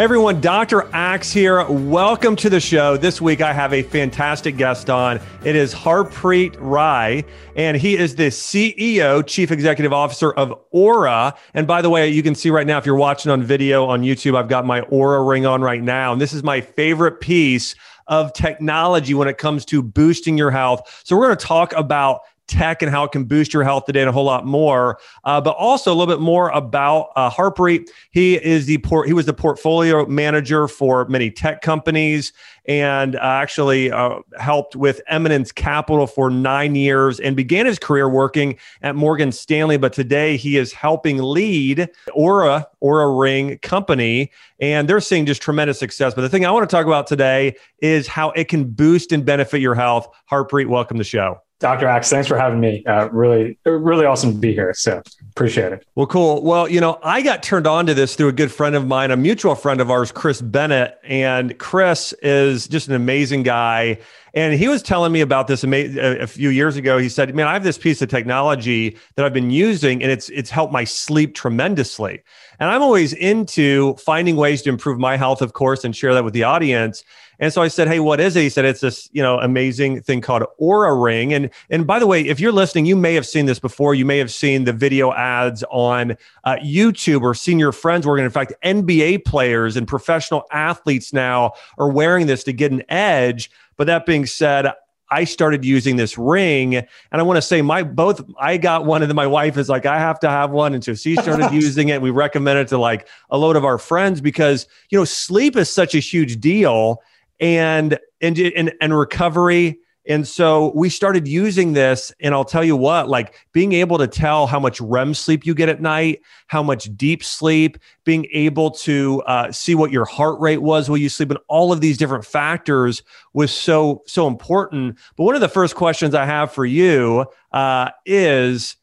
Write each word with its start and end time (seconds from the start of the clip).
everyone, 0.00 0.40
Dr. 0.40 0.88
Axe 0.94 1.30
here. 1.30 1.62
Welcome 1.70 2.34
to 2.36 2.48
the 2.48 2.58
show. 2.58 2.96
This 2.96 3.20
week 3.20 3.42
I 3.42 3.52
have 3.52 3.74
a 3.74 3.82
fantastic 3.82 4.56
guest 4.56 4.88
on. 4.88 5.20
It 5.44 5.54
is 5.54 5.74
Harpreet 5.74 6.56
Rai, 6.58 7.22
and 7.54 7.76
he 7.76 7.98
is 7.98 8.16
the 8.16 8.28
CEO, 8.28 9.26
Chief 9.26 9.50
Executive 9.50 9.92
Officer 9.92 10.32
of 10.32 10.58
Oura. 10.72 11.36
And 11.52 11.66
by 11.66 11.82
the 11.82 11.90
way, 11.90 12.08
you 12.08 12.22
can 12.22 12.34
see 12.34 12.48
right 12.48 12.66
now, 12.66 12.78
if 12.78 12.86
you're 12.86 12.96
watching 12.96 13.30
on 13.30 13.42
video 13.42 13.84
on 13.84 14.00
YouTube, 14.00 14.38
I've 14.38 14.48
got 14.48 14.64
my 14.64 14.80
Oura 14.80 15.28
ring 15.28 15.44
on 15.44 15.60
right 15.60 15.82
now. 15.82 16.14
And 16.14 16.20
this 16.20 16.32
is 16.32 16.42
my 16.42 16.62
favorite 16.62 17.20
piece 17.20 17.74
of 18.06 18.32
technology 18.32 19.12
when 19.12 19.28
it 19.28 19.36
comes 19.36 19.66
to 19.66 19.82
boosting 19.82 20.38
your 20.38 20.50
health. 20.50 21.02
So 21.04 21.14
we're 21.14 21.26
going 21.26 21.38
to 21.38 21.46
talk 21.46 21.74
about 21.74 22.22
tech 22.50 22.82
and 22.82 22.90
how 22.90 23.04
it 23.04 23.12
can 23.12 23.24
boost 23.24 23.54
your 23.54 23.62
health 23.62 23.86
today 23.86 24.00
and 24.00 24.08
a 24.10 24.12
whole 24.12 24.24
lot 24.24 24.44
more. 24.44 24.98
Uh, 25.24 25.40
but 25.40 25.52
also 25.52 25.92
a 25.92 25.94
little 25.94 26.12
bit 26.12 26.20
more 26.20 26.50
about 26.50 27.12
uh, 27.16 27.30
Harpreet. 27.30 27.88
He 28.10 28.34
is 28.34 28.66
the 28.66 28.78
port. 28.78 29.06
He 29.06 29.12
was 29.12 29.26
the 29.26 29.32
portfolio 29.32 30.04
manager 30.06 30.68
for 30.68 31.06
many 31.08 31.30
tech 31.30 31.62
companies 31.62 32.32
and 32.66 33.16
uh, 33.16 33.20
actually 33.20 33.90
uh, 33.90 34.18
helped 34.38 34.76
with 34.76 35.00
Eminence 35.08 35.52
Capital 35.52 36.06
for 36.06 36.30
nine 36.30 36.74
years 36.74 37.20
and 37.20 37.34
began 37.36 37.66
his 37.66 37.78
career 37.78 38.08
working 38.08 38.58
at 38.82 38.94
Morgan 38.94 39.32
Stanley. 39.32 39.76
But 39.76 39.92
today 39.92 40.36
he 40.36 40.56
is 40.56 40.72
helping 40.72 41.18
lead 41.18 41.88
Oura 42.16 42.66
Oura 42.82 43.18
Ring 43.18 43.58
company, 43.58 44.30
and 44.60 44.88
they're 44.88 45.00
seeing 45.00 45.26
just 45.26 45.42
tremendous 45.42 45.78
success. 45.78 46.14
But 46.14 46.22
the 46.22 46.28
thing 46.28 46.44
I 46.44 46.50
want 46.50 46.68
to 46.68 46.74
talk 46.74 46.86
about 46.86 47.06
today 47.06 47.56
is 47.80 48.06
how 48.06 48.30
it 48.30 48.48
can 48.48 48.64
boost 48.64 49.12
and 49.12 49.24
benefit 49.24 49.60
your 49.60 49.74
health. 49.74 50.08
Harpreet, 50.30 50.68
welcome 50.68 50.96
to 50.96 51.00
the 51.00 51.04
show. 51.04 51.40
Dr. 51.60 51.86
Axe, 51.86 52.08
thanks 52.08 52.26
for 52.26 52.38
having 52.38 52.58
me. 52.58 52.82
Uh, 52.86 53.10
really, 53.10 53.58
really 53.66 54.06
awesome 54.06 54.32
to 54.32 54.38
be 54.38 54.54
here. 54.54 54.72
So 54.72 55.02
appreciate 55.28 55.74
it. 55.74 55.86
Well, 55.94 56.06
cool. 56.06 56.42
Well, 56.42 56.66
you 56.66 56.80
know, 56.80 56.98
I 57.02 57.20
got 57.20 57.42
turned 57.42 57.66
on 57.66 57.84
to 57.86 57.92
this 57.92 58.16
through 58.16 58.28
a 58.28 58.32
good 58.32 58.50
friend 58.50 58.74
of 58.74 58.86
mine, 58.86 59.10
a 59.10 59.16
mutual 59.16 59.54
friend 59.54 59.78
of 59.78 59.90
ours, 59.90 60.10
Chris 60.10 60.40
Bennett. 60.40 60.98
And 61.04 61.58
Chris 61.58 62.14
is 62.22 62.66
just 62.66 62.88
an 62.88 62.94
amazing 62.94 63.42
guy. 63.42 63.98
And 64.32 64.54
he 64.54 64.68
was 64.68 64.80
telling 64.82 65.12
me 65.12 65.20
about 65.20 65.48
this 65.48 65.62
a 65.62 66.26
few 66.26 66.48
years 66.48 66.76
ago. 66.76 66.98
He 66.98 67.08
said, 67.08 67.34
"Man, 67.34 67.46
I 67.46 67.52
have 67.52 67.64
this 67.64 67.76
piece 67.76 68.00
of 68.00 68.08
technology 68.08 68.96
that 69.16 69.26
I've 69.26 69.34
been 69.34 69.50
using, 69.50 70.02
and 70.02 70.12
it's 70.12 70.28
it's 70.28 70.50
helped 70.50 70.72
my 70.72 70.84
sleep 70.84 71.34
tremendously." 71.34 72.22
And 72.60 72.70
I'm 72.70 72.80
always 72.80 73.12
into 73.12 73.94
finding 73.96 74.36
ways 74.36 74.62
to 74.62 74.68
improve 74.68 75.00
my 75.00 75.16
health, 75.16 75.42
of 75.42 75.52
course, 75.52 75.84
and 75.84 75.96
share 75.96 76.14
that 76.14 76.22
with 76.24 76.32
the 76.32 76.44
audience. 76.44 77.02
And 77.40 77.52
so 77.52 77.62
I 77.62 77.68
said, 77.68 77.88
"Hey, 77.88 78.00
what 78.00 78.20
is 78.20 78.36
it?" 78.36 78.42
He 78.42 78.50
said, 78.50 78.66
"It's 78.66 78.80
this, 78.80 79.08
you 79.12 79.22
know, 79.22 79.38
amazing 79.38 80.02
thing 80.02 80.20
called 80.20 80.44
Oura 80.60 81.02
Ring." 81.02 81.32
And 81.32 81.50
and 81.70 81.86
by 81.86 81.98
the 81.98 82.06
way, 82.06 82.20
if 82.20 82.38
you're 82.38 82.52
listening, 82.52 82.84
you 82.84 82.94
may 82.94 83.14
have 83.14 83.26
seen 83.26 83.46
this 83.46 83.58
before. 83.58 83.94
You 83.94 84.04
may 84.04 84.18
have 84.18 84.30
seen 84.30 84.64
the 84.64 84.72
video 84.74 85.12
ads 85.12 85.64
on 85.70 86.16
uh, 86.44 86.56
YouTube 86.56 87.22
or 87.22 87.34
seen 87.34 87.58
your 87.58 87.72
friends 87.72 88.06
working. 88.06 88.26
In 88.26 88.30
fact, 88.30 88.52
NBA 88.62 89.24
players 89.24 89.76
and 89.76 89.88
professional 89.88 90.44
athletes 90.52 91.12
now 91.12 91.52
are 91.78 91.88
wearing 91.88 92.26
this 92.26 92.44
to 92.44 92.52
get 92.52 92.72
an 92.72 92.82
edge. 92.90 93.50
But 93.78 93.86
that 93.86 94.04
being 94.04 94.26
said, 94.26 94.70
I 95.10 95.24
started 95.24 95.64
using 95.64 95.96
this 95.96 96.16
ring, 96.16 96.76
and 96.76 96.86
I 97.12 97.22
want 97.22 97.38
to 97.38 97.42
say 97.42 97.62
my 97.62 97.82
both 97.82 98.22
I 98.38 98.58
got 98.58 98.86
one, 98.86 99.02
and 99.02 99.10
then 99.10 99.16
my 99.16 99.26
wife 99.26 99.56
is 99.56 99.68
like, 99.68 99.86
I 99.86 99.98
have 99.98 100.20
to 100.20 100.30
have 100.30 100.50
one, 100.50 100.74
and 100.74 100.84
so 100.84 100.94
she 100.94 101.16
started 101.16 101.50
using 101.52 101.88
it. 101.88 102.00
We 102.00 102.10
recommend 102.10 102.58
it 102.58 102.68
to 102.68 102.78
like 102.78 103.08
a 103.30 103.36
load 103.36 103.56
of 103.56 103.64
our 103.64 103.78
friends 103.78 104.20
because 104.20 104.66
you 104.90 104.98
know 104.98 105.04
sleep 105.04 105.56
is 105.56 105.68
such 105.68 105.94
a 105.94 105.98
huge 105.98 106.38
deal, 106.38 107.02
and 107.40 107.98
and 108.20 108.38
and, 108.38 108.72
and 108.80 108.98
recovery. 108.98 109.78
And 110.06 110.26
so 110.26 110.72
we 110.74 110.88
started 110.88 111.28
using 111.28 111.74
this. 111.74 112.10
And 112.20 112.34
I'll 112.34 112.44
tell 112.44 112.64
you 112.64 112.74
what, 112.74 113.08
like 113.08 113.34
being 113.52 113.74
able 113.74 113.98
to 113.98 114.08
tell 114.08 114.46
how 114.46 114.58
much 114.58 114.80
REM 114.80 115.14
sleep 115.14 115.44
you 115.44 115.54
get 115.54 115.68
at 115.68 115.80
night, 115.80 116.22
how 116.46 116.62
much 116.62 116.88
deep 116.96 117.22
sleep, 117.22 117.78
being 118.04 118.26
able 118.32 118.70
to 118.72 119.22
uh, 119.26 119.52
see 119.52 119.74
what 119.74 119.92
your 119.92 120.06
heart 120.06 120.40
rate 120.40 120.62
was 120.62 120.88
while 120.88 120.96
you 120.96 121.10
sleep, 121.10 121.30
and 121.30 121.38
all 121.48 121.70
of 121.70 121.80
these 121.80 121.98
different 121.98 122.24
factors 122.24 123.02
was 123.34 123.52
so, 123.52 124.02
so 124.06 124.26
important. 124.26 124.98
But 125.16 125.24
one 125.24 125.34
of 125.34 125.42
the 125.42 125.48
first 125.48 125.76
questions 125.76 126.14
I 126.14 126.24
have 126.24 126.50
for 126.50 126.64
you 126.64 127.26
uh, 127.52 127.90
is, 128.06 128.76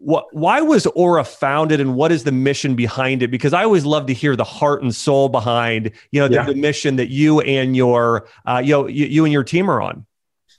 what 0.00 0.34
why 0.34 0.62
was 0.62 0.86
Oura 0.96 1.26
founded 1.26 1.78
and 1.78 1.94
what 1.94 2.10
is 2.10 2.24
the 2.24 2.32
mission 2.32 2.74
behind 2.74 3.22
it? 3.22 3.30
Because 3.30 3.52
i 3.52 3.62
always 3.62 3.84
love 3.84 4.06
to 4.06 4.14
hear 4.14 4.34
the 4.34 4.44
heart 4.44 4.82
and 4.82 4.94
soul 4.94 5.28
behind 5.28 5.92
you 6.10 6.20
know 6.20 6.26
the, 6.26 6.36
yeah. 6.36 6.46
the 6.46 6.54
mission 6.54 6.96
that 6.96 7.10
you 7.10 7.40
and 7.42 7.76
your 7.76 8.26
uh, 8.46 8.62
you 8.64 8.72
know 8.72 8.86
you, 8.86 9.06
you, 9.06 9.24
and 9.24 9.32
your 9.32 9.44
team 9.44 9.70
are 9.70 9.82
on. 9.82 10.06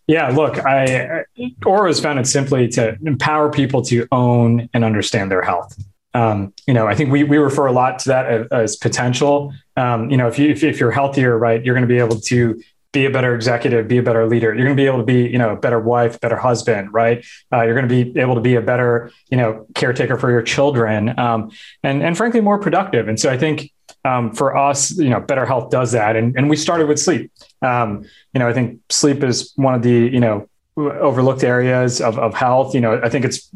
Yeah 0.05 0.29
look 0.29 0.59
i 0.59 1.23
Oura 1.65 1.87
was 1.87 1.99
founded 1.99 2.27
simply 2.27 2.67
to 2.69 2.95
empower 3.03 3.49
people 3.49 3.81
to 3.83 4.07
own 4.11 4.69
and 4.73 4.85
understand 4.85 5.31
their 5.31 5.41
health. 5.41 5.75
Um, 6.13 6.53
you 6.67 6.73
know 6.75 6.87
i 6.87 6.93
think 6.93 7.11
we, 7.11 7.23
we 7.23 7.37
refer 7.37 7.65
a 7.65 7.71
lot 7.71 7.97
to 7.99 8.09
that 8.09 8.25
as, 8.27 8.47
as 8.51 8.75
potential. 8.75 9.53
Um, 9.75 10.11
you 10.11 10.17
know 10.17 10.27
if 10.27 10.37
you 10.37 10.49
if, 10.49 10.63
if 10.63 10.79
you're 10.79 10.91
healthier 10.91 11.35
right 11.35 11.65
you're 11.65 11.73
going 11.73 11.87
to 11.87 11.93
be 11.93 11.99
able 11.99 12.19
to 12.19 12.61
be 12.91 13.05
a 13.05 13.09
better 13.09 13.33
executive, 13.33 13.87
be 13.87 13.97
a 13.97 14.03
better 14.03 14.27
leader. 14.27 14.53
You're 14.53 14.65
going 14.65 14.75
to 14.75 14.81
be 14.81 14.87
able 14.87 14.97
to 14.97 15.05
be, 15.05 15.27
you 15.27 15.37
know, 15.37 15.51
a 15.51 15.55
better 15.55 15.79
wife, 15.79 16.19
better 16.19 16.35
husband, 16.35 16.93
right? 16.93 17.25
Uh, 17.51 17.61
you're 17.61 17.75
going 17.75 17.87
to 17.87 18.03
be 18.03 18.19
able 18.19 18.35
to 18.35 18.41
be 18.41 18.55
a 18.55 18.61
better, 18.61 19.11
you 19.29 19.37
know, 19.37 19.65
caretaker 19.75 20.17
for 20.17 20.29
your 20.29 20.41
children, 20.41 21.17
um, 21.17 21.51
and 21.83 22.03
and 22.03 22.17
frankly 22.17 22.41
more 22.41 22.59
productive. 22.59 23.07
And 23.07 23.19
so 23.19 23.29
I 23.29 23.37
think 23.37 23.71
um, 24.03 24.33
for 24.33 24.57
us, 24.57 24.97
you 24.97 25.09
know, 25.09 25.19
better 25.19 25.45
health 25.45 25.71
does 25.71 25.93
that. 25.93 26.15
And 26.15 26.35
and 26.35 26.49
we 26.49 26.57
started 26.57 26.87
with 26.87 26.99
sleep. 26.99 27.31
Um, 27.61 28.03
you 28.33 28.39
know, 28.39 28.47
I 28.47 28.53
think 28.53 28.79
sleep 28.89 29.23
is 29.23 29.53
one 29.55 29.73
of 29.73 29.83
the 29.83 29.91
you 29.91 30.19
know 30.19 30.49
overlooked 30.75 31.43
areas 31.43 32.01
of 32.01 32.19
of 32.19 32.33
health. 32.33 32.75
You 32.75 32.81
know, 32.81 32.99
I 33.01 33.09
think 33.09 33.23
it's 33.23 33.49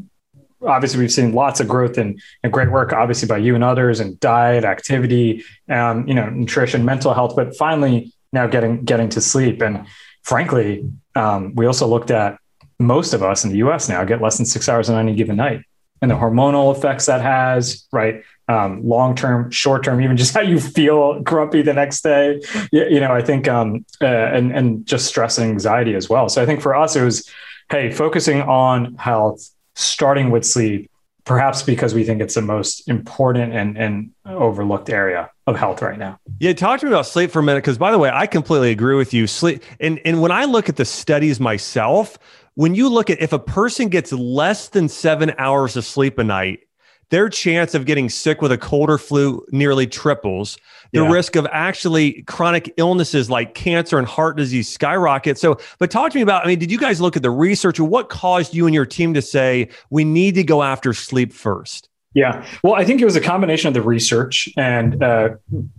obviously 0.66 1.00
we've 1.00 1.12
seen 1.12 1.34
lots 1.34 1.60
of 1.60 1.68
growth 1.68 1.98
and, 1.98 2.20
and 2.42 2.52
great 2.52 2.72
work 2.72 2.94
obviously 2.94 3.28
by 3.28 3.38
you 3.38 3.54
and 3.54 3.64
others 3.64 4.00
and 4.00 4.20
diet 4.20 4.64
activity 4.64 5.44
um, 5.70 6.08
you 6.08 6.14
know 6.14 6.28
nutrition 6.30 6.86
mental 6.86 7.14
health 7.14 7.36
but 7.36 7.56
finally 7.56 8.12
now 8.32 8.48
getting 8.48 8.84
getting 8.84 9.10
to 9.10 9.22
sleep. 9.22 9.62
And 9.62 9.88
frankly, 10.24 10.90
um, 11.16 11.56
we 11.56 11.66
also 11.66 11.88
looked 11.88 12.12
at 12.12 12.38
most 12.80 13.14
of 13.14 13.24
us 13.24 13.44
in 13.44 13.52
the 13.52 13.58
U.S. 13.58 13.88
now 13.88 14.04
get 14.04 14.22
less 14.22 14.38
than 14.38 14.46
six 14.46 14.68
hours 14.68 14.90
on 14.90 15.00
any 15.00 15.16
given 15.16 15.38
night, 15.38 15.62
and 16.02 16.12
the 16.12 16.16
hormonal 16.16 16.76
effects 16.76 17.06
that 17.06 17.22
has, 17.22 17.88
right? 17.92 18.24
Um, 18.48 18.88
long 18.88 19.16
term, 19.16 19.50
short 19.50 19.84
term, 19.84 20.02
even 20.02 20.18
just 20.18 20.34
how 20.36 20.42
you 20.42 20.60
feel 20.60 21.22
grumpy 21.22 21.62
the 21.62 21.74
next 21.74 22.02
day. 22.02 22.42
You, 22.72 22.86
you 22.86 23.00
know, 23.00 23.12
I 23.12 23.22
think, 23.22 23.48
um, 23.48 23.86
uh, 24.02 24.06
and 24.06 24.52
and 24.52 24.86
just 24.86 25.08
stress 25.08 25.38
and 25.38 25.50
anxiety 25.50 25.96
as 25.96 26.10
well. 26.10 26.30
So 26.30 26.42
I 26.42 26.46
think 26.46 26.62
for 26.62 26.76
us, 26.76 26.96
it 26.96 27.04
was, 27.04 27.30
hey, 27.70 27.92
focusing 27.92 28.42
on 28.42 28.96
health, 28.96 29.50
starting 29.76 30.32
with 30.32 30.46
sleep, 30.46 30.92
perhaps 31.24 31.64
because 31.64 31.94
we 31.94 32.04
think 32.04 32.22
it's 32.22 32.36
the 32.36 32.42
most 32.42 32.88
important 32.88 33.54
and, 33.54 33.78
and 33.78 34.12
overlooked 34.26 34.90
area 34.90 35.30
of 35.48 35.56
health 35.56 35.82
right 35.82 35.98
now. 35.98 36.20
Yeah, 36.40 36.54
talk 36.54 36.80
to 36.80 36.86
me 36.86 36.92
about 36.92 37.06
sleep 37.06 37.32
for 37.32 37.40
a 37.40 37.44
minute. 37.44 37.64
Because 37.64 37.78
by 37.78 37.92
the 37.92 38.00
way, 38.00 38.10
I 38.12 38.28
completely 38.28 38.72
agree 38.72 38.96
with 38.96 39.14
you. 39.14 39.28
Sleep 39.28 39.64
and 39.80 40.00
and 40.06 40.22
when 40.22 40.32
I 40.32 40.46
look 40.46 40.70
at 40.70 40.76
the 40.76 40.86
studies 40.86 41.40
myself, 41.40 42.18
when 42.56 42.76
you 42.76 42.90
look 42.90 43.10
at 43.10 43.22
if 43.22 43.34
a 43.34 43.40
person 43.40 43.90
gets 43.90 44.12
less 44.12 44.70
than 44.70 44.90
seven 44.90 45.34
hours 45.38 45.76
of 45.76 45.86
sleep 45.86 46.18
a 46.18 46.24
night, 46.24 46.62
their 47.10 47.30
chance 47.30 47.76
of 47.76 47.86
getting 47.86 48.10
sick 48.10 48.42
with 48.42 48.52
a 48.52 48.58
cold 48.58 48.90
or 48.90 48.98
flu 48.98 49.46
nearly 49.52 49.88
triples. 49.88 50.58
The 50.94 51.02
yeah. 51.02 51.12
risk 51.12 51.36
of 51.36 51.46
actually 51.52 52.24
chronic 52.24 52.74
illnesses 52.78 53.30
like 53.30 53.54
cancer 53.54 53.98
and 53.98 54.08
heart 54.08 54.38
disease 54.38 54.72
skyrocket. 54.72 55.38
So, 55.38 55.60
but 55.78 55.92
talk 55.92 56.12
to 56.12 56.18
me 56.18 56.22
about 56.22 56.46
I 56.46 56.48
mean, 56.48 56.60
did 56.60 56.72
you 56.72 56.78
guys 56.78 57.02
look 57.02 57.16
at 57.16 57.22
the 57.22 57.32
research 57.32 57.80
or 57.80 57.84
what 57.84 58.10
caused 58.10 58.54
you 58.54 58.66
and 58.66 58.74
your 58.74 58.86
team 58.86 59.14
to 59.14 59.22
say 59.22 59.70
we 59.90 60.04
need 60.04 60.36
to 60.36 60.44
go 60.44 60.64
after 60.64 60.94
sleep 60.94 61.34
first? 61.34 61.90
Yeah. 62.16 62.44
Well, 62.64 62.74
I 62.74 62.86
think 62.86 63.02
it 63.02 63.06
was 63.06 63.18
a 63.18 63.22
combination 63.22 63.68
of 63.68 63.74
the 63.76 63.82
research 63.84 64.50
and 64.58 65.04
uh, 65.04 65.30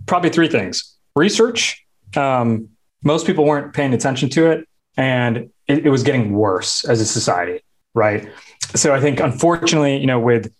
probably 0.05 0.29
three 0.29 0.47
things 0.47 0.95
research. 1.15 1.83
Um, 2.15 2.69
most 3.03 3.25
people 3.25 3.43
weren't 3.43 3.73
paying 3.73 3.93
attention 3.93 4.29
to 4.29 4.51
it, 4.51 4.67
and 4.95 5.49
it, 5.67 5.85
it 5.87 5.89
was 5.89 6.03
getting 6.03 6.33
worse 6.33 6.85
as 6.85 7.01
a 7.01 7.05
society, 7.05 7.61
right? 7.95 8.29
So 8.75 8.93
I 8.93 9.01
think, 9.01 9.19
unfortunately, 9.19 9.97
you 9.97 10.05
know, 10.05 10.19
with 10.19 10.53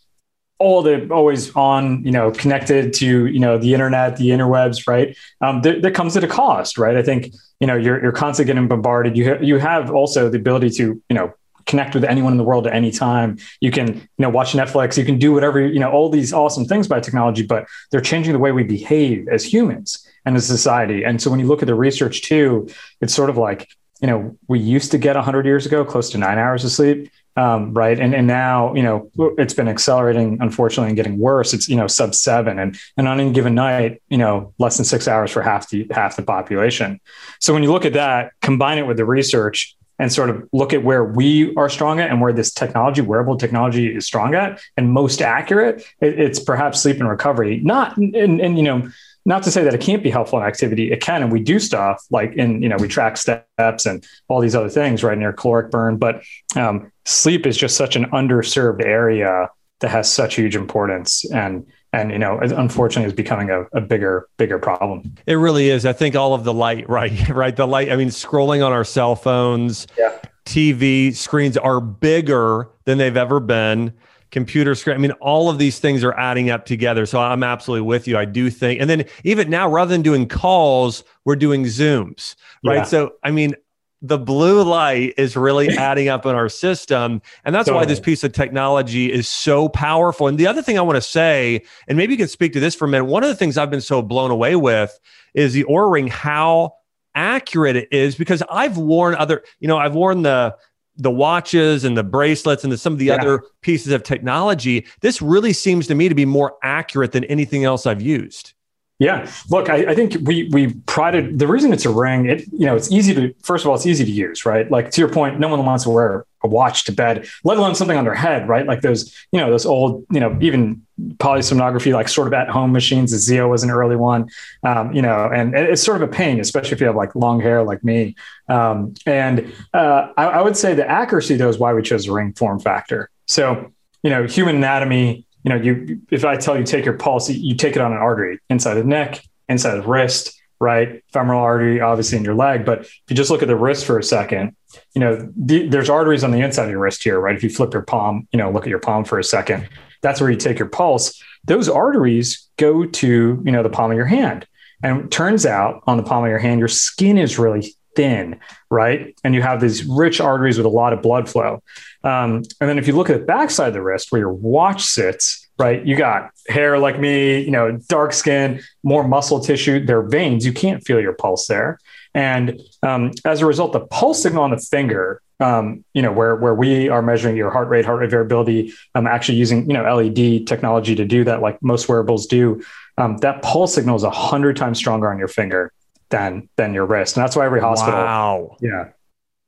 all 0.60 0.82
the 0.82 1.08
always 1.10 1.56
on, 1.56 2.04
you 2.04 2.12
know, 2.12 2.32
connected 2.32 2.92
to, 2.94 3.28
you 3.28 3.40
know, 3.40 3.60
the 3.60 3.76
internet, 3.76 4.18
the 4.18 4.30
interwebs, 4.30 4.88
right? 4.88 5.16
Um, 5.42 5.62
there, 5.62 5.80
there 5.80 5.92
comes 5.92 6.18
at 6.18 6.24
a 6.24 6.28
cost, 6.28 6.80
right? 6.80 6.98
I 6.98 7.04
think, 7.04 7.34
you 7.60 7.68
know, 7.68 7.76
you're, 7.76 8.02
you're 8.02 8.12
constantly 8.12 8.52
getting 8.52 8.68
bombarded. 8.68 9.16
You, 9.16 9.30
ha- 9.30 9.42
you 9.42 9.60
have 9.60 9.92
also 9.92 10.30
the 10.30 10.38
ability 10.38 10.72
to, 10.72 11.02
you 11.10 11.16
know, 11.16 11.34
connect 11.68 11.94
with 11.94 12.04
anyone 12.04 12.34
in 12.34 12.38
the 12.38 12.44
world 12.44 12.66
at 12.66 12.74
any 12.74 12.92
time. 12.92 13.38
You 13.60 13.72
can, 13.72 13.88
you 13.96 14.08
know, 14.18 14.30
watch 14.30 14.54
Netflix, 14.54 14.98
you 14.98 15.06
can 15.06 15.20
do 15.20 15.34
whatever, 15.34 15.66
you 15.66 15.80
know, 15.80 15.92
all 15.92 16.10
these 16.10 16.34
awesome 16.34 16.66
things 16.66 16.88
by 16.88 17.00
technology, 17.00 17.46
but 17.46 17.68
they're 17.92 18.02
changing 18.02 18.34
the 18.34 18.40
way 18.40 18.52
we 18.52 18.64
behave 18.64 19.28
as 19.28 19.46
humans 19.46 20.08
and 20.26 20.36
as 20.36 20.46
society. 20.46 21.04
And 21.04 21.22
so 21.22 21.30
when 21.30 21.40
you 21.40 21.46
look 21.46 21.62
at 21.62 21.68
the 21.68 21.76
research 21.76 22.24
too, 22.24 22.68
it's 23.02 23.14
sort 23.14 23.30
of 23.30 23.38
like, 23.38 23.68
you 24.02 24.08
know, 24.08 24.38
we 24.48 24.60
used 24.60 24.92
to 24.92 24.98
get 24.98 25.16
100 25.16 25.46
years 25.46 25.66
ago 25.66 25.84
close 25.86 26.10
to 26.12 26.18
nine 26.18 26.38
hours 26.38 26.64
of 26.64 26.72
sleep 26.72 27.10
um, 27.38 27.72
right? 27.74 27.98
And 28.00 28.16
and 28.16 28.26
now 28.26 28.74
you 28.74 28.82
know 28.82 29.12
it's 29.38 29.54
been 29.54 29.68
accelerating, 29.68 30.40
unfortunately, 30.42 30.88
and 30.88 30.98
getting 30.98 31.20
worse. 31.20 31.54
It's 31.54 31.70
you 31.70 31.76
know 31.76 31.86
sub 31.86 32.16
seven, 32.16 32.58
and 32.58 32.78
and 32.98 33.08
on 33.08 33.20
any 33.20 33.32
given 33.32 33.54
night, 33.54 34.02
you 34.10 34.18
know 34.18 34.54
less 34.58 34.78
than 34.78 34.86
six 34.86 35.08
hours 35.08 35.32
for 35.32 35.44
half 35.44 35.70
the 35.70 35.88
half 35.92 36.16
the 36.16 36.24
population. 36.24 37.00
So 37.40 37.54
when 37.54 37.62
you 37.62 37.72
look 37.72 37.86
at 37.86 37.94
that, 37.94 38.32
combine 38.42 38.80
it 38.80 38.88
with 38.88 38.98
the 38.98 39.06
research, 39.06 39.77
and 40.00 40.12
sort 40.12 40.30
of 40.30 40.48
look 40.54 40.74
at 40.74 40.84
where 40.84 41.04
we 41.04 41.56
are 41.56 41.70
strong 41.70 42.00
at 42.00 42.10
and 42.10 42.22
where 42.22 42.34
this 42.34 42.52
technology, 42.52 43.02
wearable 43.02 43.38
technology, 43.38 43.96
is 43.96 44.06
strong 44.06 44.36
at 44.36 44.62
and 44.76 44.92
most 44.92 45.22
accurate, 45.22 45.84
it, 46.02 46.20
it's 46.20 46.40
perhaps 46.40 46.82
sleep 46.82 47.00
and 47.00 47.10
recovery. 47.10 47.60
Not 47.64 47.98
and 47.98 48.16
and 48.16 48.58
you 48.58 48.64
know 48.64 48.90
not 49.26 49.44
to 49.44 49.52
say 49.52 49.62
that 49.64 49.74
it 49.74 49.82
can't 49.82 50.04
be 50.04 50.10
helpful 50.10 50.40
in 50.40 50.46
activity. 50.46 50.90
It 50.92 51.02
can, 51.02 51.22
and 51.22 51.32
we 51.32 51.42
do 51.42 51.60
stuff 51.60 52.04
like 52.12 52.34
in 52.34 52.62
you 52.62 52.70
know 52.70 52.78
we 52.80 52.88
track 52.88 53.18
steps 53.18 53.86
and 53.86 54.06
all 54.30 54.40
these 54.40 54.56
other 54.56 54.70
things 54.70 55.04
right 55.04 55.18
near 55.18 55.34
caloric 55.34 55.72
burn. 55.72 55.98
But 55.98 56.24
um, 56.56 56.92
sleep 57.06 57.46
is 57.46 57.58
just 57.58 57.76
such 57.76 57.96
an 57.96 58.06
underserved 58.12 58.84
area 58.84 59.50
that 59.80 59.90
has 59.90 60.12
such 60.12 60.36
huge 60.36 60.56
importance 60.56 61.30
and 61.32 61.66
and 61.98 62.12
you 62.12 62.20
know 62.20 62.40
unfortunately 62.40 63.08
is 63.08 63.14
becoming 63.14 63.50
a, 63.50 63.64
a, 63.74 63.82
bigger 63.82 64.28
bigger 64.38 64.60
problem. 64.60 65.16
It 65.26 65.36
really 65.36 65.70
is. 65.70 65.86
I 65.86 65.94
think 65.94 66.16
all 66.16 66.34
of 66.34 66.44
the 66.44 66.54
light 66.54 66.88
right 66.90 67.30
right? 67.30 67.56
The 67.56 67.68
light 67.68 67.92
i 67.92 67.96
mean 67.96 68.10
scrolling 68.10 68.66
on 68.66 68.72
our 68.72 68.84
cell 68.84 69.16
phones 69.16 69.88
yeah. 69.98 70.18
tv 70.46 71.16
screens 71.16 71.58
are 71.58 71.82
bigger 71.82 72.70
than 72.86 72.98
they've 72.98 73.18
ever 73.18 73.40
been. 73.40 73.94
Computer 74.30 74.76
screen 74.76 74.96
i 74.96 75.00
mean 75.00 75.14
all 75.14 75.50
of 75.50 75.58
these 75.58 75.80
things 75.80 76.04
are 76.04 76.14
adding 76.20 76.50
up 76.50 76.66
together. 76.66 77.06
So 77.06 77.20
i'm 77.20 77.44
absolutely 77.44 77.88
with 77.88 78.08
you. 78.08 78.18
I 78.18 78.26
do 78.26 78.50
think 78.50 78.80
and 78.82 78.90
then 78.90 79.06
even 79.24 79.50
now 79.50 79.70
rather 79.70 79.90
than 79.90 80.02
doing 80.02 80.28
calls 80.28 81.04
we're 81.26 81.36
doing 81.36 81.64
zooms 81.64 82.36
right? 82.64 82.78
Yeah. 82.78 82.84
so 82.84 83.14
i 83.24 83.32
mean 83.32 83.56
the 84.02 84.18
blue 84.18 84.64
light 84.64 85.14
is 85.18 85.36
really 85.36 85.70
adding 85.78 86.08
up 86.08 86.26
in 86.26 86.36
our 86.36 86.50
system. 86.50 87.22
And 87.44 87.54
that's 87.54 87.68
totally. 87.68 87.84
why 87.84 87.86
this 87.86 88.00
piece 88.00 88.24
of 88.24 88.32
technology 88.32 89.12
is 89.12 89.28
so 89.28 89.70
powerful. 89.70 90.28
And 90.28 90.38
the 90.38 90.48
other 90.48 90.62
thing 90.62 90.78
I 90.78 90.82
want 90.82 90.98
to 90.98 91.02
say, 91.02 91.64
and 91.88 91.98
maybe 91.98 92.14
you 92.14 92.18
can 92.18 92.28
speak 92.28 92.54
to 92.54 92.60
this 92.60 92.76
for 92.76 92.86
a 92.86 92.88
minute, 92.88 93.06
one 93.06 93.24
of 93.24 93.30
the 93.30 93.36
things 93.36 93.58
I've 93.58 93.72
been 93.72 93.82
so 93.82 94.02
blown 94.02 94.32
away 94.32 94.56
with 94.56 94.98
is 95.34 95.54
the 95.54 95.64
Oura 95.66 95.92
ring, 95.92 96.08
how 96.08 96.74
accurate 97.16 97.76
it 97.76 97.88
is, 97.92 98.16
because 98.16 98.44
I've 98.50 98.78
worn 98.78 99.16
other, 99.16 99.44
you 99.60 99.68
know, 99.68 99.78
I've 99.78 99.96
worn 99.96 100.22
the 100.22 100.56
the 101.00 101.12
watches 101.12 101.84
and 101.84 101.96
the 101.96 102.04
bracelets 102.04 102.64
and 102.64 102.74
the, 102.74 102.78
some 102.78 102.94
of 102.94 103.00
the 103.00 103.06
yeah. 103.06 103.16
other 103.22 103.44
pieces 103.62 103.94
of 103.94 104.02
technology. 104.02 104.86
This 105.02 105.22
really 105.22 105.54
seems 105.54 105.86
to 105.88 105.96
me 105.96 106.10
to 106.10 106.16
be 106.16 106.26
more 106.26 106.56
accurate 106.64 107.12
than 107.12 107.24
anything 107.26 107.64
else 107.64 107.86
I've 107.86 108.02
used. 108.02 108.54
Yeah, 109.00 109.30
look, 109.52 109.70
I, 109.70 109.92
I, 109.92 109.96
think 109.96 110.18
we 110.24 110.50
we 110.50 110.74
prided 110.88 111.38
the 111.38 111.46
reason 111.46 111.72
it's 111.72 111.86
a 111.86 111.92
ring. 111.92 112.26
It 112.26 112.48
you 112.52 112.66
know 112.66 112.76
it's 112.76 112.92
easy 112.92 113.14
to 113.14 113.32
first 113.44 113.64
of 113.64 113.70
all 113.70 113.76
it's 113.76 113.86
easy 113.86 114.04
to 114.04 114.12
use, 114.12 114.44
right? 114.44 114.70
Like 114.72 114.90
to 114.92 115.02
your 115.02 115.10
point, 115.10 115.40
no 115.40 115.50
one 115.50 115.64
wants 115.64 115.84
to 115.84 115.92
wear 115.92 116.26
a 116.42 116.48
watch 116.48 116.86
to 116.86 116.92
bed, 116.92 117.28
let 117.44 117.60
alone 117.60 117.76
something 117.76 117.96
on 117.96 118.06
their 118.06 118.16
head, 118.16 118.50
right? 118.50 118.66
Like 118.66 118.82
those 118.82 119.16
you 119.32 119.40
know 119.40 119.52
those 119.52 119.68
old 119.68 120.04
you 120.10 120.20
know 120.20 120.36
even 120.42 120.82
polysomnography 121.18 121.94
like 121.94 122.10
sort 122.10 122.26
of 122.26 122.34
at 122.34 122.50
home 122.50 122.72
machines. 122.72 123.12
The 123.12 123.18
Zeo 123.18 123.48
was 123.48 123.62
an 123.62 123.70
early 123.70 123.96
one, 123.96 124.30
um, 124.64 124.92
you 124.92 125.04
know, 125.04 125.30
and 125.32 125.54
it's 125.54 125.84
sort 125.84 126.02
of 126.02 126.10
a 126.10 126.12
pain, 126.12 126.40
especially 126.40 126.72
if 126.72 126.82
you 126.82 126.88
have 126.88 126.96
like 126.96 127.14
long 127.14 127.40
hair 127.40 127.62
like 127.62 127.84
me. 127.84 128.16
Um, 128.50 128.96
and 129.06 129.54
uh, 129.76 130.12
I, 130.18 130.26
I 130.26 130.42
would 130.42 130.58
say 130.58 130.74
the 130.74 130.90
accuracy 130.90 131.36
though 131.36 131.50
is 131.50 131.60
why 131.60 131.72
we 131.72 131.84
chose 131.84 132.08
a 132.08 132.14
ring 132.14 132.34
form 132.34 132.60
factor. 132.60 133.12
So 133.28 133.72
you 134.02 134.10
know 134.10 134.26
human 134.26 134.56
anatomy 134.56 135.27
you 135.48 135.54
know, 135.54 135.62
you 135.64 136.02
if 136.12 136.26
I 136.26 136.36
tell 136.36 136.58
you 136.58 136.66
take 136.66 136.84
your 136.84 136.98
pulse, 136.98 137.30
you 137.30 137.56
take 137.56 137.78
it 137.78 137.82
on 137.82 137.94
an 137.94 137.98
artery 137.98 138.42
inside 138.50 138.74
the 138.74 138.84
neck, 138.84 139.24
inside 139.48 139.76
the 139.76 139.88
wrist, 139.88 140.38
right? 140.60 141.02
Femoral 141.14 141.42
artery, 141.42 141.80
obviously 141.80 142.18
in 142.18 142.26
your 142.26 142.36
leg. 142.36 142.66
But 142.66 142.82
if 142.82 143.04
you 143.08 143.16
just 143.16 143.32
look 143.32 143.42
at 143.42 143.48
the 143.48 143.56
wrist 143.56 143.86
for 143.86 143.98
a 143.98 144.04
second, 144.04 144.58
you 144.94 145.00
know, 145.00 145.32
the, 145.38 145.70
there's 145.70 145.90
arteries 145.90 146.26
on 146.26 146.32
the 146.32 146.42
inside 146.42 146.66
of 146.66 146.72
your 146.72 146.82
wrist 146.82 147.02
here, 147.02 147.18
right? 147.18 147.34
If 147.34 147.44
you 147.44 147.50
flip 147.50 147.72
your 147.72 147.84
palm, 147.84 148.28
you 148.34 148.38
know, 148.38 148.52
look 148.52 148.64
at 148.64 148.70
your 148.70 148.82
palm 148.82 149.06
for 149.06 149.20
a 149.20 149.24
second, 149.24 149.70
that's 150.02 150.20
where 150.20 150.30
you 150.30 150.36
take 150.36 150.60
your 150.60 150.68
pulse. 150.68 151.18
Those 151.46 151.70
arteries 151.70 152.50
go 152.58 152.86
to, 152.86 153.42
you 153.46 153.52
know, 153.54 153.64
the 153.64 153.70
palm 153.70 153.90
of 153.90 153.96
your 153.96 154.06
hand. 154.06 154.46
And 154.84 155.10
turns 155.10 155.46
out 155.46 155.82
on 155.88 155.96
the 155.96 156.04
palm 156.04 156.26
of 156.26 156.30
your 156.30 156.40
hand, 156.40 156.60
your 156.60 156.68
skin 156.68 157.18
is 157.18 157.40
really 157.40 157.74
thin, 157.98 158.40
right? 158.70 159.18
And 159.24 159.34
you 159.34 159.42
have 159.42 159.60
these 159.60 159.84
rich 159.84 160.22
arteries 160.22 160.58
with 160.58 160.68
a 160.68 160.70
lot 160.70 160.94
of 160.94 161.02
blood 161.02 161.28
flow. 161.28 161.64
Um, 162.04 162.44
and 162.62 162.70
then 162.70 162.78
if 162.78 162.88
you 162.88 162.96
look 162.96 163.10
at 163.10 163.20
the 163.20 163.26
backside 163.26 163.70
of 163.70 163.74
the 163.74 163.82
wrist 163.82 164.12
where 164.12 164.22
your 164.22 164.32
watch 164.32 164.84
sits, 164.84 165.50
right, 165.58 165.84
you 165.84 165.98
got 165.98 166.30
hair 166.48 166.78
like 166.78 167.00
me, 167.00 167.40
you 167.42 167.50
know, 167.50 167.78
dark 167.90 168.14
skin, 168.14 168.62
more 168.84 169.06
muscle 169.06 169.40
tissue, 169.40 169.84
there 169.84 170.00
are 170.00 170.08
veins. 170.08 170.46
You 170.46 170.54
can't 170.54 170.86
feel 170.86 171.02
your 171.02 171.14
pulse 171.14 171.48
there. 171.48 171.80
And 172.14 172.62
um, 172.84 173.12
as 173.26 173.42
a 173.42 173.48
result, 173.48 173.74
the 173.74 173.82
pulse 173.82 174.22
signal 174.22 174.44
on 174.44 174.52
the 174.52 174.58
finger, 174.60 175.22
um, 175.40 175.84
you 175.94 176.02
know, 176.04 176.12
where 176.12 176.36
where 176.36 176.56
we 176.56 176.90
are 176.90 177.02
measuring 177.02 177.36
your 177.36 177.52
heart 177.52 177.68
rate, 177.68 177.86
heart 177.86 178.00
rate 178.00 178.10
variability, 178.10 178.74
um, 178.96 179.06
actually 179.06 179.38
using 179.38 179.70
you 179.70 179.74
know 179.74 179.84
LED 179.84 180.48
technology 180.48 180.96
to 180.96 181.06
do 181.06 181.24
that, 181.26 181.42
like 181.42 181.62
most 181.62 181.88
wearables 181.88 182.26
do. 182.26 182.64
Um, 182.98 183.18
that 183.18 183.44
pulse 183.44 183.76
signal 183.76 183.96
is 183.96 184.04
a 184.04 184.10
hundred 184.10 184.58
times 184.58 184.80
stronger 184.80 185.12
on 185.12 185.20
your 185.20 185.28
finger 185.28 185.72
than 186.10 186.50
than 186.56 186.74
your 186.74 186.86
wrist. 186.86 187.18
And 187.18 187.24
that's 187.24 187.36
why 187.36 187.46
every 187.46 187.62
hospital. 187.62 188.00
Wow. 188.00 188.58
Yeah. 188.62 188.90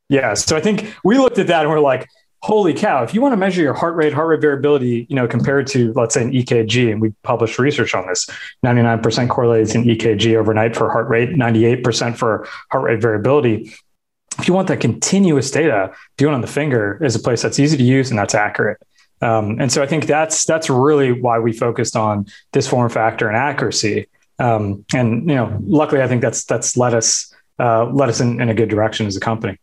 Yeah. 0.10 0.34
So 0.34 0.58
I 0.58 0.62
think 0.62 0.94
we 1.04 1.18
looked 1.18 1.38
at 1.38 1.48
that 1.48 1.62
and 1.62 1.70
we're 1.70 1.80
like, 1.80 2.08
holy 2.42 2.74
cow, 2.74 3.04
if 3.04 3.14
you 3.14 3.22
want 3.22 3.34
to 3.34 3.38
measure 3.38 3.62
your 3.62 3.74
heart 3.74 3.96
rate, 3.96 4.14
heart 4.14 4.28
rate 4.28 4.42
variability, 4.42 5.06
you 5.10 5.16
know, 5.16 5.28
compared 5.28 5.68
to 5.68 5.94
let's 5.94 6.14
say 6.14 6.24
an 6.24 6.32
EKG, 6.32 6.92
and 6.92 7.02
we 7.02 7.14
published 7.24 7.60
research 7.60 7.94
on 7.94 8.08
this, 8.08 8.28
99% 8.66 9.30
correlates 9.30 9.76
in 9.76 9.84
EKG 9.84 10.36
overnight 10.36 10.76
for 10.76 10.90
heart 10.90 11.10
rate, 11.10 11.30
98% 11.30 12.16
for 12.16 12.48
heart 12.72 12.84
rate 12.84 13.02
variability. 13.02 13.74
If 14.38 14.48
you 14.48 14.54
want 14.54 14.70
that 14.70 14.80
continuous 14.80 15.52
data, 15.52 15.94
doing 16.18 16.34
on 16.34 16.42
the 16.42 16.48
finger 16.48 17.04
is 17.04 17.16
a 17.16 17.20
place 17.20 17.42
that's 17.42 17.60
easy 17.60 17.76
to 17.76 17.84
use 17.84 18.10
and 18.10 18.18
that's 18.18 18.36
accurate. 18.36 18.78
Um, 19.22 19.60
and 19.60 19.70
so 19.70 19.84
I 19.84 19.86
think 19.86 20.06
that's 20.06 20.46
that's 20.46 20.70
really 20.70 21.12
why 21.12 21.40
we 21.40 21.52
focused 21.52 21.98
on 21.98 22.26
this 22.54 22.68
form 22.68 22.90
factor 22.90 23.28
and 23.28 23.36
accuracy. 23.36 24.08
Um, 24.40 24.86
and 24.94 25.30
you 25.30 25.36
know, 25.36 25.58
luckily, 25.62 26.02
I 26.02 26.08
think 26.08 26.22
that's 26.22 26.46
that's 26.46 26.78
led 26.78 26.94
us 26.94 27.34
uh, 27.60 27.86
led 27.86 28.10
us 28.10 28.20
in, 28.20 28.42
in 28.42 28.50
a 28.50 28.54
good 28.54 28.70
direction 28.70 29.06
as 29.06 29.16
a 29.16 29.20
company. 29.20 29.58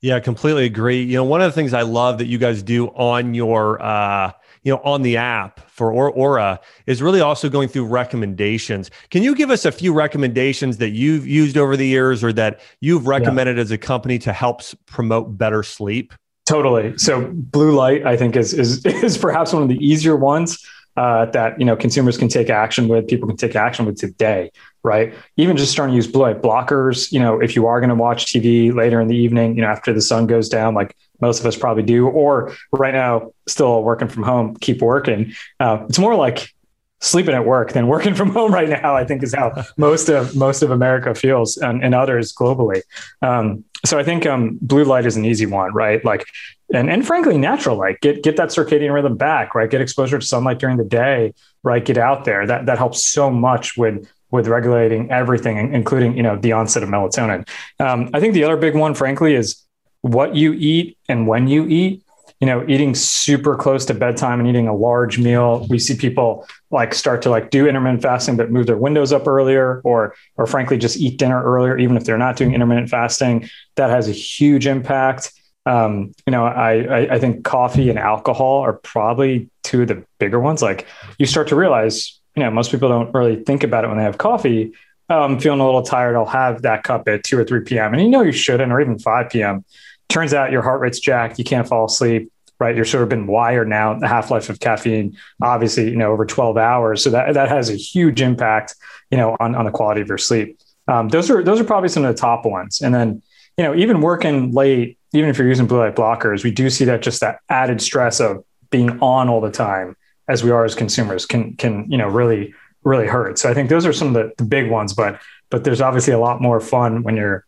Yeah, 0.00 0.20
completely 0.20 0.64
agree. 0.64 1.02
You 1.02 1.14
know, 1.14 1.24
one 1.24 1.42
of 1.42 1.48
the 1.48 1.54
things 1.54 1.74
I 1.74 1.82
love 1.82 2.18
that 2.18 2.26
you 2.26 2.38
guys 2.38 2.62
do 2.62 2.86
on 2.88 3.34
your 3.34 3.82
uh, 3.82 4.32
you 4.62 4.72
know 4.72 4.80
on 4.84 5.02
the 5.02 5.16
app 5.16 5.68
for 5.70 5.92
Oura 5.92 6.58
is 6.86 7.02
really 7.02 7.20
also 7.20 7.48
going 7.48 7.68
through 7.68 7.86
recommendations. 7.86 8.90
Can 9.10 9.24
you 9.24 9.34
give 9.34 9.50
us 9.50 9.64
a 9.64 9.72
few 9.72 9.92
recommendations 9.92 10.76
that 10.76 10.90
you've 10.90 11.26
used 11.26 11.56
over 11.56 11.76
the 11.76 11.86
years 11.86 12.22
or 12.22 12.32
that 12.34 12.60
you've 12.80 13.08
recommended 13.08 13.56
yeah. 13.56 13.62
as 13.62 13.70
a 13.72 13.78
company 13.78 14.18
to 14.20 14.32
help 14.32 14.62
promote 14.86 15.36
better 15.36 15.64
sleep? 15.64 16.14
Totally. 16.46 16.96
So 16.96 17.30
blue 17.32 17.72
light, 17.72 18.06
I 18.06 18.16
think, 18.16 18.36
is 18.36 18.54
is 18.54 18.84
is 18.86 19.18
perhaps 19.18 19.52
one 19.52 19.62
of 19.62 19.68
the 19.68 19.84
easier 19.84 20.16
ones 20.16 20.64
uh, 20.98 21.26
that 21.26 21.58
you 21.60 21.64
know 21.64 21.76
consumers 21.76 22.18
can 22.18 22.26
take 22.26 22.50
action 22.50 22.88
with, 22.88 23.06
people 23.06 23.28
can 23.28 23.36
take 23.36 23.54
action 23.54 23.86
with 23.86 23.96
today, 23.96 24.50
right? 24.82 25.14
Even 25.36 25.56
just 25.56 25.70
starting 25.70 25.92
to 25.92 25.96
use 25.96 26.08
blue 26.08 26.22
light 26.22 26.42
blockers. 26.42 27.12
You 27.12 27.20
know, 27.20 27.40
if 27.40 27.54
you 27.54 27.66
are 27.66 27.78
going 27.78 27.90
to 27.90 27.94
watch 27.94 28.26
TV 28.26 28.74
later 28.74 29.00
in 29.00 29.06
the 29.06 29.16
evening, 29.16 29.54
you 29.54 29.62
know, 29.62 29.68
after 29.68 29.92
the 29.92 30.02
sun 30.02 30.26
goes 30.26 30.48
down, 30.48 30.74
like 30.74 30.96
most 31.20 31.38
of 31.38 31.46
us 31.46 31.56
probably 31.56 31.84
do, 31.84 32.08
or 32.08 32.52
right 32.72 32.92
now 32.92 33.32
still 33.46 33.84
working 33.84 34.08
from 34.08 34.24
home, 34.24 34.56
keep 34.56 34.82
working. 34.82 35.34
Uh, 35.60 35.86
it's 35.88 36.00
more 36.00 36.16
like 36.16 36.52
sleeping 37.00 37.32
at 37.32 37.46
work 37.46 37.74
than 37.74 37.86
working 37.86 38.16
from 38.16 38.30
home 38.30 38.52
right 38.52 38.68
now. 38.68 38.96
I 38.96 39.04
think 39.04 39.22
is 39.22 39.32
how 39.32 39.52
most 39.76 40.08
of 40.08 40.34
most 40.34 40.62
of 40.62 40.72
America 40.72 41.14
feels, 41.14 41.58
and, 41.58 41.84
and 41.84 41.94
others 41.94 42.34
globally. 42.34 42.82
Um, 43.22 43.62
so 43.86 44.00
I 44.00 44.02
think 44.02 44.26
um, 44.26 44.58
blue 44.60 44.82
light 44.82 45.06
is 45.06 45.16
an 45.16 45.24
easy 45.24 45.46
one, 45.46 45.72
right? 45.72 46.04
Like, 46.04 46.26
and 46.72 46.90
and 46.90 47.06
frankly, 47.06 47.38
natural 47.38 47.76
light. 47.76 48.00
Get 48.00 48.22
get 48.22 48.36
that 48.36 48.48
circadian 48.48 48.92
rhythm 48.92 49.16
back, 49.16 49.54
right? 49.54 49.70
Get 49.70 49.80
exposure 49.80 50.18
to 50.18 50.24
sunlight 50.24 50.58
during 50.58 50.76
the 50.76 50.84
day, 50.84 51.34
right? 51.62 51.84
Get 51.84 51.98
out 51.98 52.24
there. 52.24 52.46
That 52.46 52.66
that 52.66 52.78
helps 52.78 53.06
so 53.06 53.30
much 53.30 53.76
with 53.76 54.08
with 54.30 54.46
regulating 54.46 55.10
everything, 55.10 55.72
including 55.72 56.16
you 56.16 56.22
know 56.22 56.36
the 56.36 56.52
onset 56.52 56.82
of 56.82 56.88
melatonin. 56.88 57.48
Um, 57.80 58.10
I 58.12 58.20
think 58.20 58.34
the 58.34 58.44
other 58.44 58.56
big 58.56 58.74
one, 58.74 58.94
frankly, 58.94 59.34
is 59.34 59.64
what 60.02 60.36
you 60.36 60.52
eat 60.52 60.98
and 61.08 61.26
when 61.26 61.48
you 61.48 61.66
eat 61.66 62.02
you 62.40 62.46
know, 62.46 62.64
eating 62.68 62.94
super 62.94 63.56
close 63.56 63.84
to 63.86 63.94
bedtime 63.94 64.38
and 64.38 64.48
eating 64.48 64.68
a 64.68 64.74
large 64.74 65.18
meal. 65.18 65.66
We 65.68 65.78
see 65.80 65.96
people 65.96 66.46
like 66.70 66.94
start 66.94 67.22
to 67.22 67.30
like 67.30 67.50
do 67.50 67.66
intermittent 67.66 68.02
fasting, 68.02 68.36
but 68.36 68.50
move 68.50 68.66
their 68.66 68.76
windows 68.76 69.12
up 69.12 69.26
earlier, 69.26 69.80
or 69.82 70.14
or 70.36 70.46
frankly 70.46 70.78
just 70.78 70.98
eat 70.98 71.18
dinner 71.18 71.42
earlier, 71.42 71.76
even 71.76 71.96
if 71.96 72.04
they're 72.04 72.18
not 72.18 72.36
doing 72.36 72.54
intermittent 72.54 72.90
fasting. 72.90 73.48
That 73.74 73.90
has 73.90 74.08
a 74.08 74.12
huge 74.12 74.66
impact. 74.66 75.32
Um, 75.68 76.14
you 76.26 76.30
know, 76.30 76.46
I, 76.46 76.72
I 76.72 77.14
I 77.14 77.18
think 77.18 77.44
coffee 77.44 77.90
and 77.90 77.98
alcohol 77.98 78.60
are 78.60 78.72
probably 78.72 79.50
two 79.62 79.82
of 79.82 79.88
the 79.88 80.04
bigger 80.18 80.40
ones. 80.40 80.62
Like 80.62 80.86
you 81.18 81.26
start 81.26 81.48
to 81.48 81.56
realize, 81.56 82.18
you 82.34 82.42
know, 82.42 82.50
most 82.50 82.70
people 82.70 82.88
don't 82.88 83.12
really 83.12 83.42
think 83.44 83.62
about 83.64 83.84
it 83.84 83.88
when 83.88 83.98
they 83.98 84.04
have 84.04 84.18
coffee. 84.18 84.72
Oh, 85.10 85.22
I'm 85.22 85.38
feeling 85.38 85.60
a 85.60 85.64
little 85.64 85.82
tired. 85.82 86.16
I'll 86.16 86.26
have 86.26 86.62
that 86.62 86.84
cup 86.84 87.08
at 87.08 87.24
2 87.24 87.38
or 87.38 87.44
3 87.44 87.60
p.m. 87.60 87.94
And 87.94 88.02
you 88.02 88.08
know 88.08 88.22
you 88.22 88.32
shouldn't, 88.32 88.70
or 88.70 88.80
even 88.80 88.98
5 88.98 89.30
p.m 89.30 89.64
turns 90.08 90.34
out 90.34 90.50
your 90.50 90.62
heart 90.62 90.80
rate's 90.80 91.00
jacked, 91.00 91.38
you 91.38 91.44
can't 91.44 91.68
fall 91.68 91.86
asleep, 91.86 92.32
right? 92.58 92.74
You're 92.74 92.84
sort 92.84 93.02
of 93.02 93.08
been 93.08 93.26
wired 93.26 93.68
now. 93.68 93.98
The 93.98 94.08
half 94.08 94.30
life 94.30 94.48
of 94.48 94.60
caffeine, 94.60 95.16
obviously, 95.42 95.90
you 95.90 95.96
know, 95.96 96.12
over 96.12 96.24
12 96.24 96.56
hours, 96.56 97.04
so 97.04 97.10
that 97.10 97.34
that 97.34 97.48
has 97.48 97.70
a 97.70 97.76
huge 97.76 98.20
impact, 98.20 98.74
you 99.10 99.18
know, 99.18 99.36
on 99.38 99.54
on 99.54 99.64
the 99.64 99.70
quality 99.70 100.00
of 100.00 100.08
your 100.08 100.18
sleep. 100.18 100.58
Um, 100.88 101.08
those 101.08 101.30
are 101.30 101.42
those 101.42 101.60
are 101.60 101.64
probably 101.64 101.90
some 101.90 102.04
of 102.04 102.14
the 102.14 102.20
top 102.20 102.44
ones, 102.44 102.80
and 102.80 102.94
then 102.94 103.22
you 103.56 103.64
know, 103.64 103.74
even 103.74 104.00
working 104.00 104.52
late, 104.52 104.97
even 105.12 105.30
if 105.30 105.38
you're 105.38 105.48
using 105.48 105.66
blue 105.66 105.78
light 105.78 105.96
blockers, 105.96 106.44
we 106.44 106.50
do 106.50 106.70
see 106.70 106.84
that 106.86 107.02
just 107.02 107.20
that 107.20 107.40
added 107.48 107.80
stress 107.80 108.20
of 108.20 108.44
being 108.70 108.98
on 109.00 109.28
all 109.28 109.40
the 109.40 109.50
time, 109.50 109.96
as 110.28 110.44
we 110.44 110.50
are 110.50 110.64
as 110.64 110.74
consumers, 110.74 111.26
can 111.26 111.54
can 111.56 111.90
you 111.90 111.98
know 111.98 112.08
really 112.08 112.54
really 112.84 113.06
hurt. 113.06 113.38
So 113.38 113.50
I 113.50 113.54
think 113.54 113.68
those 113.68 113.86
are 113.86 113.92
some 113.92 114.08
of 114.08 114.14
the, 114.14 114.32
the 114.36 114.44
big 114.44 114.70
ones, 114.70 114.92
but 114.92 115.20
but 115.50 115.64
there's 115.64 115.80
obviously 115.80 116.12
a 116.12 116.18
lot 116.18 116.40
more 116.40 116.60
fun 116.60 117.02
when 117.02 117.16
you're 117.16 117.44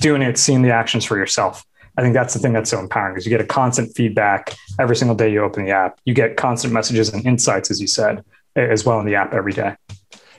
doing 0.00 0.22
it, 0.22 0.38
seeing 0.38 0.62
the 0.62 0.70
actions 0.70 1.04
for 1.04 1.16
yourself. 1.16 1.64
I 1.96 2.02
think 2.02 2.14
that's 2.14 2.34
the 2.34 2.40
thing 2.40 2.52
that's 2.52 2.70
so 2.70 2.78
empowering 2.78 3.16
is 3.16 3.26
you 3.26 3.30
get 3.30 3.40
a 3.40 3.46
constant 3.46 3.94
feedback 3.94 4.54
every 4.78 4.96
single 4.96 5.16
day 5.16 5.30
you 5.30 5.42
open 5.42 5.64
the 5.64 5.72
app. 5.72 6.00
You 6.04 6.14
get 6.14 6.36
constant 6.36 6.72
messages 6.72 7.12
and 7.12 7.26
insights, 7.26 7.70
as 7.70 7.80
you 7.80 7.88
said, 7.88 8.24
as 8.54 8.84
well 8.84 9.00
in 9.00 9.06
the 9.06 9.16
app 9.16 9.34
every 9.34 9.52
day. 9.52 9.74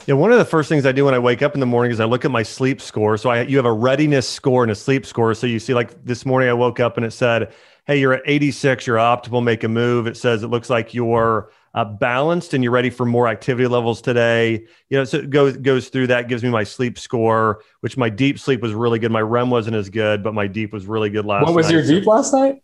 Yeah, 0.08 0.16
one 0.16 0.32
of 0.32 0.40
the 0.40 0.46
first 0.46 0.68
things 0.68 0.86
I 0.86 0.92
do 0.92 1.06
when 1.06 1.14
I 1.14 1.20
wake 1.20 1.42
up 1.42 1.54
in 1.54 1.60
the 1.60 1.66
morning 1.66 1.92
is 1.92 2.00
I 2.00 2.06
look 2.06 2.26
at 2.26 2.32
my 2.32 2.44
sleep 2.44 2.82
score. 2.82 3.18
So 3.18 3.30
I 3.30 3.44
you 3.44 3.58
have 3.58 3.66
a 3.66 3.72
readiness 3.72 4.28
score 4.28 4.64
and 4.64 4.72
a 4.72 4.76
sleep 4.76 5.06
score. 5.06 5.34
So 5.36 5.46
you 5.46 5.60
see, 5.60 5.74
like 5.74 6.04
this 6.04 6.26
morning, 6.26 6.50
I 6.50 6.54
woke 6.54 6.80
up 6.80 6.98
and 6.98 7.06
it 7.06 7.12
said, 7.12 7.54
"Hey, 7.86 8.00
you're 8.00 8.14
at 8.14 8.24
86. 8.26 8.88
You're 8.88 8.98
optimal. 8.98 9.44
Make 9.44 9.64
a 9.64 9.68
move." 9.68 10.08
It 10.08 10.18
says 10.18 10.42
it 10.42 10.48
looks 10.48 10.70
like 10.70 10.94
you're 10.94 11.52
uh, 11.74 11.86
balanced 11.86 12.54
and 12.54 12.64
you're 12.64 12.74
ready 12.74 12.90
for 12.90 13.06
more 13.06 13.28
activity 13.28 13.68
levels 13.68 14.02
today. 14.02 14.66
You 14.90 14.98
know, 14.98 15.04
so 15.04 15.18
it 15.18 15.30
goes 15.30 15.58
goes 15.58 15.90
through 15.90 16.08
that, 16.08 16.28
gives 16.28 16.44
me 16.44 16.50
my 16.50 16.64
sleep 16.64 16.98
score, 16.98 17.62
which 17.82 17.96
my 17.96 18.10
deep 18.10 18.40
sleep 18.40 18.62
was 18.62 18.74
really 18.74 18.98
good. 18.98 19.12
My 19.12 19.22
REM 19.22 19.50
wasn't 19.50 19.76
as 19.76 19.90
good, 19.90 20.24
but 20.24 20.34
my 20.34 20.48
deep 20.48 20.74
was 20.74 20.88
really 20.88 21.10
good 21.10 21.26
last. 21.26 21.42
Night. 21.42 21.48
What 21.48 21.56
was 21.56 21.68
night. 21.68 21.74
your 21.74 21.84
deep 21.84 22.08
last 22.08 22.34
night? 22.34 22.64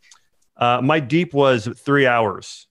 Uh, 0.56 0.82
my 0.84 1.00
deep 1.00 1.34
was 1.34 1.67
three 1.77 2.08
hours. 2.08 2.66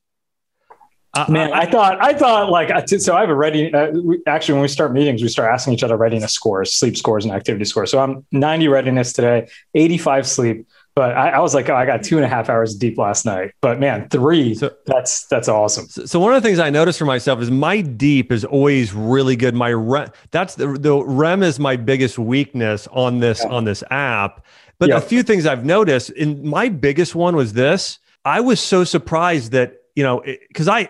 Uh, 1.16 1.26
Man, 1.28 1.52
I, 1.52 1.60
I, 1.60 1.70
thought 1.70 1.98
I 2.00 2.12
thought 2.12 2.50
like 2.50 2.88
so. 2.88 3.16
I 3.16 3.20
have 3.20 3.30
a 3.30 3.34
ready. 3.34 3.72
Uh, 3.72 3.90
we, 3.92 4.22
actually, 4.26 4.54
when 4.54 4.62
we 4.62 4.68
start 4.68 4.92
meetings, 4.92 5.22
we 5.22 5.28
start 5.28 5.52
asking 5.52 5.72
each 5.74 5.82
other 5.82 5.96
readiness 5.96 6.32
scores, 6.32 6.74
sleep 6.74 6.96
scores, 6.96 7.24
and 7.24 7.32
activity 7.32 7.64
scores. 7.64 7.90
So 7.90 7.98
I'm 7.98 8.26
90 8.32 8.68
readiness 8.68 9.12
today, 9.12 9.48
85 9.74 10.26
sleep. 10.26 10.66
But 10.96 11.14
I, 11.14 11.28
I 11.28 11.38
was 11.40 11.54
like, 11.54 11.68
oh, 11.68 11.74
I 11.74 11.84
got 11.84 12.02
two 12.02 12.16
and 12.16 12.24
a 12.24 12.28
half 12.28 12.48
hours 12.48 12.74
deep 12.74 12.96
last 12.96 13.26
night. 13.26 13.52
But 13.60 13.78
man, 13.78 14.08
three. 14.08 14.54
So, 14.54 14.74
that's 14.86 15.26
that's 15.26 15.46
awesome. 15.46 15.88
So, 15.88 16.18
one 16.18 16.34
of 16.34 16.42
the 16.42 16.48
things 16.48 16.58
I 16.58 16.70
noticed 16.70 16.98
for 16.98 17.04
myself 17.04 17.40
is 17.42 17.50
my 17.50 17.82
deep 17.82 18.32
is 18.32 18.46
always 18.46 18.94
really 18.94 19.36
good. 19.36 19.54
My 19.54 19.74
REM, 19.74 20.10
that's 20.30 20.54
the, 20.54 20.68
the 20.68 20.96
REM 20.96 21.42
is 21.42 21.60
my 21.60 21.76
biggest 21.76 22.18
weakness 22.18 22.88
on 22.92 23.20
this 23.20 23.42
yeah. 23.44 23.50
on 23.50 23.64
this 23.64 23.84
app. 23.90 24.46
But 24.78 24.90
a 24.90 25.00
few 25.00 25.22
things 25.22 25.46
I've 25.46 25.64
noticed, 25.64 26.10
and 26.10 26.42
my 26.42 26.68
biggest 26.70 27.14
one 27.14 27.36
was 27.36 27.52
this. 27.52 27.98
I 28.24 28.40
was 28.40 28.58
so 28.58 28.82
surprised 28.84 29.52
that 29.52 29.82
you 29.94 30.02
know 30.02 30.22
because 30.48 30.66
I 30.66 30.88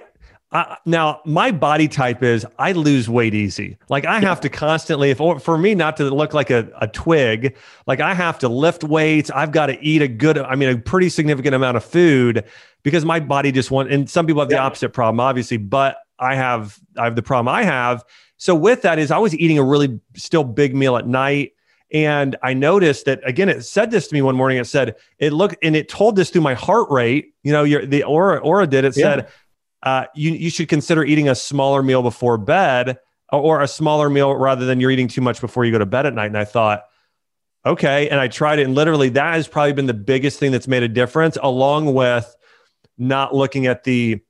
I, 0.53 0.77
now 0.87 1.21
my 1.25 1.51
body 1.51 1.89
type 1.89 2.23
is 2.23 2.47
I 2.59 2.73
lose 2.73 3.09
weight 3.09 3.35
easy. 3.35 3.79
Like 3.89 4.05
I 4.05 4.21
have 4.21 4.41
to 4.43 4.49
constantly, 4.49 5.11
if 5.11 5.19
for 5.19 5.59
me 5.59 5.75
not 5.75 5.97
to 5.97 6.05
look 6.05 6.35
like 6.35 6.51
a, 6.51 6.71
a 6.81 6.87
twig, 6.87 7.57
like 7.87 8.01
I 8.01 8.15
have 8.15 8.39
to 8.41 8.49
lift 8.49 8.85
weights. 8.85 9.31
I've 9.31 9.51
got 9.51 9.67
to 9.67 9.83
eat 9.83 10.03
a 10.03 10.09
good, 10.09 10.39
I 10.39 10.55
mean, 10.55 10.69
a 10.69 10.79
pretty 10.79 11.09
significant 11.09 11.55
amount 11.55 11.77
of 11.77 11.85
food 11.85 12.45
because 12.85 13.05
my 13.05 13.19
body 13.19 13.51
just 13.51 13.73
wants. 13.73 13.93
And 13.93 14.09
some 14.09 14.27
people 14.27 14.41
have 14.41 14.49
the 14.49 14.55
yeah. 14.55 14.65
opposite 14.65 14.91
problem, 14.91 15.19
obviously, 15.19 15.57
but 15.57 15.99
I 16.19 16.37
have 16.37 16.79
I 16.97 17.05
have 17.05 17.17
the 17.17 17.23
problem 17.23 17.53
I 17.53 17.65
have. 17.65 18.05
So 18.37 18.55
with 18.55 18.83
that 18.83 18.99
is 18.99 19.11
I 19.11 19.19
was 19.19 19.35
eating 19.35 19.59
a 19.59 19.65
really 19.65 20.01
still 20.15 20.45
big 20.45 20.75
meal 20.75 20.97
at 20.97 21.07
night. 21.07 21.53
And 21.93 22.37
I 22.43 22.53
noticed 22.55 23.05
that 23.07 23.21
again, 23.25 23.49
it 23.49 23.63
said 23.65 23.91
this 23.91 24.09
to 24.09 24.15
me 24.15 24.23
one 24.23 24.37
morning. 24.37 24.59
It 24.59 24.67
said 24.67 24.97
it 25.19 25.33
looked 25.33 25.57
and 25.63 25.77
it 25.77 25.89
told 25.89 26.17
this 26.17 26.31
through 26.31 26.43
my 26.43 26.55
heart 26.55 26.89
rate. 26.91 27.35
You 27.43 27.53
know, 27.53 27.65
your 27.65 27.85
the 27.85 28.05
aura 28.05 28.41
Oura 28.41 28.69
did. 28.69 28.85
It 28.85 28.97
yeah. 28.97 29.03
said 29.03 29.29
uh, 29.83 30.07
you, 30.15 30.33
you 30.33 30.51
should 30.51 30.69
consider 30.69 31.05
eating 31.05 31.29
a 31.29 31.35
smaller 31.35 31.83
meal 31.83 32.03
before 32.03 32.39
bed 32.39 32.99
or 33.31 33.61
a 33.61 33.69
smaller 33.69 34.09
meal 34.09 34.35
rather 34.35 34.67
than 34.67 34.81
you're 34.81 34.91
eating 34.91 35.09
too 35.09 35.21
much 35.21 35.41
before 35.41 35.65
you 35.65 35.73
go 35.73 35.79
to 35.79 35.87
bed 35.87 36.07
at 36.07 36.15
night. 36.15 36.27
And 36.27 36.39
I 36.39 36.45
thought, 36.45 36.85
okay. 37.65 38.09
And 38.09 38.21
I 38.21 38.29
tried 38.29 38.59
it. 38.59 38.65
And 38.65 38.75
literally, 38.75 39.09
that 39.11 39.35
has 39.35 39.49
probably 39.49 39.73
been 39.73 39.87
the 39.87 39.95
biggest 39.95 40.39
thing 40.39 40.53
that's 40.53 40.69
made 40.69 40.83
a 40.83 40.89
difference, 40.89 41.37
along 41.43 41.95
with 41.95 42.35
not 42.99 43.35
looking 43.35 43.67
at 43.67 43.85
the 43.85 44.21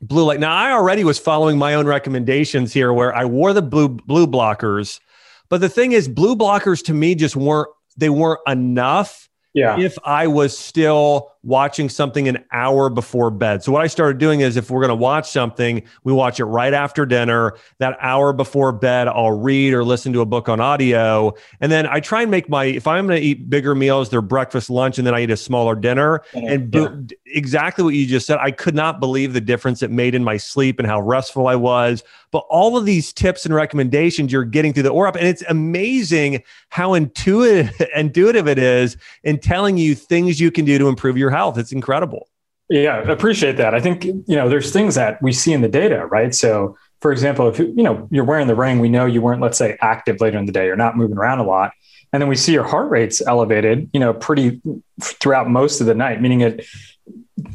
blue 0.00 0.24
light. 0.24 0.40
Now, 0.40 0.54
I 0.54 0.72
already 0.72 1.04
was 1.04 1.18
following 1.18 1.58
my 1.58 1.74
own 1.74 1.86
recommendations 1.86 2.72
here 2.72 2.92
where 2.92 3.14
I 3.14 3.24
wore 3.24 3.52
the 3.52 3.62
blue 3.62 3.88
blue 3.88 4.26
blockers. 4.26 5.00
But 5.48 5.60
the 5.60 5.68
thing 5.68 5.92
is, 5.92 6.08
blue 6.08 6.36
blockers 6.36 6.84
to 6.86 6.94
me 6.94 7.14
just 7.14 7.36
weren't 7.36 7.68
they 7.96 8.10
weren't 8.10 8.40
enough 8.46 9.28
yeah. 9.54 9.78
if 9.78 9.96
I 10.04 10.26
was 10.26 10.56
still 10.56 11.30
watching 11.44 11.88
something 11.88 12.26
an 12.26 12.42
hour 12.52 12.88
before 12.88 13.30
bed. 13.30 13.62
So 13.62 13.70
what 13.72 13.82
I 13.82 13.86
started 13.86 14.18
doing 14.18 14.40
is 14.40 14.56
if 14.56 14.70
we're 14.70 14.80
going 14.80 14.88
to 14.88 14.94
watch 14.94 15.30
something, 15.30 15.82
we 16.02 16.12
watch 16.12 16.40
it 16.40 16.44
right 16.44 16.72
after 16.72 17.04
dinner. 17.04 17.54
That 17.78 17.96
hour 18.00 18.32
before 18.32 18.72
bed, 18.72 19.08
I'll 19.08 19.38
read 19.38 19.74
or 19.74 19.84
listen 19.84 20.12
to 20.14 20.20
a 20.20 20.26
book 20.26 20.48
on 20.48 20.60
audio. 20.60 21.34
And 21.60 21.70
then 21.70 21.86
I 21.86 22.00
try 22.00 22.22
and 22.22 22.30
make 22.30 22.48
my 22.48 22.64
if 22.64 22.86
I'm 22.86 23.06
going 23.06 23.20
to 23.20 23.26
eat 23.26 23.50
bigger 23.50 23.74
meals, 23.74 24.10
they're 24.10 24.22
breakfast, 24.22 24.70
lunch, 24.70 24.98
and 24.98 25.06
then 25.06 25.14
I 25.14 25.22
eat 25.22 25.30
a 25.30 25.36
smaller 25.36 25.74
dinner. 25.74 26.22
And 26.32 26.74
yeah. 26.74 26.88
exactly 27.26 27.84
what 27.84 27.94
you 27.94 28.06
just 28.06 28.26
said, 28.26 28.38
I 28.38 28.50
could 28.50 28.74
not 28.74 28.98
believe 28.98 29.32
the 29.32 29.40
difference 29.40 29.82
it 29.82 29.90
made 29.90 30.14
in 30.14 30.24
my 30.24 30.36
sleep 30.38 30.78
and 30.78 30.88
how 30.88 31.00
restful 31.00 31.46
I 31.46 31.56
was. 31.56 32.02
But 32.30 32.44
all 32.50 32.76
of 32.76 32.84
these 32.84 33.12
tips 33.12 33.44
and 33.44 33.54
recommendations 33.54 34.32
you're 34.32 34.44
getting 34.44 34.72
through 34.72 34.82
the 34.84 34.92
Oura, 34.92 35.14
and 35.14 35.28
it's 35.28 35.44
amazing 35.48 36.42
how 36.70 36.94
intuitive 36.94 37.70
intuitive 37.94 38.48
it 38.48 38.58
is 38.58 38.96
in 39.22 39.38
telling 39.38 39.76
you 39.76 39.94
things 39.94 40.40
you 40.40 40.50
can 40.50 40.64
do 40.64 40.78
to 40.78 40.88
improve 40.88 41.16
your 41.16 41.30
health. 41.34 41.58
It's 41.58 41.72
incredible. 41.72 42.28
Yeah, 42.68 43.02
appreciate 43.10 43.58
that. 43.58 43.74
I 43.74 43.80
think 43.80 44.04
you 44.04 44.24
know 44.28 44.48
there's 44.48 44.72
things 44.72 44.94
that 44.94 45.20
we 45.20 45.32
see 45.32 45.52
in 45.52 45.60
the 45.60 45.68
data, 45.68 46.06
right? 46.06 46.34
So, 46.34 46.76
for 47.00 47.12
example, 47.12 47.48
if 47.48 47.58
you 47.58 47.82
know 47.82 48.08
you're 48.10 48.24
wearing 48.24 48.46
the 48.46 48.54
ring, 48.54 48.80
we 48.80 48.88
know 48.88 49.04
you 49.04 49.20
weren't, 49.20 49.42
let's 49.42 49.58
say, 49.58 49.76
active 49.82 50.20
later 50.20 50.38
in 50.38 50.46
the 50.46 50.52
day. 50.52 50.66
You're 50.66 50.76
not 50.76 50.96
moving 50.96 51.18
around 51.18 51.40
a 51.40 51.44
lot, 51.44 51.72
and 52.12 52.22
then 52.22 52.28
we 52.28 52.36
see 52.36 52.52
your 52.52 52.64
heart 52.64 52.90
rate's 52.90 53.20
elevated, 53.20 53.90
you 53.92 54.00
know, 54.00 54.14
pretty 54.14 54.62
throughout 55.02 55.50
most 55.50 55.82
of 55.82 55.86
the 55.86 55.94
night, 55.94 56.22
meaning 56.22 56.40
it 56.40 56.66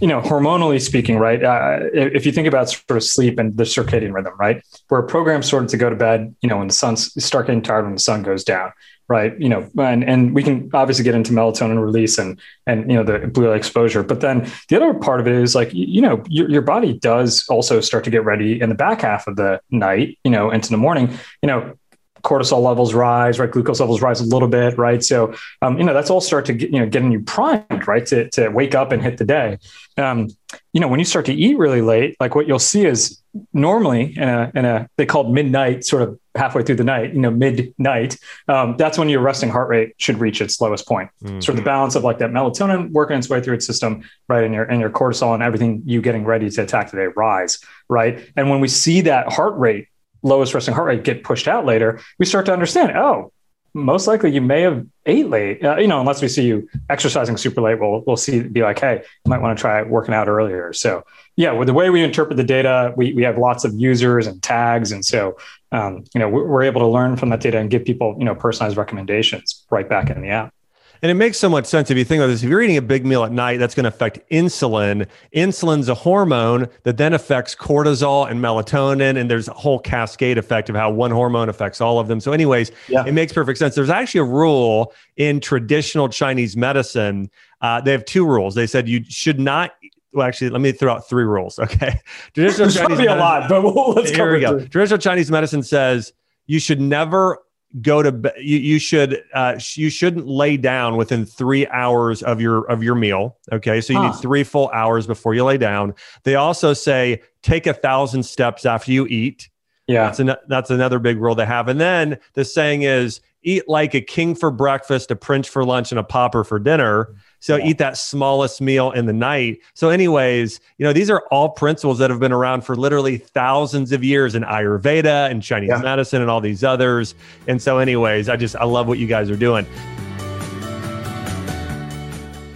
you 0.01 0.07
know, 0.07 0.21
hormonally 0.21 0.81
speaking, 0.81 1.17
right? 1.17 1.43
Uh, 1.43 1.79
if 1.93 2.25
you 2.25 2.31
think 2.31 2.47
about 2.47 2.69
sort 2.69 2.97
of 2.97 3.03
sleep 3.03 3.39
and 3.39 3.55
the 3.57 3.63
circadian 3.63 4.13
rhythm, 4.13 4.33
right? 4.37 4.63
We're 4.89 5.03
programmed 5.03 5.45
sort 5.45 5.63
of 5.63 5.69
to 5.69 5.77
go 5.77 5.89
to 5.89 5.95
bed, 5.95 6.35
you 6.41 6.49
know, 6.49 6.57
when 6.57 6.67
the 6.67 6.73
sun's 6.73 7.11
start 7.23 7.47
getting 7.47 7.61
tired 7.61 7.85
when 7.85 7.93
the 7.93 7.99
sun 7.99 8.23
goes 8.23 8.43
down, 8.43 8.71
right? 9.09 9.37
You 9.39 9.49
know, 9.49 9.69
and 9.77 10.03
and 10.03 10.33
we 10.33 10.43
can 10.43 10.69
obviously 10.73 11.03
get 11.03 11.15
into 11.15 11.31
melatonin 11.31 11.83
release 11.83 12.17
and 12.17 12.39
and 12.67 12.89
you 12.89 12.95
know 12.95 13.03
the 13.03 13.27
blue 13.27 13.49
light 13.49 13.57
exposure, 13.57 14.03
but 14.03 14.21
then 14.21 14.49
the 14.69 14.75
other 14.75 14.93
part 14.93 15.19
of 15.19 15.27
it 15.27 15.33
is 15.33 15.55
like 15.55 15.73
you 15.73 16.01
know 16.01 16.23
your 16.29 16.49
your 16.49 16.61
body 16.61 16.93
does 16.93 17.45
also 17.49 17.81
start 17.81 18.03
to 18.05 18.09
get 18.09 18.23
ready 18.23 18.61
in 18.61 18.69
the 18.69 18.75
back 18.75 19.01
half 19.01 19.27
of 19.27 19.35
the 19.35 19.59
night, 19.71 20.17
you 20.23 20.31
know, 20.31 20.51
into 20.51 20.69
the 20.69 20.77
morning. 20.77 21.09
You 21.41 21.47
know, 21.47 21.78
cortisol 22.23 22.61
levels 22.61 22.93
rise, 22.93 23.39
right? 23.39 23.49
Glucose 23.49 23.79
levels 23.79 24.01
rise 24.01 24.21
a 24.21 24.25
little 24.25 24.47
bit, 24.47 24.77
right? 24.77 25.03
So, 25.03 25.33
um, 25.61 25.77
you 25.77 25.83
know, 25.83 25.93
that's 25.93 26.09
all 26.09 26.21
start 26.21 26.45
to 26.45 26.53
get, 26.53 26.71
you 26.71 26.79
know, 26.79 26.87
getting 26.87 27.11
you 27.11 27.21
primed, 27.21 27.87
right? 27.87 28.05
To, 28.07 28.29
to 28.31 28.49
wake 28.49 28.75
up 28.75 28.91
and 28.91 29.01
hit 29.01 29.17
the 29.17 29.25
day. 29.25 29.57
Um, 29.97 30.29
you 30.73 30.79
know, 30.79 30.87
when 30.87 30.99
you 30.99 31.05
start 31.05 31.25
to 31.27 31.33
eat 31.33 31.57
really 31.57 31.81
late, 31.81 32.15
like 32.19 32.35
what 32.35 32.47
you'll 32.47 32.59
see 32.59 32.85
is 32.85 33.21
normally 33.53 34.15
in 34.17 34.27
a, 34.27 34.51
in 34.55 34.65
a 34.65 34.89
they 34.97 35.05
called 35.05 35.33
midnight, 35.33 35.85
sort 35.85 36.01
of 36.01 36.19
halfway 36.35 36.63
through 36.63 36.75
the 36.75 36.83
night, 36.83 37.13
you 37.13 37.19
know, 37.19 37.31
midnight, 37.31 38.17
um, 38.47 38.75
that's 38.77 38.97
when 38.97 39.09
your 39.09 39.21
resting 39.21 39.49
heart 39.49 39.69
rate 39.69 39.93
should 39.97 40.19
reach 40.19 40.41
its 40.41 40.59
lowest 40.61 40.87
point. 40.87 41.09
Mm-hmm. 41.23 41.41
Sort 41.41 41.57
of 41.57 41.57
the 41.57 41.65
balance 41.65 41.95
of 41.95 42.03
like 42.03 42.19
that 42.19 42.31
melatonin 42.31 42.91
working 42.91 43.17
its 43.17 43.29
way 43.29 43.41
through 43.41 43.55
its 43.55 43.67
system, 43.67 44.03
right? 44.27 44.43
And 44.43 44.53
your, 44.53 44.63
and 44.63 44.79
your 44.79 44.89
cortisol 44.89 45.33
and 45.33 45.43
everything 45.43 45.83
you 45.85 46.01
getting 46.01 46.23
ready 46.23 46.49
to 46.49 46.61
attack 46.63 46.91
the 46.91 46.97
day 46.97 47.07
rise, 47.15 47.59
right? 47.87 48.31
And 48.35 48.49
when 48.49 48.59
we 48.59 48.67
see 48.67 49.01
that 49.01 49.31
heart 49.31 49.57
rate 49.57 49.87
lowest 50.21 50.53
resting 50.53 50.73
heart 50.73 50.87
rate 50.87 51.03
get 51.03 51.23
pushed 51.23 51.47
out 51.47 51.65
later, 51.65 51.99
we 52.17 52.25
start 52.25 52.45
to 52.47 52.53
understand, 52.53 52.97
oh, 52.97 53.31
most 53.73 54.07
likely 54.07 54.31
you 54.31 54.41
may 54.41 54.61
have 54.61 54.85
ate 55.05 55.27
late. 55.27 55.63
Uh, 55.63 55.77
you 55.77 55.87
know, 55.87 55.99
unless 55.99 56.21
we 56.21 56.27
see 56.27 56.45
you 56.45 56.67
exercising 56.89 57.37
super 57.37 57.61
late, 57.61 57.79
we'll 57.79 58.03
we'll 58.05 58.17
see 58.17 58.41
be 58.41 58.61
like, 58.61 58.79
hey, 58.79 59.01
you 59.25 59.29
might 59.29 59.41
want 59.41 59.57
to 59.57 59.61
try 59.61 59.81
working 59.83 60.13
out 60.13 60.27
earlier. 60.27 60.73
So 60.73 61.03
yeah, 61.35 61.51
with 61.51 61.67
the 61.67 61.73
way 61.73 61.89
we 61.89 62.03
interpret 62.03 62.37
the 62.37 62.43
data, 62.43 62.93
we 62.97 63.13
we 63.13 63.23
have 63.23 63.37
lots 63.37 63.63
of 63.63 63.73
users 63.73 64.27
and 64.27 64.41
tags, 64.41 64.91
and 64.91 65.05
so 65.05 65.37
um, 65.71 66.03
you 66.13 66.19
know 66.19 66.29
we're, 66.29 66.63
able 66.63 66.81
to 66.81 66.87
learn 66.87 67.15
from 67.15 67.29
that 67.29 67.41
data 67.41 67.57
and 67.59 67.69
give 67.69 67.85
people 67.85 68.15
you 68.17 68.25
know 68.25 68.35
personalized 68.35 68.77
recommendations 68.77 69.65
right 69.69 69.87
back 69.87 70.09
in 70.09 70.21
the 70.21 70.29
app. 70.29 70.53
And 71.01 71.09
it 71.09 71.15
makes 71.15 71.37
so 71.37 71.49
much 71.49 71.65
sense 71.65 71.89
if 71.89 71.97
you 71.97 72.03
think 72.03 72.19
about 72.19 72.27
this. 72.27 72.43
If 72.43 72.49
you're 72.49 72.61
eating 72.61 72.77
a 72.77 72.81
big 72.81 73.05
meal 73.05 73.23
at 73.23 73.31
night, 73.31 73.57
that's 73.57 73.75
going 73.75 73.85
to 73.85 73.89
affect 73.89 74.19
insulin. 74.29 75.07
Insulin's 75.35 75.89
a 75.89 75.95
hormone 75.95 76.67
that 76.83 76.97
then 76.97 77.13
affects 77.13 77.55
cortisol 77.55 78.29
and 78.29 78.39
melatonin. 78.41 79.19
And 79.19 79.29
there's 79.29 79.47
a 79.47 79.53
whole 79.53 79.79
cascade 79.79 80.37
effect 80.37 80.69
of 80.69 80.75
how 80.75 80.89
one 80.89 81.11
hormone 81.11 81.49
affects 81.49 81.81
all 81.81 81.99
of 81.99 82.07
them. 82.07 82.19
So, 82.19 82.31
anyways, 82.31 82.71
yeah. 82.87 83.05
it 83.05 83.13
makes 83.13 83.33
perfect 83.33 83.59
sense. 83.59 83.75
There's 83.75 83.89
actually 83.89 84.21
a 84.21 84.25
rule 84.25 84.93
in 85.17 85.39
traditional 85.39 86.09
Chinese 86.09 86.57
medicine. 86.57 87.29
Uh, 87.61 87.81
they 87.81 87.91
have 87.91 88.05
two 88.05 88.25
rules. 88.25 88.55
They 88.55 88.67
said 88.67 88.87
you 88.87 89.03
should 89.07 89.39
not 89.39 89.71
well, 90.11 90.27
actually, 90.27 90.49
let 90.49 90.61
me 90.61 90.71
throw 90.71 90.93
out 90.93 91.07
three 91.07 91.23
rules. 91.23 91.59
Okay. 91.69 91.99
Traditional 92.33 92.67
There's 92.67 92.75
Chinese 92.75 92.97
medicine, 92.97 93.17
a 93.17 93.21
lot, 93.21 93.47
but 93.47 93.61
we'll, 93.61 93.91
let's 93.91 94.09
here 94.09 94.33
we 94.33 94.39
go. 94.39 94.57
Through. 94.57 94.67
Traditional 94.69 94.97
Chinese 94.97 95.29
medicine 95.29 95.61
says 95.61 96.13
you 96.47 96.59
should 96.59 96.81
never 96.81 97.37
go 97.81 98.01
to 98.01 98.11
bed 98.11 98.33
you, 98.39 98.57
you 98.57 98.79
should 98.79 99.23
uh, 99.33 99.59
you 99.75 99.89
shouldn't 99.89 100.27
lay 100.27 100.57
down 100.57 100.97
within 100.97 101.25
three 101.25 101.67
hours 101.67 102.23
of 102.23 102.41
your 102.41 102.65
of 102.65 102.81
your 102.81 102.95
meal 102.95 103.37
okay? 103.51 103.81
So 103.81 103.93
you 103.93 103.99
huh. 103.99 104.11
need 104.11 104.15
three 104.15 104.43
full 104.43 104.69
hours 104.69 105.07
before 105.07 105.33
you 105.33 105.43
lay 105.43 105.57
down. 105.57 105.93
They 106.23 106.35
also 106.35 106.73
say 106.73 107.21
take 107.41 107.67
a 107.67 107.73
thousand 107.73 108.23
steps 108.23 108.65
after 108.65 108.91
you 108.91 109.07
eat. 109.07 109.49
Yeah. 109.87 110.05
That's, 110.05 110.19
an, 110.19 110.33
that's 110.47 110.69
another 110.69 110.99
big 110.99 111.17
rule 111.17 111.33
they 111.33 111.47
have. 111.47 111.67
And 111.67 111.81
then 111.81 112.19
the 112.33 112.45
saying 112.45 112.83
is 112.83 113.21
eat 113.41 113.67
like 113.67 113.95
a 113.95 114.01
king 114.01 114.35
for 114.35 114.51
breakfast 114.51 115.09
a 115.09 115.15
prince 115.15 115.47
for 115.47 115.65
lunch 115.65 115.91
and 115.91 115.97
a 115.97 116.03
pauper 116.03 116.43
for 116.43 116.59
dinner 116.59 117.15
so 117.39 117.55
yeah. 117.55 117.67
eat 117.67 117.77
that 117.77 117.97
smallest 117.97 118.61
meal 118.61 118.91
in 118.91 119.05
the 119.05 119.13
night. 119.13 119.59
So, 119.73 119.89
anyways, 119.89 120.59
you 120.77 120.85
know, 120.85 120.93
these 120.93 121.09
are 121.09 121.23
all 121.31 121.49
principles 121.49 121.97
that 121.99 122.09
have 122.09 122.19
been 122.19 122.31
around 122.31 122.61
for 122.61 122.75
literally 122.75 123.17
thousands 123.17 123.91
of 123.91 124.03
years 124.03 124.35
in 124.35 124.43
Ayurveda 124.43 125.29
and 125.31 125.41
Chinese 125.41 125.69
yeah. 125.69 125.81
medicine 125.81 126.21
and 126.21 126.29
all 126.29 126.41
these 126.41 126.63
others. 126.63 127.15
And 127.47 127.61
so, 127.61 127.77
anyways, 127.77 128.29
I 128.29 128.35
just 128.35 128.55
I 128.55 128.65
love 128.65 128.87
what 128.87 128.99
you 128.99 129.07
guys 129.07 129.29
are 129.29 129.37
doing. 129.37 129.65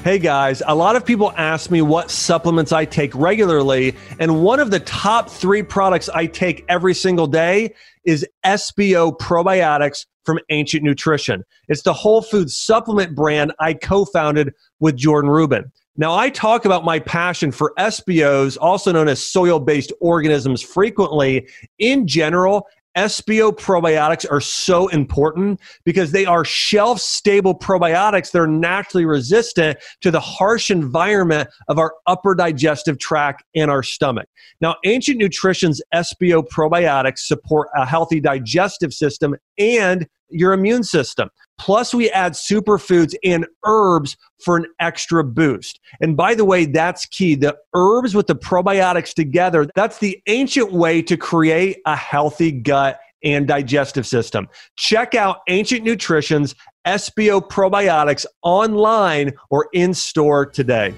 Hey 0.03 0.19
guys, 0.19 0.61
a 0.67 0.75
lot 0.75 0.97
of 0.97 1.05
people 1.05 1.31
ask 1.37 1.71
me 1.71 1.81
what 1.81 2.11
supplements 2.11 2.73
I 2.73 2.83
take 2.83 3.15
regularly, 3.15 3.95
and 4.19 4.43
one 4.43 4.59
of 4.59 4.69
the 4.69 4.81
top 4.81 5.29
three 5.29 5.63
products 5.63 6.09
I 6.09 6.25
take 6.25 6.65
every 6.67 6.93
single 6.93 7.25
day 7.25 7.73
is 8.03 8.27
SBO 8.45 9.17
probiotics 9.17 10.05
from 10.25 10.39
Ancient 10.49 10.83
Nutrition. 10.83 11.45
It's 11.69 11.83
the 11.83 11.93
whole 11.93 12.21
food 12.21 12.51
supplement 12.51 13.15
brand 13.15 13.53
I 13.61 13.75
co 13.75 14.03
founded 14.03 14.53
with 14.81 14.97
Jordan 14.97 15.31
Rubin. 15.31 15.71
Now, 15.95 16.13
I 16.13 16.29
talk 16.29 16.65
about 16.65 16.83
my 16.83 16.99
passion 16.99 17.53
for 17.53 17.71
SBOs, 17.79 18.57
also 18.59 18.91
known 18.91 19.07
as 19.07 19.23
soil 19.23 19.61
based 19.61 19.93
organisms, 20.01 20.61
frequently 20.61 21.47
in 21.79 22.07
general 22.07 22.67
SBO 22.97 23.51
probiotics 23.51 24.29
are 24.29 24.41
so 24.41 24.87
important 24.89 25.59
because 25.83 26.11
they 26.11 26.25
are 26.25 26.45
shelf 26.45 26.99
stable 26.99 27.57
probiotics. 27.57 28.31
They're 28.31 28.47
naturally 28.47 29.05
resistant 29.05 29.79
to 30.01 30.11
the 30.11 30.19
harsh 30.19 30.69
environment 30.69 31.49
of 31.67 31.79
our 31.79 31.93
upper 32.05 32.35
digestive 32.35 32.99
tract 32.99 33.43
and 33.55 33.71
our 33.71 33.83
stomach. 33.83 34.27
Now, 34.61 34.75
Ancient 34.85 35.17
Nutrition's 35.17 35.81
SBO 35.93 36.47
probiotics 36.47 37.19
support 37.19 37.69
a 37.75 37.85
healthy 37.85 38.19
digestive 38.19 38.93
system 38.93 39.35
and 39.57 40.07
your 40.33 40.53
immune 40.53 40.83
system. 40.83 41.29
Plus, 41.57 41.93
we 41.93 42.09
add 42.09 42.33
superfoods 42.33 43.13
and 43.23 43.45
herbs 43.65 44.17
for 44.43 44.57
an 44.57 44.65
extra 44.79 45.23
boost. 45.23 45.79
And 46.01 46.17
by 46.17 46.35
the 46.35 46.43
way, 46.43 46.65
that's 46.65 47.05
key. 47.05 47.35
The 47.35 47.55
herbs 47.73 48.15
with 48.15 48.27
the 48.27 48.35
probiotics 48.35 49.13
together, 49.13 49.67
that's 49.75 49.99
the 49.99 50.21
ancient 50.27 50.73
way 50.73 51.01
to 51.03 51.15
create 51.15 51.77
a 51.85 51.95
healthy 51.95 52.51
gut 52.51 52.99
and 53.23 53.47
digestive 53.47 54.05
system. 54.05 54.49
Check 54.75 55.15
out 55.15 55.37
Ancient 55.47 55.83
Nutrition's 55.83 56.55
SBO 56.85 57.41
probiotics 57.47 58.25
online 58.41 59.31
or 59.49 59.69
in 59.73 59.93
store 59.93 60.45
today. 60.45 60.93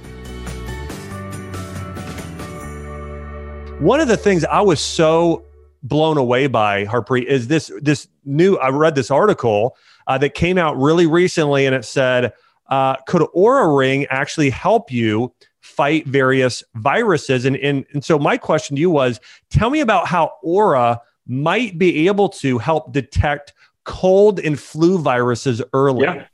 One 3.80 4.00
of 4.00 4.08
the 4.08 4.18
things 4.18 4.46
I 4.46 4.62
was 4.62 4.80
so 4.80 5.44
blown 5.88 6.18
away 6.18 6.48
by 6.48 6.86
Harpreet 6.86 7.26
is 7.26 7.48
this 7.48 7.72
this 7.82 8.08
new 8.24 8.58
I 8.58 8.70
read 8.70 8.96
this 8.96 9.12
article 9.12 9.78
uh, 10.08 10.18
that 10.18 10.34
came 10.34 10.58
out 10.58 10.78
really 10.78 11.06
recently 11.06 11.66
and 11.66 11.76
it 11.76 11.86
said 11.86 12.34
uh, 12.70 12.96
could 13.08 13.22
Oura 13.36 13.78
Ring 13.78 14.06
actually 14.10 14.50
help 14.50 14.92
you 14.92 15.34
fight 15.62 16.06
various 16.08 16.64
viruses 16.76 17.46
and, 17.46 17.56
and 17.58 17.86
and 17.94 18.04
so 18.04 18.20
my 18.20 18.38
question 18.38 18.76
to 18.76 18.82
you 18.82 18.90
was 18.90 19.20
tell 19.50 19.70
me 19.70 19.80
about 19.80 20.08
how 20.08 20.34
Oura 20.44 21.00
might 21.28 21.78
be 21.78 22.08
able 22.08 22.30
to 22.30 22.58
help 22.58 22.92
detect 22.92 23.54
cold 23.84 24.40
and 24.40 24.60
flu 24.60 24.98
viruses 24.98 25.62
early. 25.74 26.04
Yeah. 26.04 26.26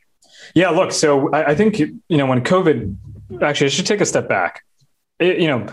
Yeah. 0.55 0.69
Look, 0.69 0.91
so 0.91 1.31
I, 1.31 1.51
I 1.51 1.55
think, 1.55 1.79
you 1.79 2.01
know, 2.09 2.25
when 2.25 2.43
COVID, 2.43 2.95
actually, 3.41 3.67
I 3.67 3.69
should 3.69 3.85
take 3.85 4.01
a 4.01 4.05
step 4.05 4.27
back. 4.27 4.63
It, 5.19 5.39
you 5.39 5.47
know, 5.47 5.67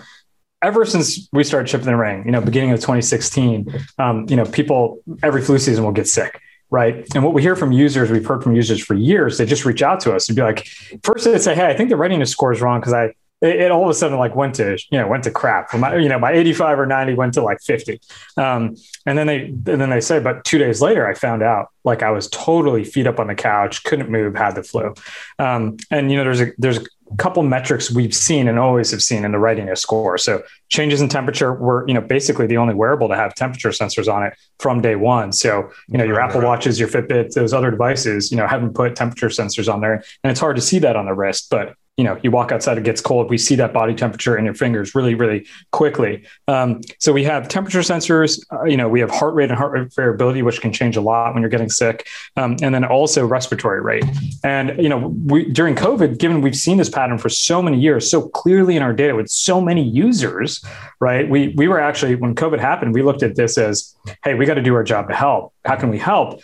ever 0.62 0.84
since 0.84 1.28
we 1.32 1.44
started 1.44 1.68
shipping 1.68 1.86
the 1.86 1.96
ring, 1.96 2.24
you 2.24 2.32
know, 2.32 2.40
beginning 2.40 2.72
of 2.72 2.80
2016, 2.80 3.86
um, 3.98 4.26
you 4.28 4.36
know, 4.36 4.44
people 4.44 5.00
every 5.22 5.42
flu 5.42 5.58
season 5.58 5.84
will 5.84 5.92
get 5.92 6.08
sick. 6.08 6.40
Right. 6.70 7.06
And 7.14 7.24
what 7.24 7.32
we 7.32 7.40
hear 7.40 7.56
from 7.56 7.72
users, 7.72 8.10
we've 8.10 8.26
heard 8.26 8.42
from 8.42 8.54
users 8.54 8.84
for 8.84 8.92
years, 8.92 9.38
they 9.38 9.46
just 9.46 9.64
reach 9.64 9.80
out 9.80 10.00
to 10.00 10.14
us 10.14 10.28
and 10.28 10.36
be 10.36 10.42
like, 10.42 10.66
first 11.02 11.24
they'd 11.24 11.40
say, 11.40 11.54
Hey, 11.54 11.66
I 11.66 11.74
think 11.74 11.88
the 11.88 11.96
readiness 11.96 12.30
score 12.30 12.52
is 12.52 12.60
wrong 12.60 12.80
because 12.80 12.92
I, 12.92 13.14
it, 13.40 13.56
it, 13.56 13.70
all 13.70 13.84
of 13.84 13.90
a 13.90 13.94
sudden 13.94 14.18
like 14.18 14.34
went 14.34 14.54
to 14.56 14.78
you 14.90 14.98
know 14.98 15.08
went 15.08 15.24
to 15.24 15.30
crap. 15.30 15.72
My, 15.74 15.96
you 15.96 16.08
know 16.08 16.18
my 16.18 16.32
85 16.32 16.80
or 16.80 16.86
90 16.86 17.14
went 17.14 17.34
to 17.34 17.42
like 17.42 17.60
50, 17.60 18.00
um, 18.36 18.76
and 19.06 19.18
then 19.18 19.26
they 19.26 19.44
and 19.46 19.80
then 19.80 19.90
they 19.90 20.00
say, 20.00 20.20
but 20.20 20.44
two 20.44 20.58
days 20.58 20.80
later 20.80 21.06
I 21.06 21.14
found 21.14 21.42
out 21.42 21.68
like 21.84 22.02
I 22.02 22.10
was 22.10 22.28
totally 22.28 22.84
feet 22.84 23.06
up 23.06 23.20
on 23.20 23.28
the 23.28 23.34
couch, 23.34 23.84
couldn't 23.84 24.10
move, 24.10 24.34
had 24.34 24.54
the 24.54 24.62
flu, 24.62 24.94
um, 25.38 25.76
and 25.90 26.10
you 26.10 26.16
know 26.16 26.24
there's 26.24 26.40
a 26.40 26.52
there's 26.58 26.78
a 26.78 27.16
couple 27.16 27.42
metrics 27.42 27.90
we've 27.90 28.14
seen 28.14 28.48
and 28.48 28.58
always 28.58 28.90
have 28.90 29.02
seen 29.02 29.24
in 29.24 29.32
the 29.32 29.38
readiness 29.38 29.80
score. 29.80 30.18
So 30.18 30.42
changes 30.68 31.00
in 31.00 31.08
temperature 31.08 31.54
were, 31.54 31.86
you 31.88 31.94
know, 31.94 32.00
basically 32.00 32.46
the 32.46 32.58
only 32.58 32.74
wearable 32.74 33.08
to 33.08 33.16
have 33.16 33.34
temperature 33.34 33.70
sensors 33.70 34.12
on 34.12 34.24
it 34.24 34.34
from 34.58 34.82
day 34.82 34.94
one. 34.94 35.32
So, 35.32 35.70
you 35.88 35.96
know, 35.96 36.04
your 36.04 36.20
Apple 36.20 36.42
Watches, 36.42 36.78
your 36.78 36.88
Fitbits, 36.88 37.32
those 37.32 37.54
other 37.54 37.70
devices, 37.70 38.30
you 38.30 38.36
know, 38.36 38.46
haven't 38.46 38.74
put 38.74 38.94
temperature 38.94 39.28
sensors 39.28 39.72
on 39.72 39.80
there. 39.80 40.02
And 40.22 40.30
it's 40.30 40.40
hard 40.40 40.56
to 40.56 40.62
see 40.62 40.78
that 40.80 40.96
on 40.96 41.06
the 41.06 41.14
wrist, 41.14 41.48
but 41.50 41.74
you 41.98 42.04
know, 42.04 42.16
you 42.22 42.30
walk 42.30 42.52
outside, 42.52 42.78
it 42.78 42.84
gets 42.84 43.00
cold. 43.00 43.28
We 43.28 43.38
see 43.38 43.56
that 43.56 43.72
body 43.72 43.92
temperature 43.92 44.38
in 44.38 44.44
your 44.44 44.54
fingers 44.54 44.94
really, 44.94 45.16
really 45.16 45.48
quickly. 45.72 46.24
Um, 46.46 46.80
so 47.00 47.12
we 47.12 47.24
have 47.24 47.48
temperature 47.48 47.80
sensors. 47.80 48.40
Uh, 48.52 48.64
you 48.64 48.76
know, 48.76 48.88
we 48.88 49.00
have 49.00 49.10
heart 49.10 49.34
rate 49.34 49.50
and 49.50 49.58
heart 49.58 49.72
rate 49.72 49.92
variability, 49.92 50.42
which 50.42 50.60
can 50.60 50.72
change 50.72 50.96
a 50.96 51.00
lot 51.00 51.34
when 51.34 51.42
you're 51.42 51.50
getting 51.50 51.68
sick, 51.68 52.06
um, 52.36 52.56
and 52.62 52.72
then 52.72 52.84
also 52.84 53.26
respiratory 53.26 53.80
rate. 53.80 54.04
And 54.44 54.80
you 54.80 54.88
know, 54.88 55.12
we 55.26 55.50
during 55.50 55.74
COVID, 55.74 56.18
given 56.18 56.40
we've 56.40 56.56
seen 56.56 56.76
this 56.78 56.88
pattern 56.88 57.18
for 57.18 57.28
so 57.28 57.60
many 57.60 57.80
years, 57.80 58.08
so 58.08 58.28
clearly 58.28 58.76
in 58.76 58.82
our 58.82 58.92
data 58.92 59.16
with 59.16 59.28
so 59.28 59.60
many 59.60 59.82
users, 59.82 60.64
right? 61.00 61.28
We 61.28 61.48
we 61.56 61.66
were 61.66 61.80
actually 61.80 62.14
when 62.14 62.36
COVID 62.36 62.60
happened, 62.60 62.94
we 62.94 63.02
looked 63.02 63.24
at 63.24 63.34
this 63.34 63.58
as, 63.58 63.92
hey, 64.22 64.34
we 64.34 64.46
got 64.46 64.54
to 64.54 64.62
do 64.62 64.74
our 64.76 64.84
job 64.84 65.08
to 65.08 65.16
help. 65.16 65.52
How 65.64 65.74
can 65.74 65.88
we 65.88 65.98
help? 65.98 66.40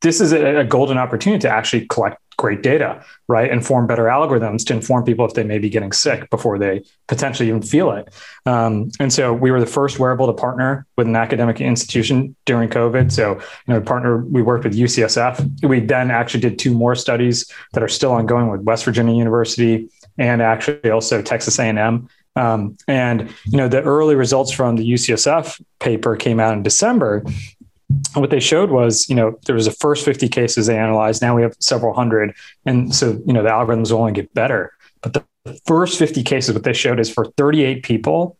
This 0.00 0.20
is 0.20 0.32
a, 0.32 0.60
a 0.60 0.64
golden 0.64 0.96
opportunity 0.96 1.40
to 1.40 1.50
actually 1.50 1.86
collect 1.88 2.22
great 2.40 2.62
data, 2.62 3.04
right? 3.28 3.50
And 3.50 3.64
form 3.64 3.86
better 3.86 4.04
algorithms 4.04 4.64
to 4.66 4.72
inform 4.72 5.04
people 5.04 5.26
if 5.26 5.34
they 5.34 5.44
may 5.44 5.58
be 5.58 5.68
getting 5.68 5.92
sick 5.92 6.30
before 6.30 6.58
they 6.58 6.82
potentially 7.06 7.50
even 7.50 7.60
feel 7.60 7.90
it. 7.92 8.08
Um, 8.46 8.90
and 8.98 9.12
so 9.12 9.34
we 9.34 9.50
were 9.50 9.60
the 9.60 9.66
first 9.66 9.98
wearable 9.98 10.26
to 10.26 10.32
partner 10.32 10.86
with 10.96 11.06
an 11.06 11.16
academic 11.16 11.60
institution 11.60 12.34
during 12.46 12.70
COVID. 12.70 13.12
So, 13.12 13.34
you 13.66 13.74
know, 13.74 13.80
partner, 13.82 14.24
we 14.24 14.40
worked 14.40 14.64
with 14.64 14.74
UCSF. 14.74 15.68
We 15.68 15.80
then 15.80 16.10
actually 16.10 16.40
did 16.40 16.58
two 16.58 16.72
more 16.72 16.94
studies 16.94 17.52
that 17.74 17.82
are 17.82 17.88
still 17.88 18.12
ongoing 18.12 18.48
with 18.48 18.62
West 18.62 18.86
Virginia 18.86 19.14
University 19.14 19.90
and 20.16 20.40
actually 20.40 20.90
also 20.90 21.20
Texas 21.20 21.58
A&M. 21.58 22.08
Um, 22.36 22.78
and 22.86 23.28
you 23.46 23.58
know 23.58 23.66
the 23.66 23.82
early 23.82 24.14
results 24.14 24.52
from 24.52 24.76
the 24.76 24.88
UCSF 24.88 25.60
paper 25.80 26.14
came 26.14 26.38
out 26.38 26.54
in 26.54 26.62
December, 26.62 27.24
what 28.14 28.30
they 28.30 28.40
showed 28.40 28.70
was, 28.70 29.08
you 29.08 29.14
know, 29.14 29.38
there 29.46 29.54
was 29.54 29.66
the 29.66 29.72
first 29.72 30.04
50 30.04 30.28
cases 30.28 30.66
they 30.66 30.78
analyzed. 30.78 31.22
Now 31.22 31.34
we 31.34 31.42
have 31.42 31.56
several 31.60 31.94
hundred. 31.94 32.34
And 32.64 32.94
so, 32.94 33.20
you 33.26 33.32
know, 33.32 33.42
the 33.42 33.48
algorithms 33.48 33.90
will 33.90 34.00
only 34.00 34.12
get 34.12 34.32
better. 34.34 34.72
But 35.02 35.14
the 35.14 35.24
first 35.66 35.98
50 35.98 36.22
cases, 36.22 36.54
what 36.54 36.64
they 36.64 36.72
showed 36.72 37.00
is 37.00 37.10
for 37.10 37.26
38 37.36 37.82
people, 37.82 38.36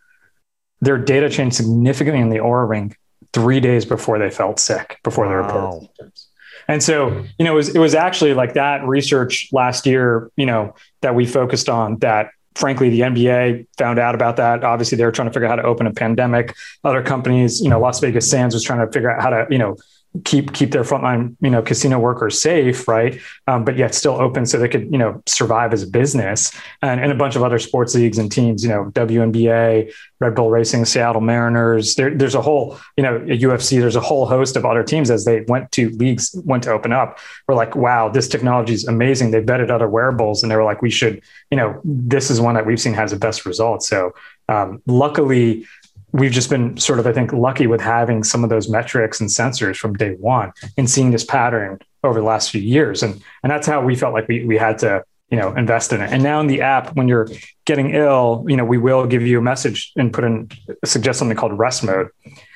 their 0.80 0.98
data 0.98 1.28
changed 1.28 1.56
significantly 1.56 2.20
in 2.20 2.30
the 2.30 2.36
Oura 2.36 2.68
ring 2.68 2.96
three 3.32 3.60
days 3.60 3.84
before 3.84 4.18
they 4.18 4.30
felt 4.30 4.58
sick, 4.58 4.98
before 5.02 5.26
wow. 5.26 5.30
they 5.30 5.36
reported 5.36 5.80
symptoms. 5.80 6.26
And 6.68 6.82
so, 6.82 7.24
you 7.38 7.44
know, 7.44 7.52
it 7.52 7.56
was, 7.56 7.74
it 7.74 7.78
was 7.78 7.94
actually 7.94 8.34
like 8.34 8.54
that 8.54 8.86
research 8.86 9.48
last 9.52 9.86
year, 9.86 10.30
you 10.36 10.46
know, 10.46 10.74
that 11.00 11.14
we 11.14 11.26
focused 11.26 11.68
on 11.68 11.98
that 11.98 12.28
frankly, 12.54 12.90
the 12.90 13.00
NBA 13.00 13.66
found 13.78 13.98
out 13.98 14.14
about 14.14 14.36
that. 14.36 14.64
Obviously, 14.64 14.96
they 14.96 15.04
were 15.04 15.12
trying 15.12 15.28
to 15.28 15.32
figure 15.32 15.46
out 15.46 15.50
how 15.50 15.62
to 15.62 15.68
open 15.68 15.86
a 15.86 15.92
pandemic. 15.92 16.56
Other 16.84 17.02
companies, 17.02 17.60
you 17.60 17.68
know, 17.68 17.80
Las 17.80 18.00
Vegas 18.00 18.28
Sands 18.28 18.54
was 18.54 18.64
trying 18.64 18.84
to 18.84 18.92
figure 18.92 19.10
out 19.10 19.22
how 19.22 19.30
to, 19.30 19.46
you 19.50 19.58
know, 19.58 19.76
keep 20.24 20.52
keep 20.52 20.72
their 20.72 20.82
frontline 20.82 21.36
you 21.40 21.50
know 21.50 21.62
casino 21.62 21.98
workers 21.98 22.42
safe 22.42 22.88
right? 22.88 23.20
Um, 23.46 23.64
but 23.64 23.76
yet 23.76 23.94
still 23.94 24.14
open 24.14 24.44
so 24.44 24.58
they 24.58 24.68
could 24.68 24.90
you 24.90 24.98
know 24.98 25.22
survive 25.26 25.72
as 25.72 25.82
a 25.82 25.86
business. 25.86 26.52
And, 26.82 27.00
and 27.00 27.12
a 27.12 27.14
bunch 27.14 27.36
of 27.36 27.42
other 27.42 27.58
sports 27.58 27.94
leagues 27.94 28.18
and 28.18 28.30
teams 28.30 28.62
you 28.64 28.68
know 28.70 28.90
WNBA 28.90 29.92
Red 30.18 30.34
Bull 30.34 30.50
Racing 30.50 30.84
Seattle 30.84 31.20
Mariners. 31.20 31.94
There, 31.94 32.14
there's 32.14 32.34
a 32.34 32.42
whole 32.42 32.78
you 32.96 33.04
know 33.04 33.20
UFC 33.20 33.80
there's 33.80 33.96
a 33.96 34.00
whole 34.00 34.26
host 34.26 34.56
of 34.56 34.64
other 34.64 34.82
teams 34.82 35.10
as 35.10 35.24
they 35.24 35.42
went 35.42 35.70
to 35.72 35.90
leagues 35.90 36.34
went 36.44 36.64
to 36.64 36.72
open 36.72 36.92
up 36.92 37.18
we're 37.46 37.54
like 37.54 37.76
wow 37.76 38.08
this 38.08 38.26
technology 38.28 38.74
is 38.74 38.86
amazing. 38.88 39.30
They 39.30 39.42
vetted 39.42 39.70
other 39.70 39.88
wearables 39.88 40.42
and 40.42 40.50
they 40.50 40.56
were 40.56 40.64
like 40.64 40.82
we 40.82 40.90
should 40.90 41.22
you 41.50 41.56
know 41.56 41.80
this 41.84 42.30
is 42.30 42.40
one 42.40 42.54
that 42.56 42.66
we've 42.66 42.80
seen 42.80 42.94
has 42.94 43.12
the 43.12 43.18
best 43.18 43.46
results. 43.46 43.88
So 43.88 44.12
um, 44.48 44.82
luckily 44.86 45.66
we've 46.12 46.32
just 46.32 46.50
been 46.50 46.76
sort 46.76 46.98
of, 46.98 47.06
I 47.06 47.12
think, 47.12 47.32
lucky 47.32 47.66
with 47.66 47.80
having 47.80 48.24
some 48.24 48.44
of 48.44 48.50
those 48.50 48.68
metrics 48.68 49.20
and 49.20 49.28
sensors 49.28 49.76
from 49.76 49.94
day 49.94 50.14
one 50.14 50.52
and 50.76 50.88
seeing 50.88 51.10
this 51.10 51.24
pattern 51.24 51.78
over 52.02 52.20
the 52.20 52.26
last 52.26 52.50
few 52.50 52.60
years. 52.60 53.02
And, 53.02 53.22
and 53.42 53.50
that's 53.50 53.66
how 53.66 53.82
we 53.82 53.94
felt 53.94 54.14
like 54.14 54.28
we, 54.28 54.44
we 54.44 54.56
had 54.56 54.78
to, 54.78 55.04
you 55.30 55.38
know, 55.38 55.54
invest 55.54 55.92
in 55.92 56.00
it. 56.00 56.10
And 56.10 56.22
now 56.22 56.40
in 56.40 56.46
the 56.46 56.62
app, 56.62 56.96
when 56.96 57.08
you're 57.08 57.28
getting 57.64 57.94
ill, 57.94 58.44
you 58.48 58.56
know, 58.56 58.64
we 58.64 58.78
will 58.78 59.06
give 59.06 59.22
you 59.22 59.38
a 59.38 59.42
message 59.42 59.92
and 59.96 60.12
put 60.12 60.24
in, 60.24 60.50
suggest 60.84 61.18
something 61.18 61.36
called 61.36 61.56
rest 61.58 61.84
mode. 61.84 62.08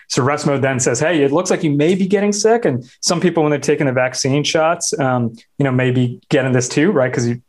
So 0.08 0.22
rest 0.22 0.46
mode 0.46 0.60
then 0.60 0.80
says, 0.80 1.00
"Hey, 1.00 1.22
it 1.22 1.32
looks 1.32 1.50
like 1.50 1.62
you 1.62 1.70
may 1.70 1.94
be 1.94 2.06
getting 2.06 2.32
sick." 2.32 2.66
And 2.66 2.84
some 3.00 3.20
people, 3.20 3.42
when 3.42 3.50
they're 3.50 3.58
taking 3.58 3.86
the 3.86 3.92
vaccine 3.92 4.44
shots, 4.44 4.96
um, 4.98 5.34
you 5.58 5.64
know, 5.64 5.72
maybe 5.72 6.20
getting 6.28 6.52
this 6.52 6.68
too, 6.68 6.90
right? 6.90 7.10
Because 7.10 7.26
you 7.26 7.40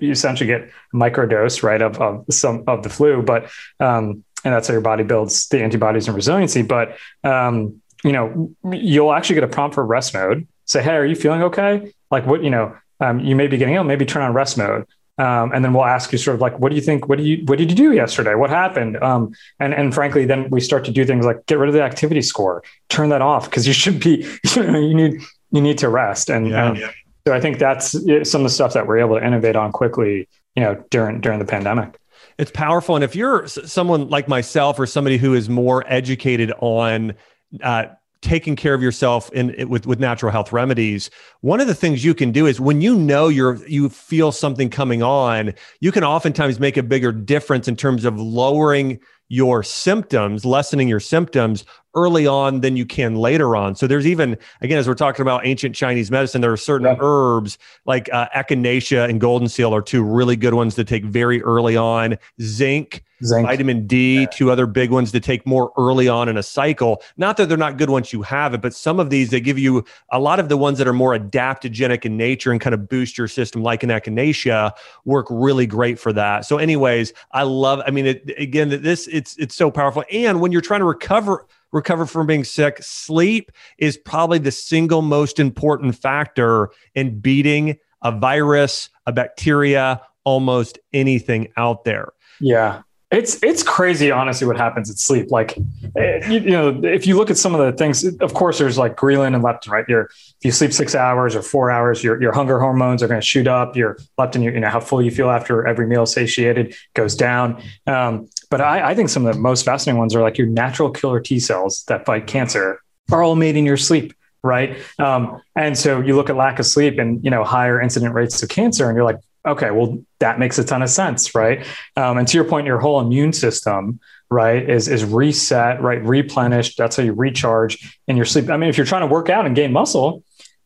you 0.00 0.10
essentially 0.10 0.46
get 0.46 0.62
a 0.62 0.96
microdose, 0.96 1.62
right, 1.62 1.82
of, 1.82 2.00
of 2.00 2.24
some 2.30 2.64
of 2.66 2.82
the 2.82 2.88
flu. 2.88 3.22
But 3.22 3.50
um, 3.80 4.24
and 4.44 4.54
that's 4.54 4.68
how 4.68 4.72
your 4.72 4.80
body 4.80 5.04
builds 5.04 5.48
the 5.48 5.62
antibodies 5.62 6.06
and 6.06 6.16
resiliency. 6.16 6.62
But 6.62 6.96
um, 7.24 7.80
you 8.04 8.12
know, 8.12 8.54
you'll 8.70 9.12
actually 9.12 9.34
get 9.34 9.44
a 9.44 9.48
prompt 9.48 9.74
for 9.74 9.84
rest 9.84 10.14
mode. 10.14 10.46
Say, 10.66 10.82
hey, 10.82 10.94
are 10.94 11.06
you 11.06 11.16
feeling 11.16 11.42
okay? 11.44 11.92
Like 12.10 12.26
what 12.26 12.42
you 12.42 12.50
know, 12.50 12.76
um, 13.00 13.20
you 13.20 13.34
may 13.34 13.46
be 13.46 13.56
getting 13.56 13.74
ill. 13.74 13.84
Maybe 13.84 14.04
turn 14.04 14.22
on 14.22 14.32
rest 14.32 14.58
mode. 14.58 14.86
Um, 15.18 15.50
and 15.52 15.64
then 15.64 15.72
we'll 15.72 15.84
ask 15.84 16.12
you 16.12 16.18
sort 16.18 16.36
of 16.36 16.40
like, 16.40 16.60
what 16.60 16.68
do 16.68 16.76
you 16.76 16.80
think? 16.80 17.08
What 17.08 17.18
do 17.18 17.24
you 17.24 17.44
what 17.46 17.58
did 17.58 17.70
you 17.70 17.76
do 17.76 17.92
yesterday? 17.92 18.36
What 18.36 18.50
happened? 18.50 19.02
Um, 19.02 19.32
and 19.58 19.74
and 19.74 19.92
frankly, 19.92 20.24
then 20.26 20.48
we 20.50 20.60
start 20.60 20.84
to 20.84 20.92
do 20.92 21.04
things 21.04 21.26
like 21.26 21.44
get 21.46 21.58
rid 21.58 21.68
of 21.68 21.74
the 21.74 21.82
activity 21.82 22.22
score, 22.22 22.62
turn 22.88 23.08
that 23.08 23.22
off 23.22 23.50
because 23.50 23.66
you 23.66 23.72
should 23.72 24.00
be 24.00 24.24
you, 24.54 24.62
know, 24.70 24.78
you 24.78 24.94
need 24.94 25.20
you 25.50 25.60
need 25.60 25.78
to 25.78 25.88
rest. 25.88 26.30
And, 26.30 26.48
yeah, 26.48 26.74
yeah. 26.74 26.90
so 27.26 27.34
I 27.34 27.40
think 27.40 27.58
that's 27.58 27.92
some 28.30 28.42
of 28.42 28.44
the 28.44 28.50
stuff 28.50 28.74
that 28.74 28.86
we're 28.86 28.98
able 28.98 29.18
to 29.18 29.26
innovate 29.26 29.56
on 29.56 29.72
quickly 29.72 30.28
you 30.58 30.64
know, 30.64 30.84
during 30.90 31.20
during 31.20 31.38
the 31.38 31.44
pandemic. 31.44 31.96
It's 32.38 32.50
powerful, 32.50 32.94
and 32.94 33.04
if 33.04 33.14
you're 33.16 33.46
someone 33.46 34.08
like 34.08 34.28
myself 34.28 34.78
or 34.78 34.86
somebody 34.86 35.18
who 35.18 35.34
is 35.34 35.48
more 35.48 35.84
educated 35.86 36.52
on 36.60 37.14
uh, 37.62 37.86
taking 38.20 38.56
care 38.56 38.74
of 38.74 38.82
yourself 38.82 39.30
in 39.32 39.68
with 39.68 39.86
with 39.86 40.00
natural 40.00 40.32
health 40.32 40.52
remedies 40.52 41.08
one 41.40 41.60
of 41.60 41.68
the 41.68 41.74
things 41.74 42.04
you 42.04 42.14
can 42.14 42.32
do 42.32 42.46
is 42.46 42.60
when 42.60 42.80
you 42.80 42.96
know 42.96 43.28
you're 43.28 43.64
you 43.66 43.88
feel 43.88 44.32
something 44.32 44.68
coming 44.68 45.02
on 45.02 45.54
you 45.80 45.92
can 45.92 46.02
oftentimes 46.02 46.58
make 46.58 46.76
a 46.76 46.82
bigger 46.82 47.12
difference 47.12 47.68
in 47.68 47.76
terms 47.76 48.04
of 48.04 48.18
lowering 48.18 48.98
your 49.28 49.62
symptoms 49.62 50.44
lessening 50.44 50.88
your 50.88 51.00
symptoms 51.00 51.64
early 51.94 52.26
on 52.26 52.60
than 52.60 52.76
you 52.76 52.86
can 52.86 53.16
later 53.16 53.56
on. 53.56 53.74
So 53.74 53.86
there's 53.86 54.06
even, 54.06 54.36
again, 54.60 54.78
as 54.78 54.86
we're 54.86 54.94
talking 54.94 55.22
about 55.22 55.44
ancient 55.44 55.74
Chinese 55.74 56.10
medicine, 56.10 56.40
there 56.40 56.52
are 56.52 56.56
certain 56.56 56.86
yeah. 56.86 56.96
herbs 57.00 57.58
like 57.86 58.08
uh, 58.12 58.28
echinacea 58.34 59.08
and 59.08 59.20
golden 59.20 59.48
seal 59.48 59.74
are 59.74 59.82
two 59.82 60.02
really 60.02 60.36
good 60.36 60.54
ones 60.54 60.74
to 60.76 60.84
take 60.84 61.04
very 61.04 61.42
early 61.42 61.76
on. 61.76 62.16
Zinc, 62.40 63.02
Zinc. 63.24 63.46
vitamin 63.46 63.86
D, 63.86 64.20
yeah. 64.20 64.26
two 64.26 64.50
other 64.50 64.66
big 64.66 64.90
ones 64.90 65.10
to 65.12 65.18
take 65.18 65.44
more 65.46 65.72
early 65.76 66.08
on 66.08 66.28
in 66.28 66.36
a 66.36 66.42
cycle. 66.42 67.02
Not 67.16 67.36
that 67.38 67.48
they're 67.48 67.58
not 67.58 67.78
good 67.78 67.90
once 67.90 68.12
you 68.12 68.22
have 68.22 68.54
it, 68.54 68.60
but 68.60 68.74
some 68.74 69.00
of 69.00 69.10
these, 69.10 69.30
they 69.30 69.40
give 69.40 69.58
you 69.58 69.84
a 70.12 70.20
lot 70.20 70.38
of 70.38 70.48
the 70.48 70.56
ones 70.56 70.78
that 70.78 70.86
are 70.86 70.92
more 70.92 71.18
adaptogenic 71.18 72.04
in 72.04 72.16
nature 72.16 72.52
and 72.52 72.60
kind 72.60 72.74
of 72.74 72.88
boost 72.88 73.18
your 73.18 73.28
system, 73.28 73.62
like 73.62 73.82
an 73.82 73.88
echinacea, 73.88 74.72
work 75.04 75.26
really 75.30 75.66
great 75.66 75.98
for 75.98 76.12
that. 76.12 76.44
So, 76.44 76.58
anyways, 76.58 77.12
I 77.32 77.42
love, 77.42 77.80
I 77.86 77.90
mean, 77.90 78.06
it, 78.06 78.30
again, 78.38 78.68
this, 78.68 79.08
it's, 79.18 79.36
it's 79.36 79.54
so 79.54 79.70
powerful. 79.70 80.04
And 80.12 80.40
when 80.40 80.52
you're 80.52 80.60
trying 80.60 80.80
to 80.80 80.86
recover, 80.86 81.46
recover 81.72 82.06
from 82.06 82.26
being 82.26 82.44
sick, 82.44 82.78
sleep 82.80 83.50
is 83.76 83.96
probably 83.96 84.38
the 84.38 84.52
single 84.52 85.02
most 85.02 85.38
important 85.38 85.96
factor 85.96 86.70
in 86.94 87.18
beating 87.18 87.78
a 88.02 88.12
virus, 88.12 88.90
a 89.06 89.12
bacteria, 89.12 90.00
almost 90.24 90.78
anything 90.92 91.48
out 91.56 91.84
there. 91.84 92.12
Yeah. 92.40 92.82
It's 93.10 93.42
it's 93.42 93.62
crazy, 93.62 94.10
honestly, 94.10 94.46
what 94.46 94.58
happens 94.58 94.90
at 94.90 94.98
sleep. 94.98 95.30
Like, 95.30 95.56
eh, 95.96 96.30
you, 96.30 96.40
you, 96.40 96.50
know, 96.50 96.78
if 96.84 97.06
you 97.06 97.16
look 97.16 97.30
at 97.30 97.38
some 97.38 97.54
of 97.54 97.60
the 97.64 97.72
things, 97.72 98.04
of 98.04 98.34
course, 98.34 98.58
there's 98.58 98.76
like 98.76 98.96
ghrelin 98.98 99.34
and 99.34 99.42
leptin, 99.42 99.70
right? 99.70 99.86
If 99.88 100.34
you 100.42 100.50
sleep 100.50 100.74
six 100.74 100.94
hours 100.94 101.34
or 101.34 101.40
four 101.40 101.70
hours, 101.70 102.04
your 102.04 102.20
your 102.20 102.32
hunger 102.32 102.60
hormones 102.60 103.02
are 103.02 103.08
going 103.08 103.18
to 103.18 103.26
shoot 103.26 103.46
up. 103.46 103.76
Your 103.76 103.96
leptin, 104.18 104.42
you 104.42 104.60
know, 104.60 104.68
how 104.68 104.80
full 104.80 105.00
you 105.00 105.10
feel 105.10 105.30
after 105.30 105.66
every 105.66 105.86
meal, 105.86 106.04
satiated, 106.04 106.74
goes 106.92 107.16
down. 107.16 107.62
Um, 107.86 108.28
but 108.50 108.60
I, 108.60 108.90
I 108.90 108.94
think 108.94 109.08
some 109.08 109.26
of 109.26 109.34
the 109.34 109.40
most 109.40 109.64
fascinating 109.64 109.98
ones 109.98 110.14
are 110.14 110.22
like 110.22 110.38
your 110.38 110.46
natural 110.46 110.90
killer 110.90 111.20
T 111.20 111.40
cells 111.40 111.84
that 111.88 112.06
fight 112.06 112.26
cancer 112.26 112.80
are 113.10 113.22
all 113.22 113.36
made 113.36 113.56
in 113.56 113.64
your 113.64 113.76
sleep 113.76 114.14
right? 114.42 114.78
Um, 114.98 115.42
and 115.56 115.76
so 115.76 116.00
you 116.00 116.14
look 116.16 116.30
at 116.30 116.36
lack 116.36 116.58
of 116.58 116.66
sleep 116.66 116.98
and 116.98 117.22
you 117.24 117.30
know 117.30 117.44
higher 117.44 117.80
incident 117.80 118.14
rates 118.14 118.42
of 118.42 118.48
cancer, 118.48 118.88
and 118.88 118.96
you're 118.96 119.04
like, 119.04 119.18
okay, 119.46 119.70
well, 119.70 119.98
that 120.20 120.38
makes 120.38 120.58
a 120.58 120.64
ton 120.64 120.82
of 120.82 120.90
sense, 120.90 121.34
right? 121.34 121.66
Um, 121.96 122.18
and 122.18 122.28
to 122.28 122.36
your 122.36 122.44
point, 122.44 122.66
your 122.66 122.78
whole 122.78 123.00
immune 123.00 123.32
system, 123.32 124.00
right, 124.30 124.68
is 124.68 124.88
is 124.88 125.04
reset, 125.04 125.80
right, 125.82 126.02
replenished. 126.04 126.78
That's 126.78 126.96
how 126.96 127.02
you 127.02 127.12
recharge 127.12 127.98
in 128.06 128.16
your 128.16 128.26
sleep. 128.26 128.50
I 128.50 128.56
mean, 128.56 128.70
if 128.70 128.76
you're 128.76 128.86
trying 128.86 129.02
to 129.02 129.12
work 129.12 129.28
out 129.28 129.46
and 129.46 129.56
gain 129.56 129.72
muscle, 129.72 130.22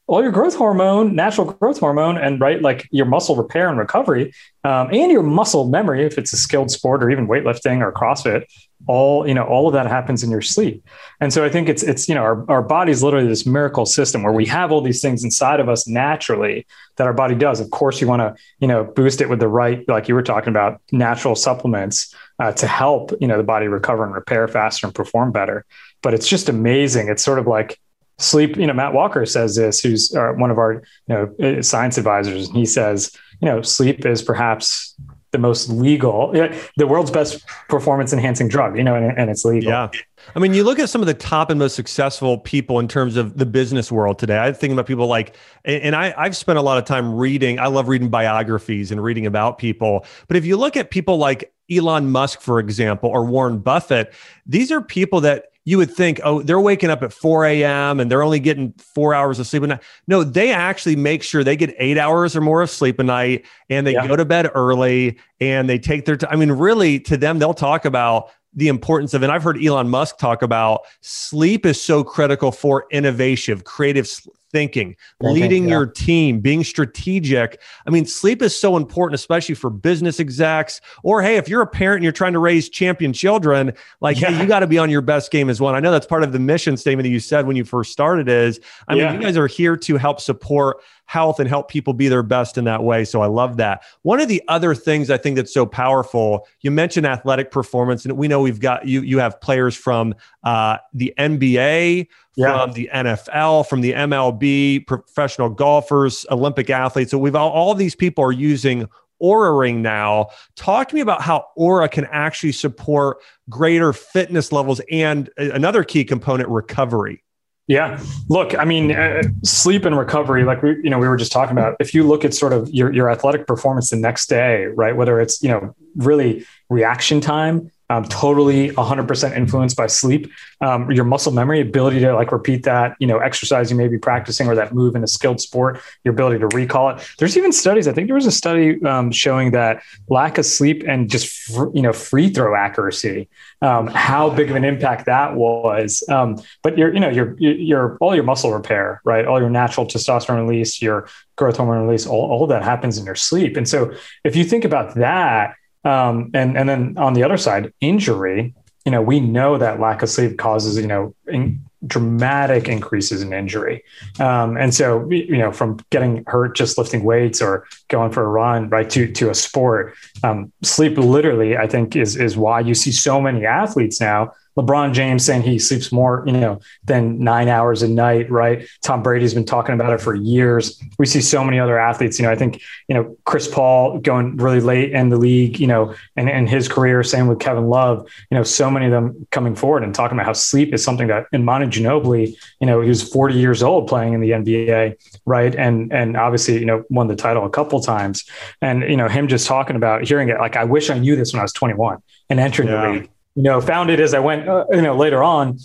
all 0.08 0.22
your 0.22 0.32
growth 0.32 0.54
hormone, 0.54 1.14
natural 1.14 1.52
growth 1.52 1.78
hormone, 1.78 2.18
and 2.18 2.40
right, 2.40 2.60
like 2.60 2.88
your 2.90 3.06
muscle 3.06 3.36
repair 3.36 3.68
and 3.68 3.78
recovery, 3.78 4.32
um, 4.64 4.88
and 4.92 5.12
your 5.12 5.22
muscle 5.22 5.68
memory, 5.68 6.04
if 6.04 6.18
it's 6.18 6.32
a 6.32 6.36
skilled 6.36 6.70
sport 6.70 7.02
or 7.02 7.10
even 7.10 7.28
weightlifting 7.28 7.80
or 7.80 7.92
CrossFit, 7.92 8.44
all 8.88 9.26
you 9.26 9.34
know, 9.34 9.44
all 9.44 9.68
of 9.68 9.74
that 9.74 9.86
happens 9.86 10.24
in 10.24 10.30
your 10.30 10.42
sleep. 10.42 10.84
And 11.20 11.32
so 11.32 11.44
I 11.44 11.48
think 11.48 11.68
it's 11.68 11.82
it's 11.82 12.08
you 12.08 12.14
know, 12.14 12.22
our 12.22 12.50
our 12.50 12.62
body's 12.62 13.02
literally 13.02 13.28
this 13.28 13.46
miracle 13.46 13.86
system 13.86 14.22
where 14.22 14.32
we 14.32 14.46
have 14.46 14.72
all 14.72 14.80
these 14.80 15.00
things 15.00 15.22
inside 15.22 15.60
of 15.60 15.68
us 15.68 15.86
naturally 15.86 16.66
that 16.96 17.06
our 17.06 17.12
body 17.12 17.36
does. 17.36 17.60
Of 17.60 17.70
course, 17.70 18.00
you 18.00 18.08
want 18.08 18.20
to 18.20 18.34
you 18.58 18.66
know 18.66 18.84
boost 18.84 19.20
it 19.20 19.28
with 19.28 19.38
the 19.38 19.48
right, 19.48 19.88
like 19.88 20.08
you 20.08 20.14
were 20.14 20.22
talking 20.22 20.50
about, 20.50 20.80
natural 20.90 21.36
supplements 21.36 22.14
uh, 22.40 22.52
to 22.52 22.66
help 22.66 23.12
you 23.20 23.28
know 23.28 23.36
the 23.36 23.44
body 23.44 23.68
recover 23.68 24.04
and 24.04 24.14
repair 24.14 24.48
faster 24.48 24.86
and 24.86 24.94
perform 24.94 25.30
better. 25.30 25.64
But 26.02 26.12
it's 26.12 26.26
just 26.26 26.48
amazing. 26.48 27.08
It's 27.08 27.22
sort 27.22 27.38
of 27.38 27.46
like 27.46 27.78
sleep 28.22 28.56
you 28.56 28.66
know 28.66 28.72
matt 28.72 28.92
walker 28.92 29.26
says 29.26 29.56
this 29.56 29.80
who's 29.80 30.14
uh, 30.14 30.32
one 30.36 30.50
of 30.50 30.58
our 30.58 30.82
you 31.06 31.14
know 31.14 31.34
uh, 31.42 31.62
science 31.62 31.98
advisors 31.98 32.48
and 32.48 32.56
he 32.56 32.66
says 32.66 33.16
you 33.40 33.46
know 33.46 33.62
sleep 33.62 34.06
is 34.06 34.22
perhaps 34.22 34.94
the 35.32 35.38
most 35.38 35.70
legal 35.70 36.30
the 36.76 36.86
world's 36.86 37.10
best 37.10 37.44
performance 37.68 38.12
enhancing 38.12 38.48
drug 38.48 38.76
you 38.76 38.84
know 38.84 38.94
and, 38.94 39.18
and, 39.18 39.30
it's 39.30 39.46
legal. 39.46 39.70
Yeah. 39.70 39.88
I 40.36 40.38
mean 40.38 40.52
you 40.52 40.62
look 40.62 40.78
at 40.78 40.90
some 40.90 41.00
of 41.00 41.06
the 41.06 41.14
top 41.14 41.48
and 41.48 41.58
most 41.58 41.74
successful 41.74 42.36
people 42.38 42.78
in 42.78 42.86
terms 42.86 43.16
of 43.16 43.38
the 43.38 43.46
business 43.46 43.90
world 43.90 44.18
today. 44.18 44.38
I 44.38 44.52
think 44.52 44.74
about 44.74 44.86
people 44.86 45.06
like 45.06 45.34
and 45.64 45.96
I, 45.96 46.14
i've 46.18 46.36
spent 46.36 46.58
a 46.58 46.62
lot 46.62 46.76
of 46.76 46.84
time 46.84 47.14
reading 47.14 47.58
i 47.58 47.66
love 47.66 47.88
reading 47.88 48.10
biographies 48.10 48.92
and 48.92 49.02
reading 49.02 49.24
about 49.24 49.56
people. 49.56 50.04
But 50.28 50.36
if 50.36 50.44
you 50.44 50.58
look 50.58 50.76
at 50.76 50.90
people 50.90 51.16
like 51.16 51.52
elon 51.70 52.10
musk 52.10 52.42
for 52.42 52.58
example 52.60 53.08
or 53.08 53.24
warren 53.24 53.58
buffett 53.58 54.12
these 54.44 54.70
are 54.70 54.82
people 54.82 55.22
that 55.22 55.46
you 55.64 55.78
would 55.78 55.90
think, 55.90 56.20
oh, 56.24 56.42
they're 56.42 56.60
waking 56.60 56.90
up 56.90 57.02
at 57.02 57.12
4 57.12 57.46
a.m. 57.46 58.00
and 58.00 58.10
they're 58.10 58.22
only 58.22 58.40
getting 58.40 58.72
four 58.72 59.14
hours 59.14 59.38
of 59.38 59.46
sleep 59.46 59.62
a 59.62 59.68
night. 59.68 59.82
No, 60.08 60.24
they 60.24 60.52
actually 60.52 60.96
make 60.96 61.22
sure 61.22 61.44
they 61.44 61.56
get 61.56 61.74
eight 61.78 61.98
hours 61.98 62.34
or 62.34 62.40
more 62.40 62.62
of 62.62 62.70
sleep 62.70 62.98
a 62.98 63.04
night 63.04 63.44
and 63.70 63.86
they 63.86 63.92
yeah. 63.92 64.06
go 64.06 64.16
to 64.16 64.24
bed 64.24 64.50
early 64.54 65.18
and 65.40 65.68
they 65.68 65.78
take 65.78 66.04
their 66.04 66.16
time. 66.16 66.30
I 66.32 66.36
mean, 66.36 66.50
really, 66.50 66.98
to 67.00 67.16
them, 67.16 67.38
they'll 67.38 67.54
talk 67.54 67.84
about 67.84 68.30
the 68.54 68.68
importance 68.68 69.14
of, 69.14 69.22
and 69.22 69.30
I've 69.30 69.42
heard 69.42 69.62
Elon 69.62 69.88
Musk 69.88 70.18
talk 70.18 70.42
about 70.42 70.82
sleep 71.00 71.64
is 71.64 71.80
so 71.80 72.04
critical 72.04 72.52
for 72.52 72.86
innovative, 72.90 73.64
creative 73.64 74.08
thinking, 74.52 74.94
leading 75.20 75.64
yeah. 75.64 75.70
your 75.70 75.86
team, 75.86 76.40
being 76.40 76.62
strategic. 76.62 77.60
I 77.86 77.90
mean, 77.90 78.06
sleep 78.06 78.42
is 78.42 78.58
so 78.58 78.76
important, 78.76 79.14
especially 79.14 79.54
for 79.54 79.70
business 79.70 80.20
execs. 80.20 80.80
Or 81.02 81.22
hey, 81.22 81.36
if 81.36 81.48
you're 81.48 81.62
a 81.62 81.66
parent 81.66 81.98
and 81.98 82.04
you're 82.04 82.12
trying 82.12 82.34
to 82.34 82.38
raise 82.38 82.68
champion 82.68 83.12
children, 83.12 83.72
like 84.00 84.20
yeah. 84.20 84.30
hey, 84.30 84.42
you 84.42 84.46
got 84.46 84.60
to 84.60 84.66
be 84.66 84.78
on 84.78 84.90
your 84.90 85.00
best 85.00 85.30
game 85.30 85.50
as 85.50 85.60
well. 85.60 85.74
I 85.74 85.80
know 85.80 85.90
that's 85.90 86.06
part 86.06 86.22
of 86.22 86.32
the 86.32 86.38
mission 86.38 86.76
statement 86.76 87.04
that 87.04 87.10
you 87.10 87.20
said 87.20 87.46
when 87.46 87.56
you 87.56 87.64
first 87.64 87.92
started. 87.92 88.28
Is 88.28 88.60
I 88.86 88.94
mean, 88.94 89.14
you 89.14 89.20
guys 89.20 89.36
are 89.36 89.46
here 89.46 89.76
to 89.76 89.96
help 89.96 90.20
support 90.20 90.78
health 91.12 91.40
and 91.40 91.48
help 91.48 91.68
people 91.68 91.92
be 91.92 92.08
their 92.08 92.22
best 92.22 92.56
in 92.56 92.64
that 92.64 92.82
way. 92.82 93.04
So 93.04 93.20
I 93.20 93.26
love 93.26 93.58
that. 93.58 93.82
One 94.00 94.18
of 94.18 94.28
the 94.28 94.42
other 94.48 94.74
things 94.74 95.10
I 95.10 95.18
think 95.18 95.36
that's 95.36 95.52
so 95.52 95.66
powerful, 95.66 96.46
you 96.62 96.70
mentioned 96.70 97.06
athletic 97.06 97.50
performance, 97.50 98.06
and 98.06 98.16
we 98.16 98.28
know 98.28 98.40
we've 98.40 98.60
got 98.60 98.86
you. 98.86 99.02
You 99.02 99.18
have 99.18 99.38
players 99.40 99.76
from 99.76 100.14
uh, 100.42 100.78
the 100.94 101.12
NBA, 101.18 102.08
yeah. 102.36 102.64
from 102.64 102.72
the 102.72 102.90
NFL, 102.92 103.68
from 103.68 103.80
the 103.80 103.92
MLB, 103.92 104.86
professional 104.86 105.48
golfers, 105.48 106.26
Olympic 106.30 106.70
athletes. 106.70 107.10
So 107.10 107.18
we've 107.18 107.36
all, 107.36 107.50
all 107.50 107.74
these 107.74 107.94
people 107.94 108.24
are 108.24 108.32
using 108.32 108.88
Oura 109.22 109.58
Ring 109.58 109.82
now. 109.82 110.28
Talk 110.56 110.88
to 110.88 110.94
me 110.94 111.00
about 111.00 111.22
how 111.22 111.46
Oura 111.56 111.90
can 111.90 112.06
actually 112.06 112.52
support 112.52 113.18
greater 113.48 113.92
fitness 113.92 114.52
levels 114.52 114.80
and 114.90 115.30
another 115.36 115.84
key 115.84 116.04
component, 116.04 116.48
recovery. 116.48 117.22
Yeah. 117.68 118.02
Look, 118.28 118.58
I 118.58 118.64
mean, 118.64 118.90
uh, 118.92 119.22
sleep 119.44 119.84
and 119.84 119.96
recovery, 119.96 120.44
like 120.44 120.62
we, 120.62 120.70
you 120.82 120.90
know, 120.90 120.98
we 120.98 121.08
were 121.08 121.16
just 121.16 121.30
talking 121.30 121.56
about. 121.56 121.76
If 121.78 121.94
you 121.94 122.02
look 122.02 122.24
at 122.24 122.34
sort 122.34 122.52
of 122.52 122.68
your 122.70 122.92
your 122.92 123.08
athletic 123.08 123.46
performance 123.46 123.90
the 123.90 123.96
next 123.96 124.28
day, 124.28 124.66
right? 124.66 124.96
Whether 124.96 125.20
it's 125.20 125.40
you 125.42 125.48
know 125.48 125.74
really 125.94 126.44
reaction 126.68 127.20
time 127.20 127.70
um, 127.92 128.04
totally 128.04 128.70
100% 128.70 129.36
influenced 129.36 129.76
by 129.76 129.86
sleep. 129.86 130.32
Um, 130.62 130.90
your 130.90 131.04
muscle 131.04 131.30
memory, 131.30 131.60
ability 131.60 132.00
to 132.00 132.14
like 132.14 132.32
repeat 132.32 132.62
that, 132.62 132.96
you 132.98 133.06
know, 133.06 133.18
exercise 133.18 133.70
you 133.70 133.76
may 133.76 133.86
be 133.86 133.98
practicing 133.98 134.48
or 134.48 134.54
that 134.54 134.72
move 134.72 134.96
in 134.96 135.04
a 135.04 135.06
skilled 135.06 135.42
sport, 135.42 135.78
your 136.02 136.14
ability 136.14 136.38
to 136.38 136.46
recall 136.48 136.88
it. 136.88 137.14
There's 137.18 137.36
even 137.36 137.52
studies. 137.52 137.86
I 137.86 137.92
think 137.92 138.06
there 138.08 138.14
was 138.14 138.24
a 138.24 138.32
study 138.32 138.82
um, 138.84 139.10
showing 139.12 139.50
that 139.50 139.82
lack 140.08 140.38
of 140.38 140.46
sleep 140.46 140.82
and 140.86 141.10
just 141.10 141.28
fr- 141.28 141.68
you 141.74 141.82
know 141.82 141.92
free 141.92 142.30
throw 142.30 142.56
accuracy, 142.56 143.28
um, 143.60 143.88
how 143.88 144.30
big 144.30 144.48
of 144.48 144.56
an 144.56 144.64
impact 144.64 145.04
that 145.04 145.34
was. 145.34 146.02
Um, 146.08 146.40
but 146.62 146.78
your 146.78 146.94
you 146.94 147.00
know 147.00 147.10
your 147.10 147.36
your 147.38 147.98
all 148.00 148.14
your 148.14 148.24
muscle 148.24 148.54
repair, 148.54 149.02
right? 149.04 149.26
All 149.26 149.38
your 149.38 149.50
natural 149.50 149.84
testosterone 149.84 150.48
release, 150.48 150.80
your 150.80 151.08
growth 151.36 151.58
hormone 151.58 151.86
release, 151.86 152.06
all, 152.06 152.30
all 152.30 152.46
that 152.46 152.62
happens 152.62 152.96
in 152.96 153.04
your 153.04 153.16
sleep. 153.16 153.58
And 153.58 153.68
so 153.68 153.92
if 154.24 154.34
you 154.34 154.44
think 154.44 154.64
about 154.64 154.94
that 154.94 155.56
um, 155.84 156.30
and 156.34 156.56
and 156.56 156.68
then 156.68 156.98
on 156.98 157.14
the 157.14 157.22
other 157.22 157.36
side, 157.36 157.72
injury. 157.80 158.54
You 158.84 158.90
know, 158.90 159.00
we 159.00 159.20
know 159.20 159.58
that 159.58 159.78
lack 159.78 160.02
of 160.02 160.10
sleep 160.10 160.38
causes 160.38 160.76
you 160.76 160.88
know 160.88 161.14
in, 161.28 161.62
dramatic 161.86 162.68
increases 162.68 163.22
in 163.22 163.32
injury. 163.32 163.82
Um, 164.20 164.56
and 164.56 164.74
so, 164.74 165.08
you 165.10 165.38
know, 165.38 165.52
from 165.52 165.78
getting 165.90 166.24
hurt 166.26 166.56
just 166.56 166.78
lifting 166.78 167.02
weights 167.02 167.42
or 167.42 167.66
going 167.88 168.12
for 168.12 168.22
a 168.22 168.28
run, 168.28 168.68
right, 168.68 168.88
to 168.90 169.10
to 169.12 169.30
a 169.30 169.34
sport, 169.34 169.94
um, 170.22 170.52
sleep 170.62 170.96
literally, 170.96 171.56
I 171.56 171.66
think, 171.66 171.96
is 171.96 172.16
is 172.16 172.36
why 172.36 172.60
you 172.60 172.74
see 172.74 172.92
so 172.92 173.20
many 173.20 173.44
athletes 173.46 174.00
now 174.00 174.32
LeBron 174.56 174.92
James 174.92 175.24
saying 175.24 175.42
he 175.42 175.58
sleeps 175.58 175.92
more, 175.92 176.22
you 176.26 176.32
know, 176.32 176.60
than 176.84 177.18
nine 177.18 177.48
hours 177.48 177.82
a 177.82 177.88
night, 177.88 178.30
right? 178.30 178.66
Tom 178.82 179.02
Brady's 179.02 179.34
been 179.34 179.44
talking 179.44 179.74
about 179.74 179.92
it 179.92 180.00
for 180.00 180.14
years. 180.14 180.80
We 180.98 181.06
see 181.06 181.20
so 181.20 181.42
many 181.42 181.58
other 181.58 181.78
athletes, 181.78 182.18
you 182.18 182.26
know, 182.26 182.32
I 182.32 182.36
think, 182.36 182.60
you 182.88 182.94
know, 182.94 183.16
Chris 183.24 183.48
Paul 183.48 183.98
going 183.98 184.36
really 184.36 184.60
late 184.60 184.92
in 184.92 185.08
the 185.08 185.16
league, 185.16 185.58
you 185.58 185.66
know, 185.66 185.94
and, 186.16 186.28
and 186.28 186.48
his 186.48 186.68
career, 186.68 187.02
same 187.02 187.28
with 187.28 187.38
Kevin 187.38 187.68
Love, 187.68 188.06
you 188.30 188.36
know, 188.36 188.42
so 188.42 188.70
many 188.70 188.86
of 188.86 188.92
them 188.92 189.26
coming 189.30 189.54
forward 189.54 189.84
and 189.84 189.94
talking 189.94 190.16
about 190.16 190.26
how 190.26 190.32
sleep 190.32 190.74
is 190.74 190.84
something 190.84 191.08
that 191.08 191.26
in 191.32 191.44
Manu 191.44 191.66
Ginobili, 191.66 192.36
you 192.60 192.66
know, 192.66 192.80
he 192.80 192.88
was 192.88 193.02
40 193.02 193.34
years 193.34 193.62
old 193.62 193.88
playing 193.88 194.12
in 194.12 194.20
the 194.20 194.30
NBA, 194.30 194.96
right? 195.24 195.54
And, 195.54 195.92
and 195.92 196.16
obviously, 196.16 196.58
you 196.58 196.66
know, 196.66 196.84
won 196.90 197.08
the 197.08 197.16
title 197.16 197.46
a 197.46 197.50
couple 197.50 197.80
times. 197.80 198.24
And, 198.60 198.82
you 198.82 198.96
know, 198.96 199.08
him 199.08 199.28
just 199.28 199.46
talking 199.46 199.76
about 199.76 200.04
hearing 200.04 200.28
it, 200.28 200.38
like, 200.38 200.56
I 200.56 200.64
wish 200.64 200.90
I 200.90 200.98
knew 200.98 201.16
this 201.16 201.32
when 201.32 201.40
I 201.40 201.44
was 201.44 201.52
21 201.52 202.02
and 202.28 202.38
entering 202.38 202.68
yeah. 202.68 202.82
the 202.82 202.92
league 202.92 203.10
you 203.34 203.42
know, 203.42 203.60
found 203.60 203.90
it 203.90 204.00
as 204.00 204.14
I 204.14 204.18
went, 204.18 204.48
uh, 204.48 204.66
you 204.70 204.82
know, 204.82 204.96
later 204.96 205.22
on, 205.22 205.58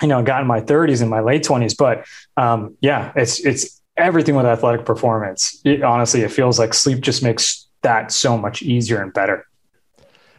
you 0.00 0.08
know, 0.08 0.22
got 0.22 0.40
in 0.40 0.46
my 0.46 0.60
30s 0.60 1.00
and 1.00 1.10
my 1.10 1.20
late 1.20 1.42
20s. 1.42 1.76
But 1.76 2.06
um, 2.36 2.76
yeah, 2.80 3.12
it's 3.16 3.44
it's 3.44 3.80
everything 3.96 4.34
with 4.34 4.46
athletic 4.46 4.84
performance. 4.84 5.60
It, 5.64 5.82
honestly, 5.82 6.22
it 6.22 6.32
feels 6.32 6.58
like 6.58 6.74
sleep 6.74 7.00
just 7.00 7.22
makes 7.22 7.68
that 7.82 8.12
so 8.12 8.36
much 8.36 8.62
easier 8.62 9.02
and 9.02 9.12
better. 9.12 9.46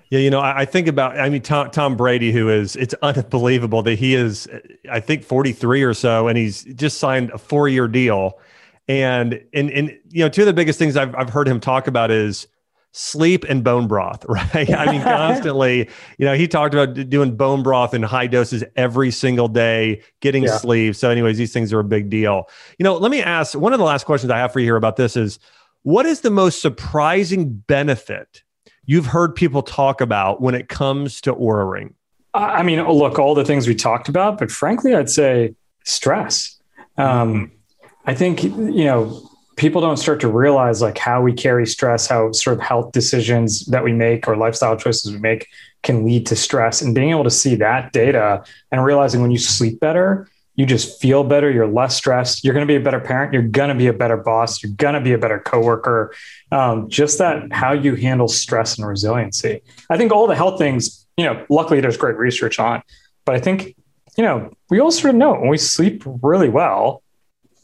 Yeah, 0.09 0.19
you 0.19 0.29
know, 0.29 0.39
I, 0.39 0.61
I 0.61 0.65
think 0.65 0.87
about, 0.87 1.19
I 1.19 1.29
mean, 1.29 1.41
Tom, 1.41 1.71
Tom 1.71 1.97
Brady, 1.97 2.31
who 2.31 2.49
is, 2.49 2.75
it's 2.75 2.93
unbelievable 3.01 3.81
that 3.83 3.97
he 3.97 4.13
is, 4.13 4.47
I 4.89 4.99
think, 4.99 5.23
43 5.23 5.83
or 5.83 5.93
so, 5.93 6.27
and 6.27 6.37
he's 6.37 6.63
just 6.63 6.99
signed 6.99 7.31
a 7.31 7.37
four 7.37 7.67
year 7.67 7.87
deal. 7.87 8.39
And, 8.87 9.43
and, 9.53 9.71
and, 9.71 9.97
you 10.09 10.23
know, 10.23 10.29
two 10.29 10.43
of 10.43 10.47
the 10.47 10.53
biggest 10.53 10.77
things 10.77 10.95
I've, 10.95 11.15
I've 11.15 11.29
heard 11.29 11.47
him 11.47 11.59
talk 11.59 11.87
about 11.87 12.11
is 12.11 12.47
sleep 12.97 13.43
and 13.49 13.61
bone 13.61 13.87
broth, 13.87 14.25
right? 14.29 14.73
I 14.73 14.91
mean, 14.91 15.01
constantly, 15.01 15.89
you 16.17 16.25
know, 16.25 16.33
he 16.33 16.47
talked 16.47 16.73
about 16.73 17.09
doing 17.09 17.35
bone 17.35 17.61
broth 17.61 17.93
in 17.93 18.01
high 18.01 18.27
doses 18.27 18.63
every 18.75 19.11
single 19.11 19.49
day, 19.49 20.01
getting 20.21 20.43
yeah. 20.43 20.57
sleep. 20.57 20.95
So, 20.95 21.09
anyways, 21.09 21.37
these 21.37 21.51
things 21.51 21.73
are 21.73 21.79
a 21.79 21.83
big 21.83 22.09
deal. 22.09 22.49
You 22.79 22.85
know, 22.85 22.95
let 22.95 23.11
me 23.11 23.21
ask 23.21 23.53
one 23.53 23.73
of 23.73 23.79
the 23.79 23.85
last 23.85 24.05
questions 24.05 24.31
I 24.31 24.37
have 24.37 24.53
for 24.53 24.59
you 24.59 24.65
here 24.65 24.77
about 24.77 24.95
this 24.95 25.17
is 25.17 25.39
what 25.83 26.05
is 26.05 26.21
the 26.21 26.31
most 26.31 26.61
surprising 26.61 27.49
benefit 27.67 28.43
you've 28.85 29.07
heard 29.07 29.35
people 29.35 29.61
talk 29.61 29.99
about 29.99 30.41
when 30.41 30.55
it 30.55 30.69
comes 30.69 31.19
to 31.21 31.35
Oura 31.35 31.69
Ring? 31.69 31.93
I 32.33 32.63
mean, 32.63 32.81
look, 32.83 33.19
all 33.19 33.35
the 33.35 33.45
things 33.45 33.67
we 33.67 33.75
talked 33.75 34.09
about, 34.09 34.37
but 34.37 34.51
frankly, 34.51 34.93
I'd 34.93 35.09
say 35.09 35.55
stress. 35.83 36.59
Um, 36.97 37.33
mm-hmm. 37.33 37.89
I 38.05 38.13
think, 38.13 38.43
you 38.43 38.85
know, 38.85 39.29
people 39.55 39.81
don't 39.81 39.97
start 39.97 40.19
to 40.21 40.27
realize 40.27 40.81
like 40.81 40.97
how 40.97 41.21
we 41.21 41.33
carry 41.33 41.65
stress, 41.65 42.07
how 42.07 42.31
sort 42.31 42.57
of 42.57 42.63
health 42.63 42.91
decisions 42.91 43.65
that 43.67 43.83
we 43.83 43.93
make 43.93 44.27
or 44.27 44.35
lifestyle 44.35 44.75
choices 44.75 45.11
we 45.11 45.19
make 45.19 45.47
can 45.83 46.05
lead 46.05 46.25
to 46.27 46.35
stress. 46.35 46.81
And 46.81 46.93
being 46.93 47.11
able 47.11 47.23
to 47.23 47.31
see 47.31 47.55
that 47.55 47.93
data 47.93 48.43
and 48.71 48.83
realizing 48.83 49.21
when 49.21 49.31
you 49.31 49.37
sleep 49.37 49.79
better, 49.79 50.27
you 50.55 50.65
just 50.65 51.01
feel 51.01 51.23
better, 51.23 51.51
you're 51.51 51.67
less 51.67 51.95
stressed, 51.95 52.43
you're 52.43 52.53
going 52.53 52.65
to 52.65 52.71
be 52.71 52.77
a 52.77 52.83
better 52.83 52.99
parent, 52.99 53.33
you're 53.33 53.43
going 53.43 53.69
to 53.69 53.75
be 53.75 53.87
a 53.87 53.93
better 53.93 54.17
boss, 54.17 54.63
you're 54.63 54.71
going 54.73 54.93
to 54.93 55.01
be 55.01 55.11
a 55.11 55.17
better 55.17 55.39
coworker. 55.39 56.13
Um, 56.51 56.89
just 56.89 57.17
that 57.19 57.51
how 57.51 57.73
you 57.73 57.95
handle 57.95 58.27
stress 58.27 58.77
and 58.77 58.87
resiliency. 58.87 59.61
I 59.89 59.97
think 59.97 60.11
all 60.11 60.27
the 60.27 60.35
health 60.35 60.57
things, 60.57 61.05
you 61.17 61.25
know, 61.25 61.45
luckily 61.49 61.81
there's 61.81 61.97
great 61.97 62.17
research 62.17 62.57
on, 62.57 62.81
but 63.25 63.35
I 63.35 63.39
think, 63.39 63.75
you 64.17 64.23
know, 64.23 64.49
we 64.69 64.79
all 64.79 64.91
sort 64.91 65.13
of 65.13 65.17
know 65.17 65.33
when 65.33 65.49
we 65.49 65.57
sleep 65.57 66.03
really 66.05 66.49
well, 66.49 67.03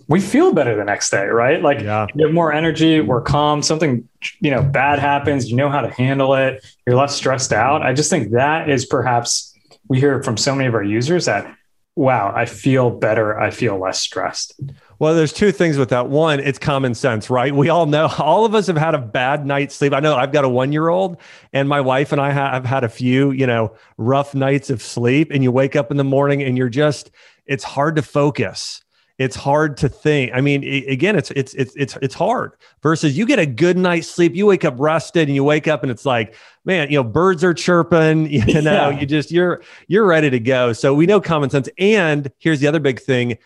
we 0.08 0.20
feel 0.20 0.54
better 0.54 0.76
the 0.76 0.84
next 0.84 1.10
day, 1.10 1.26
right? 1.26 1.62
Like 1.62 1.82
yeah. 1.82 2.08
you 2.14 2.26
have 2.26 2.34
more 2.34 2.54
energy, 2.54 3.02
we're 3.02 3.22
calm, 3.22 3.62
something, 3.62 4.08
you 4.40 4.52
know, 4.52 4.62
bad 4.62 5.00
happens, 5.00 5.50
you 5.50 5.56
know 5.56 5.70
how 5.70 5.82
to 5.82 5.90
handle 5.90 6.34
it, 6.36 6.66
you're 6.86 6.96
less 6.96 7.16
stressed 7.16 7.54
out. 7.54 7.82
I 7.82 7.94
just 7.94 8.10
think 8.10 8.32
that 8.32 8.70
is 8.70 8.86
perhaps 8.86 9.54
we 9.88 10.00
hear 10.00 10.22
from 10.24 10.38
so 10.38 10.56
many 10.56 10.68
of 10.68 10.74
our 10.74 10.84
users 10.84 11.26
that, 11.26 11.56
wow, 11.96 12.32
I 12.36 12.46
feel 12.46 12.90
better, 12.90 13.40
I 13.40 13.52
feel 13.52 13.78
less 13.78 14.00
stressed. 14.00 14.60
Well, 15.00 15.16
there's 15.16 15.34
two 15.34 15.52
things 15.52 15.78
with 15.78 15.90
that. 15.90 16.10
One, 16.10 16.40
it's 16.40 16.60
common 16.60 16.94
sense, 16.94 17.30
right? 17.30 17.54
We 17.54 17.70
all 17.70 17.88
know, 17.88 18.08
all 18.20 18.46
of 18.46 18.54
us 18.54 18.68
have 18.68 18.78
had 18.78 18.94
a 18.94 19.00
bad 19.00 19.46
night's 19.46 19.76
sleep. 19.76 19.94
I 19.94 20.00
know 20.00 20.16
I've 20.16 20.32
got 20.32 20.46
a 20.46 20.50
one 20.50 20.72
year 20.72 20.90
old, 20.90 21.18
and 21.54 21.68
my 21.68 21.82
wife 21.82 22.12
and 22.12 22.22
I 22.22 22.32
have 22.32 22.66
had 22.66 22.84
a 22.84 22.90
few, 22.90 23.32
you 23.32 23.48
know, 23.48 23.76
rough 23.98 24.36
nights 24.36 24.70
of 24.70 24.82
sleep. 24.82 25.32
And 25.32 25.44
you 25.44 25.52
wake 25.52 25.76
up 25.76 25.90
in 25.92 25.98
the 25.98 26.04
morning 26.04 26.44
and 26.44 26.58
you're 26.58 26.70
just, 26.70 27.12
it's 27.46 27.64
hard 27.64 27.96
to 27.96 28.02
focus 28.02 28.84
it's 29.22 29.36
hard 29.36 29.78
to 29.78 29.88
think. 29.88 30.32
I 30.34 30.42
mean, 30.42 30.64
it, 30.64 30.90
again, 30.90 31.16
it's 31.16 31.30
it's 31.32 31.54
it's 31.54 31.76
it's 31.76 31.96
it's 32.02 32.16
hard. 32.16 32.54
Versus 32.82 33.16
you 33.16 33.28
get 33.28 33.38
a 33.38 33.46
good 33.46 33.78
night's 33.78 34.08
sleep, 34.08 34.36
you 34.36 34.48
wake 34.48 34.66
up 34.66 34.76
rested, 34.80 35.28
and 35.28 35.36
you 35.36 35.44
wake 35.44 35.68
up 35.68 35.84
and 35.84 35.92
it's 35.92 36.06
like, 36.06 36.34
man, 36.66 36.90
you 36.90 36.98
know, 36.98 37.04
birds 37.04 37.44
are 37.44 37.54
chirping. 37.54 38.32
You 38.52 38.62
know, 38.62 38.90
yeah. 38.90 39.00
you 39.00 39.06
just 39.06 39.32
you're 39.32 39.62
you're 39.88 40.06
ready 40.06 40.30
to 40.32 40.40
go. 40.40 40.74
So 40.74 40.96
we 40.96 41.06
know 41.06 41.22
common 41.22 41.52
sense. 41.52 41.70
And 41.78 42.32
here's 42.40 42.60
the 42.60 42.68
other 42.68 42.80
big 42.80 43.00
thing: 43.00 43.38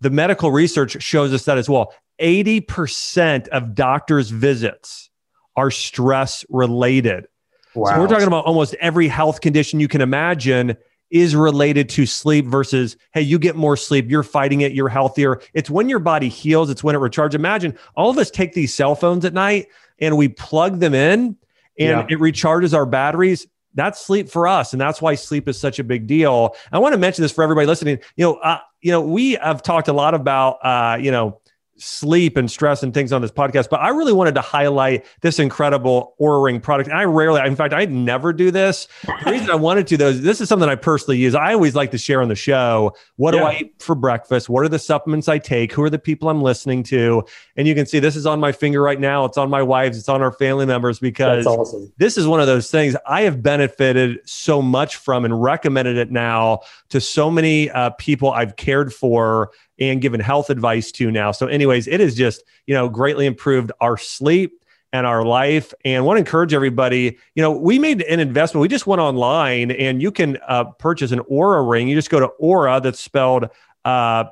the 0.00 0.10
medical 0.10 0.52
research 0.52 1.02
shows 1.02 1.34
us 1.34 1.44
that 1.46 1.58
as 1.58 1.68
well. 1.68 1.92
Eighty 2.20 2.60
percent 2.60 3.48
of 3.48 3.74
doctors' 3.74 4.30
visits 4.30 5.10
are 5.56 5.72
stress 5.72 6.44
related. 6.48 7.26
Wow. 7.74 7.90
So 7.90 8.00
we're 8.00 8.08
talking 8.08 8.28
about 8.28 8.44
almost 8.44 8.74
every 8.74 9.08
health 9.08 9.40
condition 9.40 9.80
you 9.80 9.88
can 9.88 10.00
imagine 10.00 10.76
is 11.14 11.36
related 11.36 11.88
to 11.88 12.04
sleep 12.06 12.44
versus, 12.44 12.96
hey, 13.12 13.20
you 13.20 13.38
get 13.38 13.54
more 13.54 13.76
sleep, 13.76 14.10
you're 14.10 14.24
fighting 14.24 14.62
it, 14.62 14.72
you're 14.72 14.88
healthier. 14.88 15.40
It's 15.54 15.70
when 15.70 15.88
your 15.88 16.00
body 16.00 16.28
heals, 16.28 16.70
it's 16.70 16.82
when 16.82 16.96
it 16.96 16.98
recharges. 16.98 17.34
Imagine 17.34 17.78
all 17.94 18.10
of 18.10 18.18
us 18.18 18.32
take 18.32 18.52
these 18.52 18.74
cell 18.74 18.96
phones 18.96 19.24
at 19.24 19.32
night 19.32 19.68
and 20.00 20.16
we 20.16 20.26
plug 20.26 20.80
them 20.80 20.92
in 20.92 21.36
and 21.78 22.00
yeah. 22.00 22.06
it 22.10 22.18
recharges 22.18 22.74
our 22.74 22.84
batteries. 22.84 23.46
That's 23.74 24.04
sleep 24.04 24.28
for 24.28 24.48
us. 24.48 24.72
And 24.72 24.80
that's 24.80 25.00
why 25.00 25.14
sleep 25.14 25.48
is 25.48 25.56
such 25.58 25.78
a 25.78 25.84
big 25.84 26.08
deal. 26.08 26.56
I 26.72 26.80
want 26.80 26.94
to 26.94 26.98
mention 26.98 27.22
this 27.22 27.30
for 27.30 27.44
everybody 27.44 27.68
listening. 27.68 28.00
You 28.16 28.24
know, 28.24 28.34
uh, 28.34 28.58
you 28.80 28.90
know, 28.90 29.00
we 29.00 29.34
have 29.34 29.62
talked 29.62 29.86
a 29.86 29.92
lot 29.92 30.14
about, 30.14 30.58
uh, 30.64 30.96
you 31.00 31.12
know, 31.12 31.40
sleep 31.76 32.36
and 32.36 32.50
stress 32.50 32.82
and 32.82 32.94
things 32.94 33.12
on 33.12 33.22
this 33.22 33.30
podcast, 33.30 33.68
but 33.68 33.80
I 33.80 33.88
really 33.88 34.12
wanted 34.12 34.34
to 34.36 34.40
highlight 34.40 35.04
this 35.20 35.38
incredible 35.38 36.14
Oura 36.20 36.44
Ring 36.44 36.60
product. 36.60 36.88
And 36.88 36.98
I 36.98 37.04
rarely, 37.04 37.40
in 37.40 37.56
fact, 37.56 37.74
I 37.74 37.84
never 37.86 38.32
do 38.32 38.50
this. 38.50 38.88
The 39.24 39.30
reason 39.30 39.50
I 39.50 39.56
wanted 39.56 39.86
to, 39.88 39.96
though, 39.96 40.12
this 40.12 40.40
is 40.40 40.48
something 40.48 40.68
I 40.68 40.74
personally 40.74 41.18
use. 41.18 41.34
I 41.34 41.52
always 41.52 41.74
like 41.74 41.90
to 41.92 41.98
share 41.98 42.22
on 42.22 42.28
the 42.28 42.34
show. 42.34 42.94
What 43.16 43.34
yeah. 43.34 43.40
do 43.40 43.46
I 43.46 43.58
eat 43.60 43.82
for 43.82 43.94
breakfast? 43.94 44.48
What 44.48 44.64
are 44.64 44.68
the 44.68 44.78
supplements 44.78 45.28
I 45.28 45.38
take? 45.38 45.72
Who 45.72 45.82
are 45.82 45.90
the 45.90 45.98
people 45.98 46.28
I'm 46.28 46.42
listening 46.42 46.82
to? 46.84 47.24
And 47.56 47.66
you 47.66 47.74
can 47.74 47.86
see 47.86 47.98
this 47.98 48.16
is 48.16 48.26
on 48.26 48.40
my 48.40 48.52
finger 48.52 48.80
right 48.80 49.00
now. 49.00 49.24
It's 49.24 49.38
on 49.38 49.50
my 49.50 49.62
wife's. 49.62 49.98
It's 49.98 50.08
on 50.08 50.22
our 50.22 50.32
family 50.32 50.66
members 50.66 50.98
because 50.98 51.46
awesome. 51.46 51.92
this 51.98 52.16
is 52.16 52.26
one 52.26 52.40
of 52.40 52.46
those 52.46 52.70
things 52.70 52.96
I 53.06 53.22
have 53.22 53.42
benefited 53.42 54.18
so 54.24 54.62
much 54.62 54.96
from 54.96 55.24
and 55.24 55.42
recommended 55.42 55.96
it 55.96 56.10
now 56.10 56.60
to 56.90 57.00
so 57.00 57.30
many 57.30 57.70
uh, 57.70 57.90
people 57.90 58.30
I've 58.30 58.56
cared 58.56 58.92
for 58.92 59.50
and 59.78 60.00
given 60.00 60.20
health 60.20 60.50
advice 60.50 60.92
to 60.92 61.10
now. 61.10 61.32
So, 61.32 61.46
anyways, 61.46 61.86
it 61.86 62.00
has 62.00 62.14
just, 62.14 62.44
you 62.66 62.74
know, 62.74 62.88
greatly 62.88 63.26
improved 63.26 63.72
our 63.80 63.96
sleep 63.96 64.64
and 64.92 65.06
our 65.06 65.24
life. 65.24 65.74
And 65.84 66.06
want 66.06 66.16
to 66.16 66.20
encourage 66.20 66.54
everybody, 66.54 67.18
you 67.34 67.42
know, 67.42 67.50
we 67.50 67.78
made 67.78 68.02
an 68.02 68.20
investment. 68.20 68.62
We 68.62 68.68
just 68.68 68.86
went 68.86 69.00
online 69.00 69.72
and 69.72 70.00
you 70.00 70.12
can 70.12 70.38
uh, 70.46 70.64
purchase 70.64 71.10
an 71.10 71.20
Oura 71.20 71.68
ring. 71.68 71.88
You 71.88 71.96
just 71.96 72.10
go 72.10 72.20
to 72.20 72.30
Oura, 72.40 72.82
that's 72.82 73.00
spelled 73.00 73.48
uh, 73.84 74.24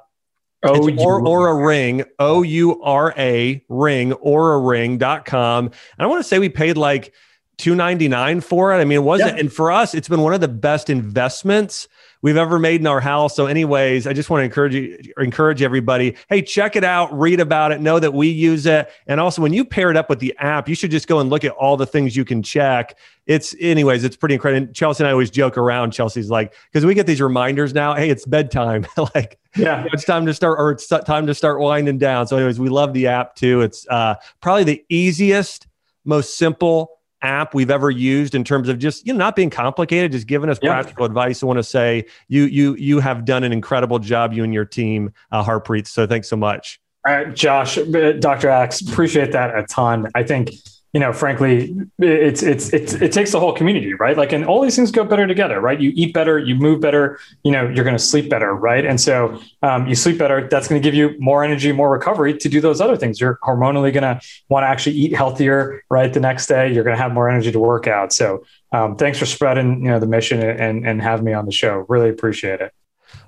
Oh, 0.65 0.89
or, 0.99 1.21
Oura 1.23 1.67
Ring, 1.67 2.05
O 2.21 2.43
U 2.43 2.81
R 2.83 3.13
A 3.19 3.65
ring, 3.69 4.13
Oura 4.13 4.65
ring.com. 4.65 5.65
And 5.67 5.75
I 5.99 6.07
want 6.07 6.21
to 6.21 6.29
say 6.29 6.39
we 6.39 6.49
paid 6.49 6.77
like 6.77 7.13
299 7.59 8.41
for 8.43 8.73
it. 8.73 8.77
I 8.77 8.85
mean, 8.85 8.99
it 8.99 9.03
wasn't, 9.03 9.35
yeah. 9.35 9.41
and 9.41 9.53
for 9.53 9.73
us, 9.73 9.93
it's 9.95 10.09
been 10.09 10.21
one 10.21 10.35
of 10.35 10.41
the 10.41 10.49
best 10.49 10.89
investments 10.89 11.89
we've 12.23 12.37
ever 12.37 12.59
made 12.59 12.81
in 12.81 12.87
our 12.87 13.01
house. 13.01 13.37
So, 13.37 13.47
anyways, 13.47 14.07
I 14.07 14.13
just 14.13 14.31
want 14.31 14.41
to 14.41 14.45
encourage 14.45 14.75
you, 14.75 14.99
encourage 15.19 15.61
everybody. 15.61 16.17
Hey, 16.29 16.41
check 16.41 16.77
it 16.77 16.85
out, 16.85 17.17
read 17.17 17.41
about 17.41 17.73
it, 17.73 17.81
know 17.81 17.99
that 17.99 18.15
we 18.15 18.29
use 18.29 18.65
it, 18.65 18.91
and 19.07 19.21
also 19.21 19.43
when 19.43 19.53
you 19.53 19.65
pair 19.65 19.91
it 19.91 19.97
up 19.97 20.09
with 20.09 20.21
the 20.21 20.35
app, 20.39 20.69
you 20.69 20.75
should 20.75 20.91
just 20.91 21.09
go 21.09 21.21
and 21.21 21.29
look 21.29 21.45
at 21.45 21.53
all 21.53 21.77
the 21.77 21.87
things 21.87 22.17
you 22.17 22.25
can 22.25 22.43
check. 22.43 22.97
It's, 23.27 23.55
anyways, 23.61 24.03
it's 24.05 24.17
pretty 24.17 24.35
incredible. 24.35 24.73
Chelsea 24.73 25.03
and 25.05 25.09
I 25.09 25.13
always 25.13 25.31
joke 25.31 25.59
around. 25.59 25.93
Chelsea's 25.93 26.31
like, 26.31 26.55
because 26.73 26.87
we 26.87 26.95
get 26.95 27.07
these 27.07 27.21
reminders 27.21 27.75
now. 27.75 27.95
Hey, 27.95 28.11
it's 28.11 28.25
bedtime. 28.25 28.87
like, 29.15 29.39
yeah, 29.57 29.85
it's 29.93 30.05
time 30.05 30.27
to 30.27 30.35
start, 30.35 30.59
or 30.59 30.71
it's 30.71 30.87
time 30.87 31.27
to 31.27 31.35
start 31.35 31.61
winding 31.61 31.99
down. 31.99 32.27
So, 32.27 32.37
anyways, 32.37 32.59
we 32.59 32.69
love 32.69 32.95
the 32.95 33.09
app 33.09 33.35
too. 33.35 33.61
It's 33.61 33.87
uh, 33.89 34.15
probably 34.41 34.65
the 34.65 34.85
easiest, 34.89 35.67
most 36.05 36.37
simple 36.37 36.99
app 37.23 37.55
we've 37.55 37.71
ever 37.71 37.91
used 37.91 38.35
in 38.35 38.45
terms 38.45 38.69
of 38.69 38.79
just 38.79 39.07
you 39.07 39.13
know 39.13 39.19
not 39.19 39.37
being 39.37 39.51
complicated, 39.51 40.13
just 40.13 40.27
giving 40.27 40.51
us 40.51 40.59
yeah. 40.63 40.71
practical 40.71 41.05
advice. 41.05 41.43
I 41.43 41.47
want 41.47 41.59
to 41.59 41.65
say 41.65 42.05
you 42.29 42.45
you 42.45 42.75
you 42.77 43.01
have 43.01 43.25
done 43.25 43.45
an 43.45 43.53
incredible 43.53 43.99
job, 43.99 44.33
you 44.33 44.45
and 44.45 44.53
your 44.53 44.65
team, 44.65 45.13
uh, 45.31 45.45
Harpreet. 45.45 45.87
So 45.87 46.07
thanks 46.07 46.29
so 46.29 46.37
much. 46.37 46.81
All 47.07 47.15
right, 47.15 47.35
Josh, 47.35 47.79
uh, 47.79 48.13
Dr. 48.13 48.49
Axe, 48.49 48.81
appreciate 48.81 49.33
that 49.33 49.59
a 49.59 49.65
ton. 49.65 50.07
I 50.15 50.23
think 50.23 50.51
you 50.93 51.01
know, 51.01 51.13
frankly, 51.13 51.75
it's, 51.99 52.43
it's, 52.43 52.73
it's, 52.73 52.93
it 52.93 53.13
takes 53.13 53.33
the 53.33 53.41
whole 53.41 53.55
community, 53.55 53.95
right? 53.95 54.17
Like, 54.17 54.33
and 54.33 54.45
all 54.45 54.61
these 54.61 54.77
things 54.77 54.91
go 54.91 55.05
better 55.05 55.27
together, 55.27 55.59
right? 55.59 55.81
You 55.81 55.91
eat 55.95 56.13
better, 56.13 56.39
you 56.39 56.55
move 56.55 56.81
better, 56.81 57.19
you 57.45 57.51
know, 57.51 57.67
you're 57.67 57.85
going 57.85 57.97
to 57.97 58.03
sleep 58.03 58.29
better, 58.29 58.55
right? 58.55 58.85
And 58.85 59.01
so 59.01 59.41
um, 59.63 59.87
you 59.87 59.95
sleep 59.95 60.19
better, 60.19 60.47
that's 60.49 60.69
going 60.69 60.81
to 60.81 60.87
give 60.87 60.95
you 60.95 61.17
more 61.19 61.43
energy, 61.45 61.73
more 61.73 61.91
recovery 61.91 62.37
to 62.37 62.49
do 62.49 62.61
those 62.61 62.81
other 62.81 62.97
things. 62.97 63.21
You're 63.21 63.39
hormonally 63.43 63.93
going 63.93 64.03
to 64.03 64.21
want 64.51 64.65
to 64.65 64.69
actually 64.69 64.97
eat 64.97 65.15
healthier, 65.15 65.83
right? 65.89 66.13
The 66.13 66.21
next 66.21 66.47
day, 66.47 66.71
you're 66.71 66.85
going 66.85 66.97
to 66.97 67.03
have 67.03 67.13
more 67.13 67.31
energy 67.31 67.53
to 67.53 67.59
work 67.59 67.87
out. 67.87 68.13
So 68.13 68.45
um, 68.73 68.97
thanks 68.97 69.19
for 69.19 69.27
spreading 69.27 69.85
you 69.85 69.91
know 69.91 70.01
the 70.01 70.07
mission 70.07 70.41
and 70.43 70.87
and 70.87 71.01
having 71.03 71.25
me 71.25 71.35
on 71.35 71.45
the 71.45 71.53
show. 71.53 71.85
Really 71.89 72.09
appreciate 72.09 72.61
it. 72.61 72.73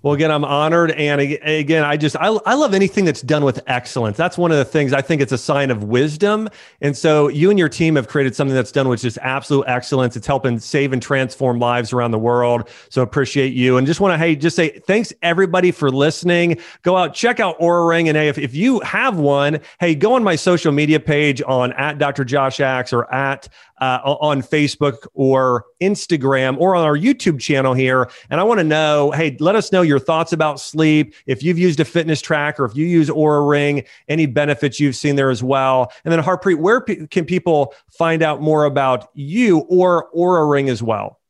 Well, 0.02 0.14
again, 0.14 0.30
I'm 0.30 0.44
honored. 0.44 0.90
And 0.92 1.20
again, 1.20 1.84
I 1.84 1.96
just, 1.96 2.16
I, 2.16 2.26
I 2.26 2.54
love 2.54 2.74
anything 2.74 3.04
that's 3.04 3.22
done 3.22 3.44
with 3.44 3.62
excellence. 3.66 4.16
That's 4.16 4.36
one 4.36 4.50
of 4.50 4.58
the 4.58 4.64
things 4.64 4.92
I 4.92 5.00
think 5.00 5.22
it's 5.22 5.32
a 5.32 5.38
sign 5.38 5.70
of 5.70 5.84
wisdom. 5.84 6.48
And 6.80 6.96
so 6.96 7.28
you 7.28 7.50
and 7.50 7.58
your 7.58 7.68
team 7.68 7.96
have 7.96 8.08
created 8.08 8.36
something 8.36 8.54
that's 8.54 8.72
done 8.72 8.88
with 8.88 9.00
just 9.00 9.18
absolute 9.18 9.64
excellence. 9.66 10.16
It's 10.16 10.26
helping 10.26 10.58
save 10.58 10.92
and 10.92 11.00
transform 11.00 11.58
lives 11.58 11.92
around 11.92 12.10
the 12.10 12.18
world. 12.18 12.68
So 12.90 13.02
appreciate 13.02 13.54
you. 13.54 13.76
And 13.76 13.86
just 13.86 14.00
want 14.00 14.12
to, 14.12 14.18
hey, 14.18 14.36
just 14.36 14.56
say 14.56 14.78
thanks 14.80 15.12
everybody 15.22 15.70
for 15.70 15.90
listening. 15.90 16.58
Go 16.82 16.96
out, 16.96 17.14
check 17.14 17.40
out 17.40 17.58
Oura 17.58 17.88
Ring. 17.88 18.08
And 18.08 18.16
hey, 18.16 18.28
if, 18.28 18.38
if 18.38 18.54
you 18.54 18.80
have 18.80 19.18
one, 19.18 19.60
hey, 19.80 19.94
go 19.94 20.14
on 20.14 20.22
my 20.22 20.36
social 20.36 20.72
media 20.72 21.00
page 21.00 21.42
on 21.46 21.72
at 21.72 21.98
Dr. 21.98 22.24
Josh 22.24 22.60
Axe 22.60 22.92
or 22.92 23.12
at 23.12 23.48
uh, 23.80 24.00
on 24.04 24.40
Facebook 24.40 25.06
or 25.14 25.64
Instagram 25.82 26.58
or 26.58 26.74
on 26.74 26.84
our 26.84 26.96
YouTube 26.96 27.40
channel 27.40 27.74
here. 27.74 28.08
And 28.30 28.40
I 28.40 28.44
want 28.44 28.58
to 28.60 28.64
know, 28.64 29.10
hey, 29.10 29.36
let 29.40 29.56
us 29.56 29.72
know 29.74 29.82
your 29.82 29.98
thoughts 29.98 30.32
about 30.32 30.58
sleep. 30.58 31.14
If 31.26 31.42
you've 31.42 31.58
used 31.58 31.80
a 31.80 31.84
fitness 31.84 32.22
tracker, 32.22 32.62
or 32.62 32.66
if 32.66 32.74
you 32.74 32.86
use 32.86 33.10
Oura 33.10 33.46
Ring, 33.46 33.84
any 34.08 34.24
benefits 34.24 34.80
you've 34.80 34.96
seen 34.96 35.16
there 35.16 35.28
as 35.28 35.42
well. 35.42 35.92
And 36.04 36.12
then 36.12 36.22
Harpreet, 36.22 36.56
where 36.56 36.80
can 36.80 37.26
people 37.26 37.74
find 37.90 38.22
out 38.22 38.40
more 38.40 38.64
about 38.64 39.10
you 39.12 39.58
or 39.68 40.08
Oura 40.16 40.50
Ring 40.50 40.70
as 40.70 40.82
well? 40.82 41.20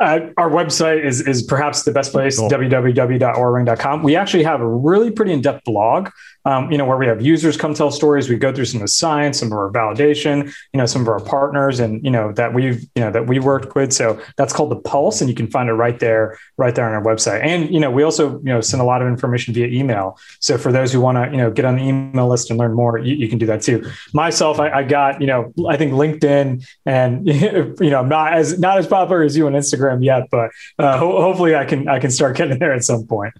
Uh, 0.00 0.30
our 0.38 0.50
website 0.50 1.04
is, 1.04 1.20
is 1.20 1.42
perhaps 1.42 1.82
the 1.82 1.92
best 1.92 2.10
place, 2.10 2.38
cool. 2.38 2.48
www.ouraring.com. 2.48 4.02
We 4.02 4.16
actually 4.16 4.44
have 4.44 4.60
a 4.60 4.68
really 4.68 5.10
pretty 5.10 5.32
in-depth 5.32 5.64
blog 5.64 6.08
um, 6.44 6.70
you 6.72 6.78
know, 6.78 6.86
where 6.86 6.96
we 6.96 7.06
have 7.06 7.20
users 7.20 7.56
come 7.56 7.74
tell 7.74 7.90
stories. 7.90 8.28
We 8.28 8.36
go 8.36 8.52
through 8.52 8.64
some 8.64 8.78
of 8.78 8.84
the 8.84 8.88
science, 8.88 9.40
some 9.40 9.48
of 9.48 9.52
our 9.52 9.70
validation, 9.70 10.52
you 10.72 10.78
know, 10.78 10.86
some 10.86 11.02
of 11.02 11.08
our 11.08 11.20
partners 11.20 11.80
and, 11.80 12.02
you 12.02 12.10
know, 12.10 12.32
that 12.32 12.54
we've, 12.54 12.82
you 12.94 13.02
know, 13.02 13.10
that 13.10 13.26
we 13.26 13.38
worked 13.38 13.74
with. 13.74 13.92
So 13.92 14.20
that's 14.36 14.52
called 14.52 14.70
the 14.70 14.76
Pulse 14.76 15.20
and 15.20 15.28
you 15.28 15.36
can 15.36 15.48
find 15.48 15.68
it 15.68 15.74
right 15.74 15.98
there, 15.98 16.38
right 16.56 16.74
there 16.74 16.86
on 16.86 16.94
our 16.94 17.02
website. 17.02 17.44
And, 17.44 17.70
you 17.70 17.78
know, 17.78 17.90
we 17.90 18.02
also, 18.02 18.38
you 18.38 18.44
know, 18.44 18.60
send 18.62 18.80
a 18.80 18.84
lot 18.84 19.02
of 19.02 19.08
information 19.08 19.52
via 19.52 19.66
email. 19.66 20.18
So 20.40 20.56
for 20.56 20.72
those 20.72 20.92
who 20.92 21.00
want 21.00 21.18
to, 21.18 21.30
you 21.30 21.36
know, 21.36 21.50
get 21.50 21.66
on 21.66 21.76
the 21.76 21.82
email 21.82 22.28
list 22.28 22.48
and 22.50 22.58
learn 22.58 22.72
more, 22.72 22.98
you, 22.98 23.14
you 23.14 23.28
can 23.28 23.38
do 23.38 23.46
that 23.46 23.60
too. 23.60 23.84
Myself, 24.14 24.58
I, 24.58 24.70
I, 24.70 24.82
got, 24.82 25.20
you 25.20 25.26
know, 25.26 25.52
I 25.68 25.76
think 25.76 25.92
LinkedIn 25.92 26.66
and, 26.86 27.26
you 27.80 27.90
know, 27.90 28.02
not 28.02 28.32
as, 28.32 28.58
not 28.58 28.78
as 28.78 28.86
popular 28.86 29.22
as 29.22 29.36
you 29.36 29.46
on 29.46 29.52
Instagram 29.52 29.89
yet, 29.98 30.28
but 30.30 30.50
uh, 30.78 30.98
ho- 30.98 31.20
hopefully 31.20 31.54
I 31.54 31.64
can, 31.64 31.88
I 31.88 31.98
can 31.98 32.10
start 32.10 32.36
getting 32.36 32.58
there 32.58 32.72
at 32.72 32.84
some 32.84 33.06
point. 33.06 33.34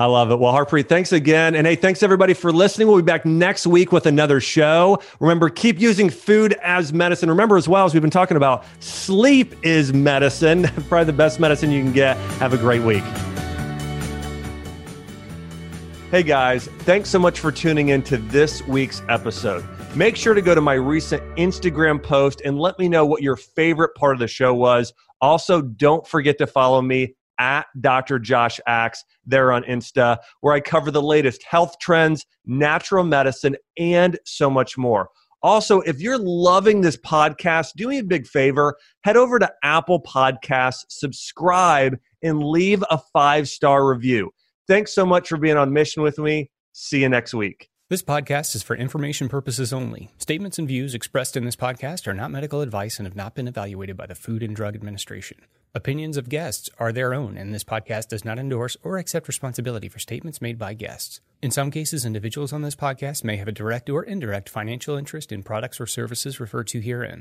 I 0.00 0.06
love 0.06 0.30
it. 0.30 0.38
Well, 0.38 0.50
Harpreet, 0.54 0.88
thanks 0.88 1.12
again. 1.12 1.54
And 1.54 1.66
hey, 1.66 1.76
thanks 1.76 2.02
everybody 2.02 2.32
for 2.32 2.52
listening. 2.52 2.88
We'll 2.88 2.96
be 2.96 3.02
back 3.02 3.26
next 3.26 3.66
week 3.66 3.92
with 3.92 4.06
another 4.06 4.40
show. 4.40 5.02
Remember, 5.20 5.50
keep 5.50 5.78
using 5.78 6.08
food 6.08 6.54
as 6.62 6.90
medicine. 6.90 7.28
Remember, 7.28 7.58
as 7.58 7.68
well 7.68 7.84
as 7.84 7.92
we've 7.92 8.00
been 8.00 8.10
talking 8.10 8.38
about, 8.38 8.64
sleep 8.78 9.54
is 9.62 9.92
medicine, 9.92 10.62
probably 10.88 11.04
the 11.04 11.12
best 11.12 11.38
medicine 11.38 11.70
you 11.70 11.82
can 11.82 11.92
get. 11.92 12.16
Have 12.38 12.54
a 12.54 12.56
great 12.56 12.80
week. 12.80 13.04
Hey 16.10 16.22
guys, 16.22 16.66
thanks 16.80 17.10
so 17.10 17.18
much 17.18 17.38
for 17.38 17.52
tuning 17.52 17.90
in 17.90 18.02
to 18.04 18.16
this 18.16 18.66
week's 18.66 19.02
episode. 19.10 19.64
Make 19.94 20.16
sure 20.16 20.32
to 20.32 20.40
go 20.40 20.54
to 20.54 20.60
my 20.62 20.74
recent 20.74 21.22
Instagram 21.36 22.02
post 22.02 22.40
and 22.44 22.58
let 22.58 22.78
me 22.78 22.88
know 22.88 23.04
what 23.04 23.22
your 23.22 23.36
favorite 23.36 23.94
part 23.96 24.14
of 24.14 24.18
the 24.18 24.28
show 24.28 24.54
was. 24.54 24.94
Also, 25.20 25.62
don't 25.62 26.06
forget 26.06 26.38
to 26.38 26.46
follow 26.46 26.82
me 26.82 27.14
at 27.38 27.66
Dr. 27.80 28.18
Josh 28.18 28.60
Axe 28.66 29.04
there 29.24 29.50
on 29.52 29.62
Insta, 29.64 30.18
where 30.40 30.54
I 30.54 30.60
cover 30.60 30.90
the 30.90 31.02
latest 31.02 31.42
health 31.42 31.76
trends, 31.80 32.26
natural 32.44 33.02
medicine, 33.02 33.56
and 33.78 34.18
so 34.24 34.50
much 34.50 34.76
more. 34.76 35.08
Also, 35.42 35.80
if 35.80 36.00
you're 36.00 36.18
loving 36.18 36.82
this 36.82 36.98
podcast, 36.98 37.72
do 37.74 37.88
me 37.88 37.98
a 37.98 38.04
big 38.04 38.26
favor 38.26 38.76
head 39.04 39.16
over 39.16 39.38
to 39.38 39.50
Apple 39.62 40.02
Podcasts, 40.02 40.84
subscribe, 40.90 41.98
and 42.22 42.44
leave 42.44 42.84
a 42.90 42.98
five 43.12 43.48
star 43.48 43.88
review. 43.88 44.30
Thanks 44.68 44.94
so 44.94 45.06
much 45.06 45.28
for 45.28 45.38
being 45.38 45.56
on 45.56 45.72
mission 45.72 46.02
with 46.02 46.18
me. 46.18 46.50
See 46.72 47.00
you 47.00 47.08
next 47.08 47.32
week. 47.32 47.69
This 47.90 48.04
podcast 48.04 48.54
is 48.54 48.62
for 48.62 48.76
information 48.76 49.28
purposes 49.28 49.72
only. 49.72 50.10
Statements 50.16 50.60
and 50.60 50.68
views 50.68 50.94
expressed 50.94 51.36
in 51.36 51.44
this 51.44 51.56
podcast 51.56 52.06
are 52.06 52.14
not 52.14 52.30
medical 52.30 52.60
advice 52.60 53.00
and 53.00 53.06
have 53.06 53.16
not 53.16 53.34
been 53.34 53.48
evaluated 53.48 53.96
by 53.96 54.06
the 54.06 54.14
Food 54.14 54.44
and 54.44 54.54
Drug 54.54 54.76
Administration. 54.76 55.38
Opinions 55.74 56.16
of 56.16 56.28
guests 56.28 56.70
are 56.78 56.92
their 56.92 57.12
own, 57.12 57.36
and 57.36 57.52
this 57.52 57.64
podcast 57.64 58.06
does 58.06 58.24
not 58.24 58.38
endorse 58.38 58.76
or 58.84 58.98
accept 58.98 59.26
responsibility 59.26 59.88
for 59.88 59.98
statements 59.98 60.40
made 60.40 60.56
by 60.56 60.72
guests. 60.72 61.20
In 61.42 61.50
some 61.50 61.72
cases, 61.72 62.04
individuals 62.04 62.52
on 62.52 62.62
this 62.62 62.76
podcast 62.76 63.24
may 63.24 63.38
have 63.38 63.48
a 63.48 63.52
direct 63.52 63.90
or 63.90 64.04
indirect 64.04 64.48
financial 64.48 64.94
interest 64.94 65.32
in 65.32 65.42
products 65.42 65.80
or 65.80 65.86
services 65.88 66.38
referred 66.38 66.68
to 66.68 66.80
herein. 66.80 67.18